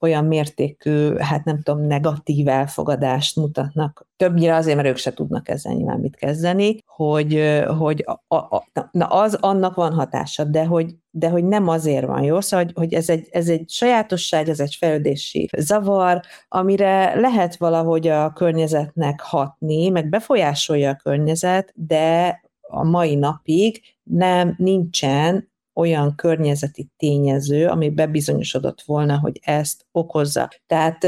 olyan 0.00 0.24
mértékű, 0.24 1.16
hát 1.16 1.44
nem 1.44 1.62
tudom, 1.62 1.86
negatív 1.86 2.48
elfogadást 2.48 3.36
mutatnak. 3.36 4.06
Többnyire 4.16 4.54
azért, 4.54 4.76
mert 4.76 4.88
ők 4.88 4.96
se 4.96 5.12
tudnak 5.12 5.48
ezzel 5.48 5.72
nyilván 5.72 6.00
mit 6.00 6.16
kezdeni, 6.16 6.78
hogy, 6.86 7.62
hogy 7.78 8.04
a, 8.28 8.36
a, 8.36 8.66
na 8.90 9.06
az 9.06 9.34
annak 9.34 9.74
van 9.74 9.92
hatása, 9.92 10.44
de 10.44 10.64
hogy, 10.64 10.94
de 11.10 11.28
hogy 11.28 11.44
nem 11.44 11.68
azért 11.68 12.06
van 12.06 12.22
jó, 12.22 12.40
szóval, 12.40 12.64
hogy, 12.64 12.74
hogy 12.76 12.94
ez, 12.94 13.08
egy, 13.10 13.28
ez 13.30 13.48
egy 13.48 13.70
sajátosság, 13.70 14.48
ez 14.48 14.60
egy 14.60 14.74
fejlődési 14.74 15.48
zavar, 15.58 16.20
amire 16.48 17.20
lehet 17.20 17.56
valahogy 17.56 18.08
a 18.08 18.32
környezetnek 18.32 19.20
hatni, 19.20 19.88
meg 19.88 20.08
befolyásolja 20.08 20.90
a 20.90 21.00
környezet, 21.02 21.72
de 21.74 22.40
a 22.68 22.84
mai 22.84 23.14
napig 23.14 23.80
nem 24.02 24.54
nincsen 24.58 25.54
olyan 25.76 26.14
környezeti 26.14 26.88
tényező, 26.96 27.66
ami 27.66 27.90
bebizonyosodott 27.90 28.82
volna, 28.82 29.18
hogy 29.18 29.40
ezt 29.44 29.86
okozza. 29.92 30.48
Tehát 30.66 31.06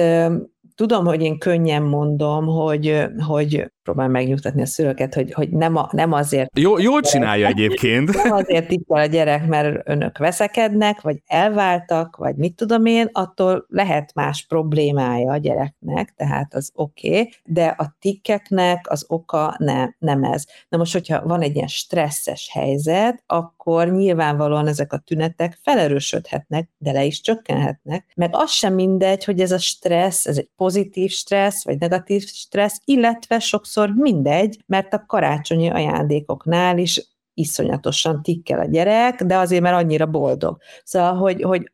tudom, 0.74 1.04
hogy 1.04 1.22
én 1.22 1.38
könnyen 1.38 1.82
mondom, 1.82 2.46
hogy, 2.46 3.04
hogy 3.26 3.72
próbál 3.88 4.08
megnyugtatni 4.08 4.62
a 4.62 4.66
szülőket, 4.66 5.14
hogy, 5.14 5.32
hogy 5.32 5.50
nem, 5.50 5.76
a, 5.76 5.88
nem 5.92 6.12
azért... 6.12 6.58
Jó, 6.58 6.78
jól 6.78 7.00
csinálja 7.00 7.46
egyébként. 7.46 8.14
Nem 8.14 8.32
azért 8.32 8.70
itt 8.70 8.88
a 8.88 9.04
gyerek, 9.04 9.46
mert 9.46 9.88
önök 9.88 10.18
veszekednek, 10.18 11.00
vagy 11.00 11.22
elváltak, 11.26 12.16
vagy 12.16 12.36
mit 12.36 12.54
tudom 12.54 12.86
én, 12.86 13.08
attól 13.12 13.66
lehet 13.68 14.14
más 14.14 14.46
problémája 14.46 15.32
a 15.32 15.36
gyereknek, 15.36 16.14
tehát 16.16 16.54
az 16.54 16.70
oké, 16.74 17.08
okay, 17.08 17.32
de 17.44 17.66
a 17.66 17.96
tikkeknek 18.00 18.90
az 18.90 19.04
oka 19.08 19.54
nem, 19.58 19.96
nem 19.98 20.24
ez. 20.24 20.44
Na 20.68 20.78
most, 20.78 20.92
hogyha 20.92 21.26
van 21.26 21.40
egy 21.40 21.54
ilyen 21.54 21.66
stresszes 21.66 22.50
helyzet, 22.52 23.22
akkor 23.26 23.90
nyilvánvalóan 23.90 24.66
ezek 24.66 24.92
a 24.92 24.98
tünetek 24.98 25.58
felerősödhetnek, 25.62 26.68
de 26.78 26.92
le 26.92 27.04
is 27.04 27.20
csökkenhetnek, 27.20 28.04
meg 28.14 28.30
az 28.32 28.50
sem 28.50 28.74
mindegy, 28.74 29.24
hogy 29.24 29.40
ez 29.40 29.52
a 29.52 29.58
stressz, 29.58 30.26
ez 30.26 30.38
egy 30.38 30.50
pozitív 30.56 31.10
stressz, 31.10 31.64
vagy 31.64 31.78
negatív 31.78 32.26
stressz, 32.26 32.80
illetve 32.84 33.38
sokszor 33.38 33.77
sokszor 33.78 33.94
mindegy, 33.94 34.62
mert 34.66 34.94
a 34.94 35.04
karácsonyi 35.06 35.70
ajándékoknál 35.70 36.78
is 36.78 37.16
iszonyatosan 37.34 38.22
tikkel 38.22 38.60
a 38.60 38.64
gyerek, 38.64 39.22
de 39.22 39.36
azért, 39.36 39.62
mert 39.62 39.76
annyira 39.76 40.06
boldog. 40.06 40.58
Szóval, 40.84 41.14
hogy, 41.14 41.42
hogy 41.42 41.72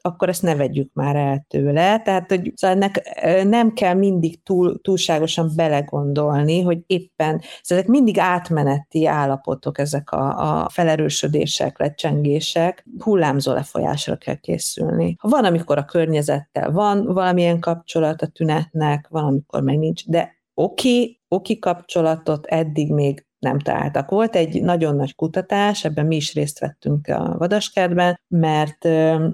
akkor 0.00 0.28
ezt 0.28 0.42
ne 0.42 0.54
vegyük 0.54 0.90
már 0.92 1.16
el 1.16 1.44
tőle. 1.48 2.00
Tehát, 2.00 2.28
hogy 2.28 2.52
szóval 2.54 2.76
ennek 2.76 3.00
nem 3.44 3.72
kell 3.72 3.94
mindig 3.94 4.42
túl, 4.42 4.80
túlságosan 4.80 5.50
belegondolni, 5.56 6.60
hogy 6.60 6.78
éppen, 6.86 7.40
szóval 7.62 7.84
ezek 7.84 7.86
mindig 7.86 8.18
átmeneti 8.18 9.06
állapotok, 9.06 9.78
ezek 9.78 10.10
a, 10.10 10.62
a 10.62 10.68
felerősödések, 10.68 11.78
lecsengések, 11.78 12.86
hullámzó 12.98 13.52
lefolyásra 13.52 14.16
kell 14.16 14.34
készülni. 14.34 15.16
Van, 15.20 15.44
amikor 15.44 15.78
a 15.78 15.84
környezettel 15.84 16.70
van 16.70 17.04
valamilyen 17.04 17.60
kapcsolat 17.60 18.22
a 18.22 18.26
tünetnek, 18.26 19.06
van, 19.08 19.24
amikor 19.24 19.62
meg 19.62 19.78
nincs, 19.78 20.08
de 20.08 20.35
oki, 20.58 21.20
oki 21.28 21.58
kapcsolatot 21.58 22.46
eddig 22.46 22.92
még 22.92 23.26
nem 23.38 23.58
találtak. 23.58 24.10
Volt 24.10 24.36
egy 24.36 24.62
nagyon 24.62 24.96
nagy 24.96 25.14
kutatás, 25.14 25.84
ebben 25.84 26.06
mi 26.06 26.16
is 26.16 26.34
részt 26.34 26.58
vettünk 26.58 27.08
a 27.08 27.34
vadaskertben, 27.38 28.20
mert 28.28 28.88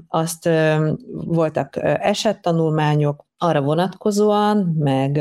azt 0.09 0.49
voltak 1.11 1.77
esettanulmányok 1.83 3.27
arra 3.37 3.63
vonatkozóan, 3.63 4.77
meg 4.79 5.17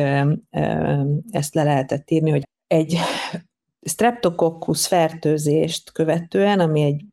ezt 1.30 1.54
le 1.54 1.64
lehetett 1.64 2.12
írni, 2.12 2.30
hogy 2.30 2.48
egy 2.68 2.98
streptococcus 3.82 4.88
fertőzést 4.88 5.92
követően, 5.92 6.60
ami 6.60 6.82
egy 6.82 7.06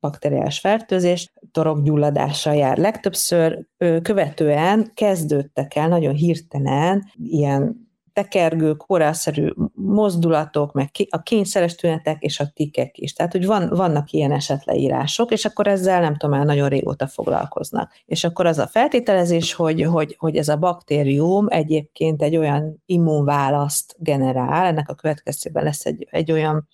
bakteriás 0.00 0.58
fertőzés, 0.58 1.32
torokgyulladással 1.52 2.54
jár 2.54 2.78
legtöbbször, 2.78 3.66
követően 4.02 4.90
kezdődtek 4.94 5.74
el 5.74 5.88
nagyon 5.88 6.14
hirtelen 6.14 7.10
ilyen 7.16 7.89
tekergő, 8.20 8.72
korálszerű 8.74 9.48
mozdulatok, 9.74 10.72
meg 10.72 10.90
a 11.08 11.22
kényszeres 11.22 11.74
tünetek 11.74 12.22
és 12.22 12.40
a 12.40 12.50
tikek 12.54 12.98
is. 12.98 13.12
Tehát, 13.12 13.32
hogy 13.32 13.46
van, 13.46 13.68
vannak 13.68 14.10
ilyen 14.10 14.32
esetleírások, 14.32 15.30
és 15.30 15.44
akkor 15.44 15.66
ezzel 15.66 16.00
nem 16.00 16.16
tudom, 16.16 16.36
már 16.36 16.46
nagyon 16.46 16.68
régóta 16.68 17.06
foglalkoznak. 17.06 17.92
És 18.04 18.24
akkor 18.24 18.46
az 18.46 18.58
a 18.58 18.66
feltételezés, 18.66 19.52
hogy, 19.52 19.82
hogy, 19.82 20.16
hogy 20.18 20.36
ez 20.36 20.48
a 20.48 20.56
baktérium 20.56 21.46
egyébként 21.48 22.22
egy 22.22 22.36
olyan 22.36 22.82
immunválaszt 22.86 23.96
generál, 23.98 24.66
ennek 24.66 24.88
a 24.88 24.94
következtében 24.94 25.64
lesz 25.64 25.86
egy, 25.86 26.06
egy 26.10 26.32
olyan 26.32 26.68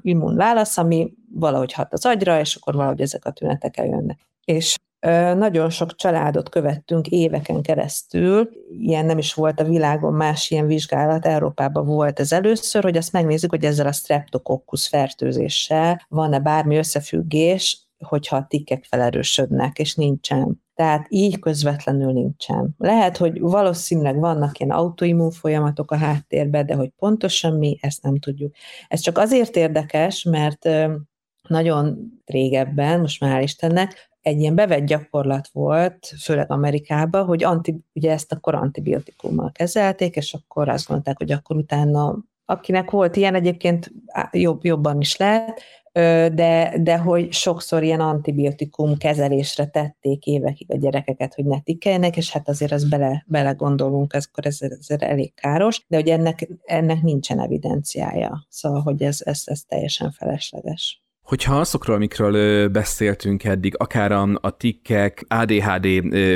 immunválasz, 0.00 0.78
ami 0.78 1.12
valahogy 1.34 1.72
hat 1.72 1.92
az 1.92 2.06
agyra, 2.06 2.40
és 2.40 2.54
akkor 2.54 2.74
valahogy 2.74 3.00
ezek 3.00 3.24
a 3.24 3.30
tünetek 3.30 3.76
eljönnek. 3.76 4.20
És 4.44 4.76
nagyon 5.36 5.70
sok 5.70 5.94
családot 5.94 6.48
követtünk 6.48 7.06
éveken 7.08 7.62
keresztül, 7.62 8.48
ilyen 8.78 9.06
nem 9.06 9.18
is 9.18 9.34
volt 9.34 9.60
a 9.60 9.64
világon 9.64 10.12
más 10.12 10.50
ilyen 10.50 10.66
vizsgálat, 10.66 11.26
Európában 11.26 11.86
volt 11.86 12.20
ez 12.20 12.32
először, 12.32 12.82
hogy 12.82 12.96
azt 12.96 13.12
megnézzük, 13.12 13.50
hogy 13.50 13.64
ezzel 13.64 13.86
a 13.86 13.92
streptococcus 13.92 14.88
fertőzéssel 14.88 16.06
van-e 16.08 16.38
bármi 16.38 16.76
összefüggés, 16.76 17.86
hogyha 17.98 18.36
a 18.36 18.46
tikkek 18.48 18.84
felerősödnek, 18.84 19.78
és 19.78 19.94
nincsen. 19.94 20.62
Tehát 20.74 21.06
így 21.08 21.38
közvetlenül 21.38 22.12
nincsen. 22.12 22.74
Lehet, 22.78 23.16
hogy 23.16 23.40
valószínűleg 23.40 24.18
vannak 24.18 24.58
ilyen 24.58 24.76
autoimmun 24.76 25.30
folyamatok 25.30 25.90
a 25.90 25.96
háttérben, 25.96 26.66
de 26.66 26.74
hogy 26.74 26.90
pontosan 26.96 27.58
mi, 27.58 27.78
ezt 27.80 28.02
nem 28.02 28.18
tudjuk. 28.18 28.54
Ez 28.88 29.00
csak 29.00 29.18
azért 29.18 29.56
érdekes, 29.56 30.22
mert 30.22 30.68
nagyon 31.48 31.98
régebben, 32.24 33.00
most 33.00 33.20
már 33.20 33.42
Istennek, 33.42 34.10
egy 34.22 34.40
ilyen 34.40 34.54
bevett 34.54 34.84
gyakorlat 34.84 35.48
volt, 35.52 36.12
főleg 36.22 36.50
Amerikában, 36.50 37.24
hogy 37.24 37.44
anti, 37.44 37.76
ugye 37.92 38.10
ezt 38.10 38.32
akkor 38.32 38.54
antibiotikummal 38.54 39.50
kezelték, 39.52 40.16
és 40.16 40.34
akkor 40.34 40.68
azt 40.68 40.86
gondolták, 40.86 41.18
hogy 41.18 41.32
akkor 41.32 41.56
utána 41.56 42.18
akinek 42.44 42.90
volt 42.90 43.16
ilyen, 43.16 43.34
egyébként 43.34 43.92
jobb, 44.32 44.64
jobban 44.64 45.00
is 45.00 45.16
lehet, 45.16 45.62
de, 46.34 46.74
de 46.80 46.98
hogy 46.98 47.32
sokszor 47.32 47.82
ilyen 47.82 48.00
antibiotikum 48.00 48.96
kezelésre 48.96 49.66
tették 49.66 50.26
évekig 50.26 50.72
a 50.72 50.76
gyerekeket, 50.76 51.34
hogy 51.34 51.44
ne 51.44 51.60
tikkeljenek, 51.60 52.16
és 52.16 52.30
hát 52.30 52.48
azért 52.48 52.72
az 52.72 52.88
bele, 52.88 53.24
bele 53.26 53.50
gondolunk, 53.52 54.14
ez, 54.14 54.26
akkor 54.28 54.46
ez, 54.46 54.58
ez 54.60 54.86
elég 54.88 55.34
káros, 55.34 55.84
de 55.88 55.96
hogy 55.96 56.08
ennek, 56.08 56.48
ennek 56.64 57.02
nincsen 57.02 57.40
evidenciája, 57.40 58.46
szóval 58.48 58.80
hogy 58.80 59.02
ez, 59.02 59.20
ez, 59.24 59.42
ez 59.44 59.60
teljesen 59.60 60.10
felesleges. 60.10 61.01
Hogyha 61.22 61.60
azokról, 61.60 61.96
amikről 61.96 62.68
beszéltünk 62.68 63.44
eddig, 63.44 63.74
akár 63.78 64.12
a, 64.12 64.28
a 64.40 64.56
tikkek, 64.56 65.24
ADHD, 65.28 65.86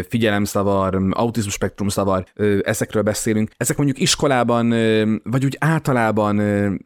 figyelemszavar, 0.09 0.99
autizmus 1.11 1.55
spektrum 1.55 1.89
szavar, 1.89 2.27
ezekről 2.61 3.03
beszélünk, 3.03 3.51
ezek 3.57 3.77
mondjuk 3.77 3.99
iskolában, 3.99 4.69
vagy 5.23 5.45
úgy 5.45 5.57
általában 5.61 6.37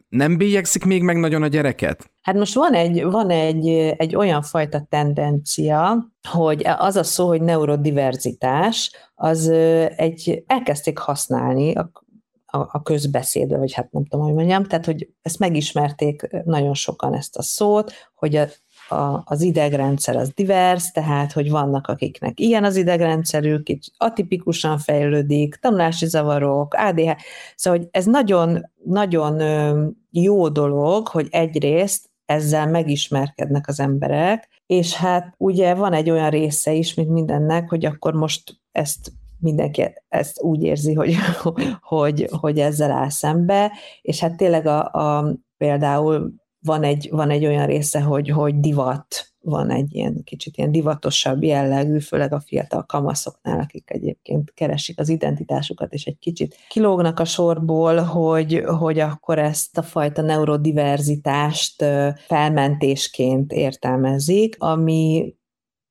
nem 0.09 0.37
bélyegzik 0.37 0.85
még 0.85 1.03
meg 1.03 1.19
nagyon 1.19 1.43
a 1.43 1.47
gyereket? 1.47 2.11
Hát 2.21 2.35
most 2.35 2.55
van 2.55 2.73
egy, 2.73 3.03
van 3.03 3.29
egy, 3.29 3.67
egy 3.97 4.15
olyan 4.15 4.41
fajta 4.41 4.85
tendencia, 4.89 6.07
hogy 6.29 6.63
az 6.77 6.95
a 6.95 7.03
szó, 7.03 7.27
hogy 7.27 7.41
neurodiverzitás, 7.41 8.91
az 9.15 9.49
egy, 9.95 10.43
elkezdték 10.47 10.97
használni 10.97 11.73
a, 12.51 12.57
a 12.71 12.81
közbeszédbe, 12.81 13.57
vagy 13.57 13.73
hát 13.73 13.91
nem 13.91 14.05
tudom, 14.05 14.25
hogy 14.25 14.35
mondjam, 14.35 14.63
tehát, 14.63 14.85
hogy 14.85 15.09
ezt 15.21 15.39
megismerték 15.39 16.27
nagyon 16.43 16.73
sokan 16.73 17.13
ezt 17.13 17.37
a 17.37 17.41
szót, 17.41 17.91
hogy 18.15 18.35
a, 18.35 18.47
a, 18.95 19.21
az 19.25 19.41
idegrendszer 19.41 20.15
az 20.15 20.31
divers, 20.33 20.91
tehát, 20.91 21.31
hogy 21.31 21.49
vannak 21.49 21.87
akiknek 21.87 22.39
ilyen 22.39 22.63
az 22.63 22.75
idegrendszerük, 22.75 23.63
kicsit 23.63 23.93
atipikusan 23.97 24.77
fejlődik, 24.77 25.55
tanulási 25.55 26.05
zavarok, 26.05 26.73
ADH, 26.73 27.11
szóval, 27.55 27.79
hogy 27.79 27.87
ez 27.91 28.05
nagyon, 28.05 28.71
nagyon 28.83 29.41
jó 30.11 30.49
dolog, 30.49 31.07
hogy 31.07 31.27
egyrészt 31.29 32.09
ezzel 32.25 32.67
megismerkednek 32.67 33.67
az 33.67 33.79
emberek, 33.79 34.49
és 34.65 34.95
hát 34.95 35.33
ugye 35.37 35.73
van 35.73 35.93
egy 35.93 36.09
olyan 36.09 36.29
része 36.29 36.73
is, 36.73 36.93
mint 36.93 37.09
mindennek, 37.09 37.69
hogy 37.69 37.85
akkor 37.85 38.13
most 38.13 38.59
ezt 38.71 39.11
mindenki 39.41 39.83
ezt 40.09 40.41
úgy 40.41 40.63
érzi, 40.63 40.93
hogy, 40.93 41.15
hogy, 41.81 42.27
hogy 42.31 42.59
ezzel 42.59 42.91
áll 42.91 43.09
szembe, 43.09 43.71
és 44.01 44.19
hát 44.19 44.37
tényleg 44.37 44.65
a, 44.65 44.91
a, 44.91 45.35
például 45.57 46.33
van 46.59 46.83
egy, 46.83 47.07
van 47.11 47.29
egy 47.29 47.45
olyan 47.45 47.65
része, 47.65 48.01
hogy, 48.01 48.29
hogy 48.29 48.59
divat, 48.59 49.31
van 49.39 49.69
egy 49.69 49.95
ilyen 49.95 50.21
kicsit 50.23 50.57
ilyen 50.57 50.71
divatosabb 50.71 51.43
jellegű, 51.43 51.99
főleg 51.99 52.33
a 52.33 52.39
fiatal 52.39 52.83
kamaszoknál, 52.85 53.59
akik 53.59 53.91
egyébként 53.91 54.53
keresik 54.53 54.99
az 54.99 55.09
identitásukat, 55.09 55.93
és 55.93 56.05
egy 56.05 56.17
kicsit 56.19 56.55
kilógnak 56.69 57.19
a 57.19 57.25
sorból, 57.25 57.97
hogy, 57.97 58.63
hogy 58.65 58.99
akkor 58.99 59.39
ezt 59.39 59.77
a 59.77 59.83
fajta 59.83 60.21
neurodiverzitást 60.21 61.85
felmentésként 62.27 63.51
értelmezik, 63.51 64.55
ami 64.59 65.33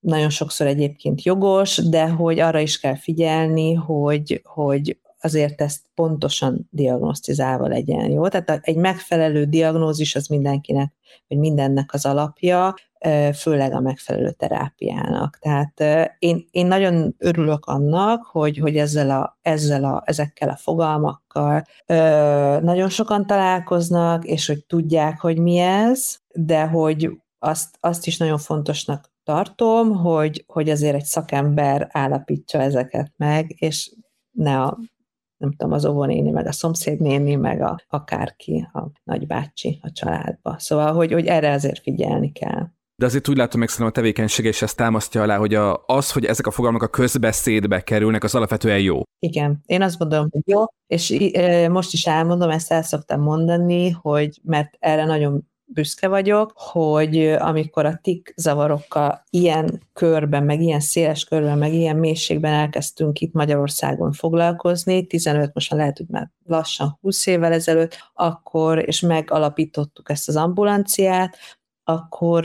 nagyon 0.00 0.30
sokszor 0.30 0.66
egyébként 0.66 1.22
jogos, 1.22 1.76
de 1.76 2.08
hogy 2.08 2.38
arra 2.38 2.58
is 2.58 2.80
kell 2.80 2.96
figyelni, 2.96 3.74
hogy, 3.74 4.40
hogy 4.44 4.98
azért 5.20 5.60
ezt 5.60 5.80
pontosan 5.94 6.68
diagnosztizálva 6.70 7.68
legyen, 7.68 8.10
jó? 8.10 8.28
Tehát 8.28 8.60
egy 8.62 8.76
megfelelő 8.76 9.44
diagnózis 9.44 10.14
az 10.14 10.26
mindenkinek, 10.26 10.92
vagy 11.28 11.38
mindennek 11.38 11.92
az 11.92 12.06
alapja, 12.06 12.74
főleg 13.34 13.72
a 13.72 13.80
megfelelő 13.80 14.30
terápiának. 14.30 15.38
Tehát 15.40 15.82
én, 16.18 16.46
én 16.50 16.66
nagyon 16.66 17.14
örülök 17.18 17.64
annak, 17.64 18.22
hogy, 18.24 18.58
hogy 18.58 18.76
ezzel 18.76 19.10
a, 19.10 19.38
ezzel 19.42 19.84
a, 19.84 20.02
ezekkel 20.06 20.48
a 20.48 20.56
fogalmakkal 20.56 21.64
nagyon 22.62 22.88
sokan 22.88 23.26
találkoznak, 23.26 24.24
és 24.24 24.46
hogy 24.46 24.64
tudják, 24.64 25.20
hogy 25.20 25.38
mi 25.38 25.58
ez, 25.58 26.16
de 26.32 26.66
hogy 26.66 27.10
azt, 27.38 27.76
azt 27.80 28.06
is 28.06 28.16
nagyon 28.16 28.38
fontosnak 28.38 29.09
tartom, 29.30 29.96
hogy, 29.96 30.44
hogy 30.46 30.70
azért 30.70 30.94
egy 30.94 31.04
szakember 31.04 31.88
állapítsa 31.92 32.58
ezeket 32.58 33.12
meg, 33.16 33.54
és 33.58 33.94
ne 34.30 34.60
a 34.60 34.78
nem 35.36 35.50
tudom, 35.50 35.72
az 35.72 35.84
óvónéni, 35.84 36.30
meg 36.30 36.46
a 36.46 36.52
szomszédnéni, 36.52 37.34
meg 37.34 37.60
a, 37.60 37.80
akárki, 37.88 38.68
a 38.72 38.90
nagybácsi 39.04 39.78
a 39.82 39.90
családba. 39.92 40.54
Szóval, 40.58 40.92
hogy, 40.92 41.12
hogy 41.12 41.26
erre 41.26 41.52
azért 41.52 41.82
figyelni 41.82 42.32
kell. 42.32 42.66
De 42.96 43.06
azért 43.06 43.28
úgy 43.28 43.36
látom 43.36 43.60
meg 43.60 43.68
szerintem 43.68 43.94
a 43.94 44.00
tevékenysége, 44.00 44.48
és 44.48 44.62
ezt 44.62 44.76
támasztja 44.76 45.22
alá, 45.22 45.36
hogy 45.36 45.54
a, 45.54 45.82
az, 45.86 46.12
hogy 46.12 46.24
ezek 46.24 46.46
a 46.46 46.50
fogalmak 46.50 46.82
a 46.82 46.88
közbeszédbe 46.88 47.80
kerülnek, 47.80 48.24
az 48.24 48.34
alapvetően 48.34 48.80
jó. 48.80 49.02
Igen, 49.18 49.62
én 49.66 49.82
azt 49.82 49.98
gondolom, 49.98 50.28
hogy 50.30 50.42
jó, 50.44 50.64
és 50.86 51.16
most 51.70 51.92
is 51.92 52.06
elmondom, 52.06 52.50
ezt 52.50 52.72
el 52.72 52.82
szoktam 52.82 53.20
mondani, 53.20 53.90
hogy 53.90 54.40
mert 54.42 54.76
erre 54.78 55.04
nagyon 55.04 55.49
büszke 55.72 56.08
vagyok, 56.08 56.52
hogy 56.56 57.26
amikor 57.26 57.86
a 57.86 57.98
tik 58.02 58.32
zavarokkal 58.36 59.22
ilyen 59.30 59.82
körben, 59.92 60.44
meg 60.44 60.60
ilyen 60.60 60.80
széles 60.80 61.24
körben, 61.24 61.58
meg 61.58 61.72
ilyen 61.72 61.96
mélységben 61.96 62.52
elkezdtünk 62.52 63.20
itt 63.20 63.32
Magyarországon 63.32 64.12
foglalkozni, 64.12 65.06
15, 65.06 65.54
most 65.54 65.72
lehet, 65.72 65.96
hogy 65.96 66.06
már 66.08 66.30
lassan 66.46 66.98
20 67.00 67.26
évvel 67.26 67.52
ezelőtt, 67.52 68.10
akkor, 68.14 68.86
és 68.86 69.00
megalapítottuk 69.00 70.10
ezt 70.10 70.28
az 70.28 70.36
ambulanciát, 70.36 71.36
akkor 71.84 72.44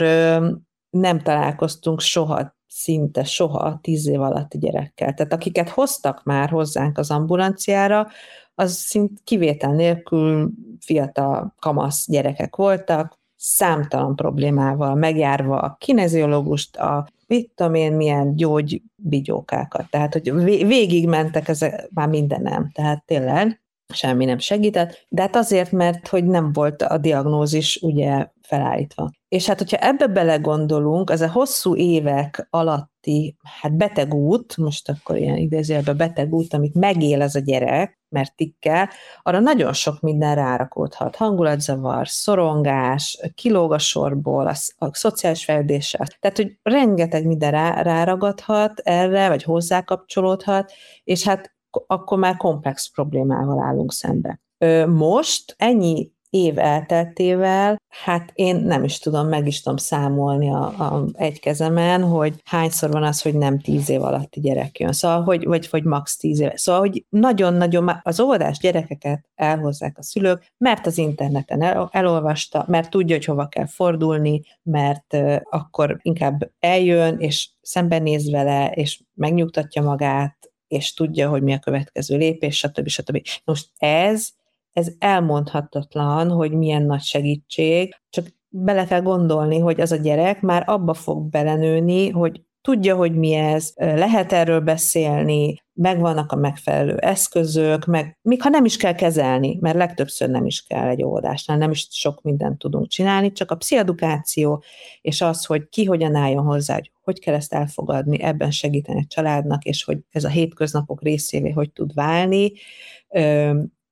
nem 0.90 1.20
találkoztunk 1.22 2.00
soha 2.00 2.55
szinte 2.78 3.24
soha 3.24 3.78
tíz 3.82 4.06
év 4.06 4.20
alatti 4.20 4.58
gyerekkel. 4.58 5.14
Tehát 5.14 5.32
akiket 5.32 5.68
hoztak 5.68 6.24
már 6.24 6.48
hozzánk 6.48 6.98
az 6.98 7.10
ambulanciára, 7.10 8.06
az 8.54 8.72
szint 8.72 9.20
kivétel 9.24 9.72
nélkül 9.72 10.50
fiatal 10.80 11.54
kamasz 11.58 12.06
gyerekek 12.08 12.56
voltak, 12.56 13.18
számtalan 13.36 14.16
problémával 14.16 14.94
megjárva 14.94 15.60
a 15.60 15.76
kineziológust, 15.80 16.76
a 16.76 17.06
mit 17.26 17.50
tudom 17.54 17.74
én, 17.74 17.92
milyen 17.92 18.36
gyógybigyókákat. 18.36 19.90
Tehát, 19.90 20.12
hogy 20.12 20.32
végig 20.66 21.08
mentek 21.08 21.48
ezek, 21.48 21.88
már 21.94 22.08
minden 22.08 22.42
nem. 22.42 22.70
Tehát 22.72 23.04
tényleg 23.04 23.60
semmi 23.94 24.24
nem 24.24 24.38
segített, 24.38 25.06
de 25.08 25.22
hát 25.22 25.36
azért, 25.36 25.72
mert 25.72 26.08
hogy 26.08 26.24
nem 26.24 26.52
volt 26.52 26.82
a 26.82 26.98
diagnózis 26.98 27.78
ugye 27.82 28.26
felállítva. 28.42 29.10
És 29.28 29.46
hát, 29.46 29.58
hogyha 29.58 29.76
ebbe 29.76 30.06
belegondolunk, 30.06 31.10
az 31.10 31.20
a 31.20 31.30
hosszú 31.30 31.76
évek 31.76 32.46
alatti, 32.50 33.36
hát 33.60 33.76
beteg 33.76 34.14
út, 34.14 34.56
most 34.56 34.88
akkor 34.88 35.16
ilyen 35.16 35.36
idézőjelben 35.36 35.96
beteg 35.96 36.32
út, 36.32 36.54
amit 36.54 36.74
megél 36.74 37.22
ez 37.22 37.34
a 37.34 37.40
gyerek, 37.40 38.00
mert 38.08 38.36
tikkel, 38.36 38.88
arra 39.22 39.40
nagyon 39.40 39.72
sok 39.72 40.00
minden 40.00 40.34
rárakódhat. 40.34 41.16
Hangulatzavar, 41.16 42.08
szorongás, 42.08 43.18
kilóg 43.34 43.72
a 43.72 43.78
sorból, 43.78 44.46
a, 44.46 44.54
a 44.76 44.94
szociális 44.94 45.44
fejlődése. 45.44 46.08
Tehát, 46.20 46.36
hogy 46.36 46.58
rengeteg 46.62 47.26
minden 47.26 47.50
rá, 47.50 47.82
ráragadhat 47.82 48.78
erre, 48.78 49.28
vagy 49.28 49.42
hozzákapcsolódhat, 49.42 50.72
és 51.04 51.24
hát 51.24 51.54
akkor 51.86 52.18
már 52.18 52.36
komplex 52.36 52.90
problémával 52.90 53.62
állunk 53.62 53.92
szembe. 53.92 54.40
Most 54.86 55.54
ennyi 55.58 56.14
év 56.36 56.58
elteltével, 56.58 57.80
hát 58.04 58.30
én 58.34 58.56
nem 58.56 58.84
is 58.84 58.98
tudom, 58.98 59.28
meg 59.28 59.46
is 59.46 59.62
tudom 59.62 59.76
számolni 59.76 60.50
a, 60.50 60.64
a 60.64 61.06
egy 61.12 61.40
kezemen, 61.40 62.02
hogy 62.02 62.40
hányszor 62.44 62.90
van 62.90 63.02
az, 63.02 63.22
hogy 63.22 63.34
nem 63.34 63.58
tíz 63.58 63.90
év 63.90 64.02
alatti 64.02 64.40
gyerek 64.40 64.78
jön. 64.78 64.92
Szóval, 64.92 65.22
hogy, 65.22 65.44
vagy, 65.44 65.68
vagy 65.70 65.84
max 65.84 66.16
tíz 66.16 66.40
év. 66.40 66.50
Szóval, 66.54 66.80
hogy 66.80 67.04
nagyon-nagyon 67.08 68.00
az 68.02 68.20
óvodás 68.20 68.58
gyerekeket 68.58 69.28
elhozzák 69.34 69.98
a 69.98 70.02
szülők, 70.02 70.52
mert 70.58 70.86
az 70.86 70.98
interneten 70.98 71.62
el, 71.62 71.88
elolvasta, 71.92 72.64
mert 72.68 72.90
tudja, 72.90 73.16
hogy 73.16 73.24
hova 73.24 73.46
kell 73.46 73.66
fordulni, 73.66 74.42
mert 74.62 75.14
uh, 75.14 75.36
akkor 75.50 75.98
inkább 76.02 76.50
eljön, 76.58 77.18
és 77.18 77.48
szembenéz 77.60 78.30
vele, 78.30 78.70
és 78.70 79.00
megnyugtatja 79.14 79.82
magát, 79.82 80.36
és 80.68 80.94
tudja, 80.94 81.28
hogy 81.28 81.42
mi 81.42 81.52
a 81.52 81.58
következő 81.58 82.16
lépés, 82.16 82.56
stb. 82.56 82.88
stb. 82.88 83.20
Most 83.44 83.68
ez 83.76 84.28
ez 84.76 84.88
elmondhatatlan, 84.98 86.30
hogy 86.30 86.52
milyen 86.52 86.82
nagy 86.82 87.00
segítség, 87.00 87.96
csak 88.10 88.26
bele 88.48 88.84
kell 88.84 89.00
gondolni, 89.00 89.58
hogy 89.58 89.80
az 89.80 89.92
a 89.92 89.96
gyerek 89.96 90.40
már 90.40 90.62
abba 90.66 90.94
fog 90.94 91.28
belenőni, 91.28 92.10
hogy 92.10 92.42
tudja, 92.60 92.96
hogy 92.96 93.14
mi 93.14 93.32
ez, 93.32 93.72
lehet 93.76 94.32
erről 94.32 94.60
beszélni, 94.60 95.62
megvannak 95.72 96.32
a 96.32 96.36
megfelelő 96.36 96.96
eszközök, 96.96 97.84
meg 97.84 98.18
még 98.22 98.42
ha 98.42 98.48
nem 98.48 98.64
is 98.64 98.76
kell 98.76 98.94
kezelni, 98.94 99.58
mert 99.60 99.76
legtöbbször 99.76 100.30
nem 100.30 100.46
is 100.46 100.62
kell 100.62 100.88
egy 100.88 101.02
óvodásnál, 101.02 101.56
nem 101.56 101.70
is 101.70 101.86
sok 101.90 102.22
mindent 102.22 102.58
tudunk 102.58 102.88
csinálni, 102.88 103.32
csak 103.32 103.50
a 103.50 103.56
pszichedukáció 103.56 104.62
és 105.00 105.20
az, 105.20 105.44
hogy 105.44 105.68
ki 105.68 105.84
hogyan 105.84 106.14
álljon 106.14 106.44
hozzá, 106.44 106.74
hogy 106.74 106.90
hogy 107.02 107.20
kell 107.20 107.34
ezt 107.34 107.52
elfogadni, 107.52 108.22
ebben 108.22 108.50
segíteni 108.50 109.00
a 109.00 109.06
családnak, 109.08 109.64
és 109.64 109.84
hogy 109.84 109.98
ez 110.10 110.24
a 110.24 110.28
hétköznapok 110.28 111.02
részévé 111.02 111.50
hogy 111.50 111.72
tud 111.72 111.94
válni, 111.94 112.52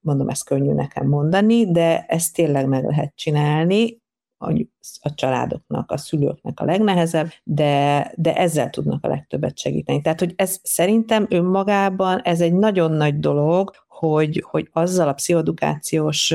mondom, 0.04 0.28
ezt 0.28 0.44
könnyű 0.44 0.72
nekem 0.72 1.06
mondani, 1.06 1.70
de 1.70 2.04
ezt 2.08 2.34
tényleg 2.34 2.68
meg 2.68 2.84
lehet 2.84 3.12
csinálni, 3.14 4.02
a, 4.44 4.66
a 5.00 5.14
családoknak, 5.14 5.90
a 5.90 5.96
szülőknek 5.96 6.60
a 6.60 6.64
legnehezebb, 6.64 7.28
de, 7.42 8.12
de 8.16 8.36
ezzel 8.36 8.70
tudnak 8.70 9.04
a 9.04 9.08
legtöbbet 9.08 9.58
segíteni. 9.58 10.00
Tehát, 10.00 10.18
hogy 10.18 10.32
ez 10.36 10.58
szerintem 10.62 11.26
önmagában 11.28 12.20
ez 12.20 12.40
egy 12.40 12.54
nagyon 12.54 12.92
nagy 12.92 13.18
dolog, 13.18 13.70
hogy, 13.88 14.44
hogy 14.50 14.68
azzal 14.72 15.08
a 15.08 15.12
pszichodukációs 15.12 16.34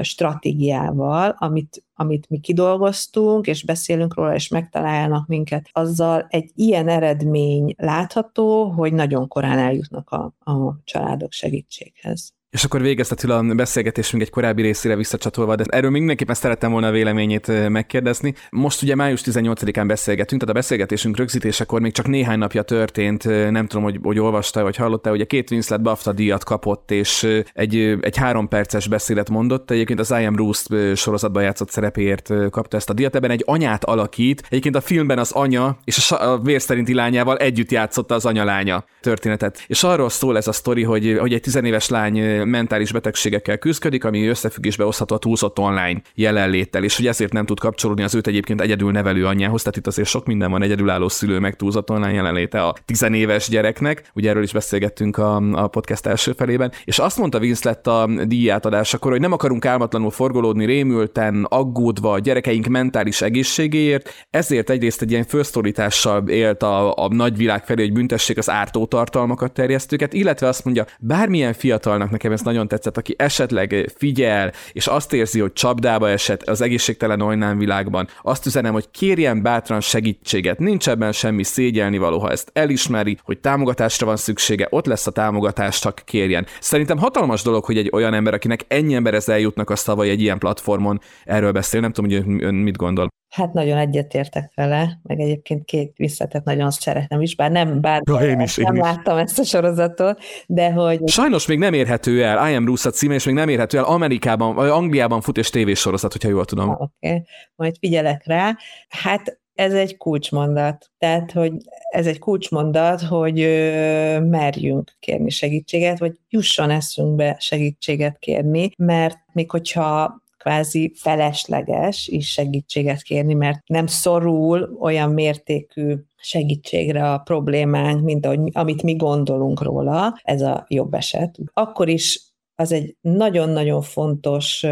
stratégiával, 0.00 1.34
amit, 1.38 1.84
amit 1.94 2.30
mi 2.30 2.38
kidolgoztunk, 2.38 3.46
és 3.46 3.64
beszélünk 3.64 4.14
róla, 4.14 4.34
és 4.34 4.48
megtalálnak 4.48 5.26
minket, 5.26 5.68
azzal 5.72 6.26
egy 6.28 6.50
ilyen 6.54 6.88
eredmény 6.88 7.74
látható, 7.76 8.64
hogy 8.64 8.92
nagyon 8.92 9.28
korán 9.28 9.58
eljutnak 9.58 10.10
a, 10.10 10.34
a 10.50 10.80
családok 10.84 11.32
segítséghez. 11.32 12.32
És 12.54 12.64
akkor 12.64 12.80
végeztetül 12.80 13.30
a 13.30 13.42
beszélgetésünk 13.42 14.22
egy 14.22 14.30
korábbi 14.30 14.62
részére 14.62 14.96
visszacsatolva, 14.96 15.54
de 15.54 15.64
erről 15.66 15.90
mindenképpen 15.90 16.34
szerettem 16.34 16.70
volna 16.70 16.86
a 16.86 16.90
véleményét 16.90 17.68
megkérdezni. 17.68 18.34
Most 18.50 18.82
ugye 18.82 18.94
május 18.94 19.20
18-án 19.24 19.84
beszélgetünk, 19.86 20.40
tehát 20.40 20.54
a 20.54 20.58
beszélgetésünk 20.58 21.16
rögzítésekor 21.16 21.80
még 21.80 21.92
csak 21.92 22.06
néhány 22.06 22.38
napja 22.38 22.62
történt, 22.62 23.24
nem 23.50 23.66
tudom, 23.66 23.82
hogy, 23.84 23.98
hogy 24.02 24.18
olvasta 24.18 24.62
vagy 24.62 24.76
hallotta, 24.76 25.10
hogy 25.10 25.20
a 25.20 25.24
két 25.24 25.50
Winslet 25.50 25.82
BAFTA 25.82 26.12
díjat 26.12 26.44
kapott, 26.44 26.90
és 26.90 27.42
egy, 27.54 27.76
egy 28.00 28.16
három 28.16 28.48
perces 28.48 28.88
beszédet 28.88 29.30
mondott. 29.30 29.70
Egyébként 29.70 30.00
az 30.00 30.10
I 30.10 30.24
Am 30.24 30.34
Bruce 30.34 30.94
sorozatban 30.94 31.42
játszott 31.42 31.70
szerepéért 31.70 32.32
kapta 32.50 32.76
ezt 32.76 32.90
a 32.90 32.92
díjat. 32.92 33.14
Ebben 33.14 33.30
egy 33.30 33.42
anyát 33.46 33.84
alakít. 33.84 34.42
Egyébként 34.48 34.76
a 34.76 34.80
filmben 34.80 35.18
az 35.18 35.32
anya 35.32 35.78
és 35.84 36.10
a 36.10 36.38
vér 36.38 36.60
szerinti 36.60 36.94
lányával 36.94 37.36
együtt 37.36 37.70
játszotta 37.70 38.14
az 38.14 38.26
anyalánya 38.26 38.84
történetet. 39.00 39.64
És 39.66 39.82
arról 39.82 40.08
szól 40.08 40.36
ez 40.36 40.48
a 40.48 40.52
sztori, 40.52 40.82
hogy, 40.82 41.16
hogy 41.20 41.32
egy 41.32 41.40
tizenéves 41.40 41.88
lány 41.88 42.43
mentális 42.44 42.92
betegségekkel 42.92 43.58
küzdik, 43.58 44.04
ami 44.04 44.26
összefüggésbe 44.26 44.84
hozható 44.84 45.14
a 45.14 45.18
túlszott 45.18 45.58
online 45.58 46.02
jelenléttel, 46.14 46.84
és 46.84 46.96
hogy 46.96 47.06
ezért 47.06 47.32
nem 47.32 47.46
tud 47.46 47.60
kapcsolódni 47.60 48.02
az 48.02 48.14
őt 48.14 48.26
egyébként 48.26 48.60
egyedül 48.60 48.90
nevelő 48.90 49.26
anyjához, 49.26 49.60
tehát 49.60 49.76
itt 49.76 49.86
azért 49.86 50.08
sok 50.08 50.26
minden 50.26 50.50
van, 50.50 50.62
egyedülálló 50.62 51.08
szülő, 51.08 51.38
meg 51.38 51.56
túlszott 51.56 51.90
online 51.90 52.12
jelenléte 52.12 52.62
a 52.62 52.74
tizenéves 52.84 53.48
gyereknek, 53.48 54.10
ugye 54.14 54.30
erről 54.30 54.42
is 54.42 54.52
beszélgettünk 54.52 55.16
a, 55.16 55.36
a 55.52 55.66
podcast 55.66 56.06
első 56.06 56.32
felében, 56.32 56.72
és 56.84 56.98
azt 56.98 57.18
mondta 57.18 57.38
Vince 57.38 57.70
a 57.70 58.06
díjátadásakor, 58.24 59.10
hogy 59.10 59.20
nem 59.20 59.32
akarunk 59.32 59.66
álmatlanul 59.66 60.10
forgolódni 60.10 60.64
rémülten, 60.64 61.46
aggódva 61.48 62.12
a 62.12 62.18
gyerekeink 62.18 62.66
mentális 62.66 63.22
egészségéért, 63.22 64.26
ezért 64.30 64.70
egyrészt 64.70 65.02
egy 65.02 65.10
ilyen 65.10 65.24
fölszólítással 65.24 66.28
élt 66.28 66.62
a, 66.62 66.94
a 66.96 67.08
nagyvilág 67.08 67.64
felé, 67.64 67.82
hogy 67.82 67.92
büntessék 67.92 68.38
az 68.38 68.50
ártó 68.50 68.86
tartalmakat 68.86 69.52
terjesztőket, 69.52 70.12
illetve 70.12 70.48
azt 70.48 70.64
mondja, 70.64 70.84
bármilyen 71.00 71.52
fiatalnak 71.52 72.10
nekem 72.10 72.32
ez 72.34 72.40
nagyon 72.40 72.68
tetszett, 72.68 72.96
aki 72.96 73.14
esetleg 73.18 73.92
figyel, 73.96 74.52
és 74.72 74.86
azt 74.86 75.12
érzi, 75.12 75.40
hogy 75.40 75.52
csapdába 75.52 76.08
esett 76.08 76.42
az 76.42 76.60
egészségtelen 76.60 77.20
online 77.20 77.54
világban, 77.54 78.08
azt 78.22 78.46
üzenem, 78.46 78.72
hogy 78.72 78.90
kérjen 78.90 79.42
bátran 79.42 79.80
segítséget, 79.80 80.58
nincs 80.58 80.88
ebben 80.88 81.12
semmi 81.12 81.42
szégyelni 81.42 81.98
való, 81.98 82.18
ha 82.18 82.30
ezt 82.30 82.50
elismeri, 82.52 83.18
hogy 83.22 83.38
támogatásra 83.38 84.06
van 84.06 84.16
szüksége, 84.16 84.66
ott 84.70 84.86
lesz 84.86 85.06
a 85.06 85.10
támogatás, 85.10 85.78
csak 85.78 86.02
kérjen. 86.04 86.46
Szerintem 86.60 86.98
hatalmas 86.98 87.42
dolog, 87.42 87.64
hogy 87.64 87.78
egy 87.78 87.90
olyan 87.92 88.14
ember, 88.14 88.34
akinek 88.34 88.64
ennyi 88.68 88.94
emberhez 88.94 89.28
eljutnak 89.28 89.70
a 89.70 89.76
szavai 89.76 90.08
egy 90.08 90.20
ilyen 90.20 90.38
platformon, 90.38 91.00
erről 91.24 91.52
beszél, 91.52 91.80
nem 91.80 91.92
tudom, 91.92 92.10
hogy 92.10 92.42
ön 92.42 92.54
mit 92.54 92.76
gondol. 92.76 93.08
Hát 93.34 93.52
nagyon 93.52 93.78
egyetértek 93.78 94.52
vele, 94.54 95.00
meg 95.02 95.20
egyébként 95.20 95.64
két 95.64 95.92
visszatet 95.96 96.44
nagyon 96.44 96.70
szeretem 96.70 97.20
is, 97.20 97.36
bár 97.36 97.50
nem, 97.50 97.80
bár 97.80 98.02
ja, 98.04 98.14
én 98.14 98.40
is, 98.40 98.56
nem 98.56 98.74
én 98.74 98.82
láttam 98.82 99.16
is. 99.16 99.22
ezt 99.22 99.38
a 99.38 99.44
sorozatot, 99.44 100.20
de 100.46 100.72
hogy... 100.72 101.08
Sajnos 101.08 101.46
még 101.46 101.58
nem 101.58 101.72
érhető 101.72 102.24
el, 102.24 102.50
I 102.50 102.54
Am 102.54 102.64
Bruce 102.64 102.88
a 102.88 102.92
címe, 102.92 103.14
és 103.14 103.24
még 103.24 103.34
nem 103.34 103.48
érhető 103.48 103.78
el 103.78 103.84
Amerikában, 103.84 104.54
vagy 104.54 104.68
Angliában 104.68 105.20
fut 105.20 105.38
és 105.38 105.50
tévésorozat, 105.50 106.12
hogyha 106.12 106.28
jól 106.28 106.44
tudom. 106.44 106.70
Oké, 106.70 106.84
okay. 107.00 107.22
majd 107.54 107.76
figyelek 107.78 108.26
rá. 108.26 108.56
Hát 108.88 109.38
ez 109.54 109.72
egy 109.72 109.96
kulcsmondat. 109.96 110.90
Tehát, 110.98 111.32
hogy 111.32 111.52
ez 111.90 112.06
egy 112.06 112.18
kulcsmondat, 112.18 113.02
hogy 113.02 113.40
ö, 113.40 114.20
merjünk 114.20 114.92
kérni 115.00 115.30
segítséget, 115.30 115.98
vagy 115.98 116.18
jusson 116.28 116.70
eszünkbe 116.70 117.36
segítséget 117.40 118.18
kérni, 118.18 118.70
mert 118.76 119.18
még 119.32 119.50
hogyha 119.50 120.22
kvázi 120.44 120.92
felesleges 120.96 122.08
is 122.08 122.32
segítséget 122.32 123.02
kérni, 123.02 123.34
mert 123.34 123.60
nem 123.66 123.86
szorul 123.86 124.76
olyan 124.80 125.10
mértékű 125.10 125.94
segítségre 126.16 127.12
a 127.12 127.18
problémánk, 127.18 128.02
mint 128.02 128.26
ahogy, 128.26 128.40
amit 128.52 128.82
mi 128.82 128.94
gondolunk 128.94 129.62
róla, 129.62 130.20
ez 130.22 130.42
a 130.42 130.64
jobb 130.68 130.94
eset. 130.94 131.38
Akkor 131.52 131.88
is 131.88 132.20
az 132.54 132.72
egy 132.72 132.96
nagyon-nagyon 133.00 133.82
fontos 133.82 134.66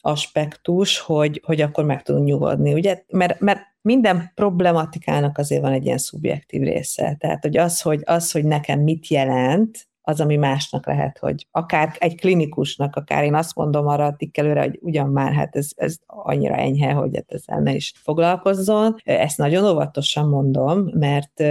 aspektus, 0.00 0.98
hogy, 0.98 1.42
hogy 1.44 1.60
akkor 1.60 1.84
meg 1.84 2.02
tudunk 2.02 2.26
nyugodni, 2.26 2.72
ugye? 2.72 3.02
Mert, 3.08 3.40
mert 3.40 3.60
minden 3.80 4.32
problematikának 4.34 5.38
azért 5.38 5.62
van 5.62 5.72
egy 5.72 5.84
ilyen 5.84 5.98
szubjektív 5.98 6.62
része. 6.62 7.16
Tehát, 7.18 7.42
hogy 7.42 7.56
az, 7.56 7.80
hogy, 7.80 8.02
az, 8.04 8.30
hogy 8.30 8.44
nekem 8.44 8.80
mit 8.80 9.08
jelent, 9.08 9.88
az, 10.06 10.20
ami 10.20 10.36
másnak 10.36 10.86
lehet, 10.86 11.18
hogy 11.18 11.46
akár 11.50 11.96
egy 11.98 12.14
klinikusnak, 12.16 12.96
akár 12.96 13.24
én 13.24 13.34
azt 13.34 13.54
mondom 13.54 13.86
arra 13.86 14.04
a 14.04 14.16
tikkelőre, 14.16 14.60
hogy 14.60 14.78
ugyan 14.82 15.08
már, 15.08 15.32
hát 15.32 15.56
ez, 15.56 15.70
ez 15.76 15.96
annyira 16.06 16.54
enyhe, 16.54 16.92
hogy 16.92 17.10
hát 17.14 17.32
ezzel 17.32 17.60
ne 17.60 17.74
is 17.74 17.92
foglalkozzon. 18.02 18.96
Ezt 19.04 19.38
nagyon 19.38 19.64
óvatosan 19.64 20.28
mondom, 20.28 20.88
mert 20.92 21.42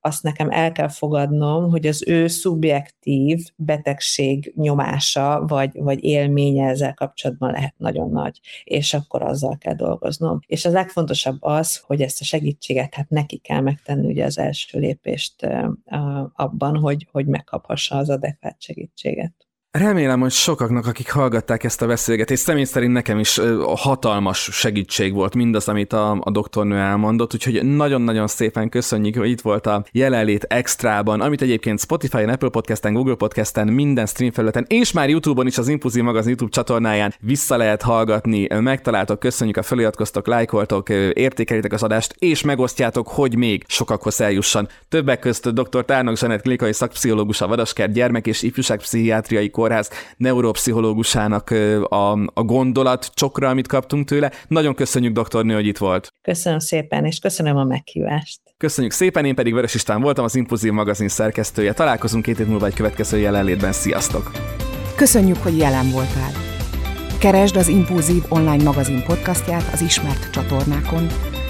azt 0.00 0.22
nekem 0.22 0.50
el 0.50 0.72
kell 0.72 0.88
fogadnom, 0.88 1.70
hogy 1.70 1.86
az 1.86 2.04
ő 2.06 2.26
szubjektív 2.26 3.46
betegség 3.56 4.52
nyomása, 4.56 5.44
vagy, 5.46 5.70
vagy 5.74 6.04
élménye 6.04 6.68
ezzel 6.68 6.94
kapcsolatban 6.94 7.50
lehet 7.50 7.74
nagyon 7.76 8.10
nagy, 8.10 8.40
és 8.64 8.94
akkor 8.94 9.22
azzal 9.22 9.56
kell 9.58 9.74
dolgoznom. 9.74 10.38
És 10.46 10.64
az 10.64 10.72
legfontosabb 10.72 11.36
az, 11.40 11.76
hogy 11.86 12.02
ezt 12.02 12.20
a 12.20 12.24
segítséget, 12.24 12.94
hát 12.94 13.08
neki 13.08 13.36
kell 13.36 13.60
megtenni 13.60 14.06
ugye 14.06 14.24
az 14.24 14.38
első 14.38 14.78
lépést 14.78 15.48
abban, 16.34 16.76
hogy, 16.76 17.08
hogy 17.12 17.26
megkaphassa 17.26 17.98
az 18.00 18.10
adekvát 18.10 18.62
segítséget. 18.62 19.49
Remélem, 19.78 20.20
hogy 20.20 20.30
sokaknak, 20.30 20.86
akik 20.86 21.10
hallgatták 21.10 21.64
ezt 21.64 21.82
a 21.82 21.86
beszélgetést, 21.86 22.42
személy 22.42 22.64
szerint 22.64 22.92
nekem 22.92 23.18
is 23.18 23.40
hatalmas 23.74 24.48
segítség 24.52 25.12
volt 25.12 25.34
mindaz, 25.34 25.68
amit 25.68 25.92
a, 25.92 26.18
a 26.20 26.30
doktornő 26.30 26.76
elmondott, 26.76 27.34
úgyhogy 27.34 27.64
nagyon-nagyon 27.64 28.26
szépen 28.26 28.68
köszönjük, 28.68 29.16
hogy 29.16 29.30
itt 29.30 29.40
volt 29.40 29.66
a 29.66 29.84
jelenlét 29.92 30.44
extrában, 30.44 31.20
amit 31.20 31.42
egyébként 31.42 31.80
Spotify-on, 31.80 32.28
Apple 32.28 32.48
Podcast-en, 32.48 32.92
Google 32.92 33.14
Podcast-en, 33.14 33.68
minden 33.68 34.06
stream 34.06 34.32
felületen, 34.32 34.64
és 34.68 34.92
már 34.92 35.08
YouTube-on 35.08 35.46
is 35.46 35.58
az 35.58 35.68
Impulzív 35.68 36.02
Magazin 36.02 36.28
YouTube 36.28 36.50
csatornáján 36.50 37.14
vissza 37.20 37.56
lehet 37.56 37.82
hallgatni, 37.82 38.46
megtaláltok, 38.60 39.18
köszönjük 39.18 39.56
a 39.56 39.62
feliratkoztok, 39.62 40.26
lájkoltok, 40.26 40.88
értékelitek 41.12 41.72
az 41.72 41.82
adást, 41.82 42.14
és 42.18 42.42
megosztjátok, 42.42 43.08
hogy 43.08 43.36
még 43.36 43.64
sokakhoz 43.66 44.20
eljusson. 44.20 44.68
Többek 44.88 45.18
között 45.18 45.60
dr. 45.60 45.84
Tárnok 45.84 46.18
Zsanett 46.18 46.42
klinikai 46.42 46.72
szakpszichológus, 46.72 47.40
a 47.40 47.46
Vadasker 47.46 47.92
gyermek 47.92 48.26
és 48.26 48.42
ifjúságpszichiátriai 48.42 49.50
kórház 49.60 49.90
neuropszichológusának 50.16 51.50
a, 51.88 52.12
a 52.12 52.42
gondolat 52.42 53.10
csokra, 53.14 53.48
amit 53.48 53.66
kaptunk 53.66 54.06
tőle. 54.06 54.32
Nagyon 54.48 54.74
köszönjük, 54.74 55.12
doktornő, 55.12 55.54
hogy 55.54 55.66
itt 55.66 55.78
volt. 55.78 56.12
Köszönöm 56.22 56.58
szépen, 56.58 57.04
és 57.04 57.18
köszönöm 57.18 57.56
a 57.56 57.64
meghívást. 57.64 58.40
Köszönjük 58.56 58.92
szépen, 58.92 59.24
én 59.24 59.34
pedig 59.34 59.54
Vörös 59.54 59.74
István 59.74 60.00
voltam, 60.00 60.24
az 60.24 60.34
Impulzív 60.34 60.72
magazin 60.72 61.08
szerkesztője. 61.08 61.72
Találkozunk 61.72 62.24
két 62.24 62.38
év 62.38 62.46
múlva 62.46 62.66
egy 62.66 62.74
következő 62.74 63.18
jelenlétben. 63.18 63.72
Sziasztok! 63.72 64.30
Köszönjük, 64.96 65.36
hogy 65.42 65.58
jelen 65.58 65.90
voltál. 65.90 66.30
Keresd 67.18 67.56
az 67.56 67.68
Impulzív 67.68 68.22
online 68.28 68.62
magazin 68.62 69.02
podcastját 69.06 69.72
az 69.72 69.80
ismert 69.80 70.30
csatornákon, 70.30 71.06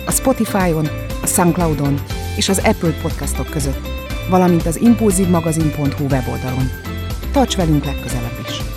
a 0.06 0.10
Spotify-on, 0.10 0.86
a 1.22 1.26
Soundcloud-on 1.26 2.00
és 2.36 2.48
az 2.48 2.58
Apple 2.58 2.92
podcastok 3.02 3.46
között, 3.46 3.88
valamint 4.30 4.66
az 4.66 4.76
impulzívmagazin.hu 4.76 6.04
weboldalon. 6.04 6.89
Tarts 7.32 7.56
velünk 7.56 7.84
legközelebb 7.84 8.38
is! 8.48 8.69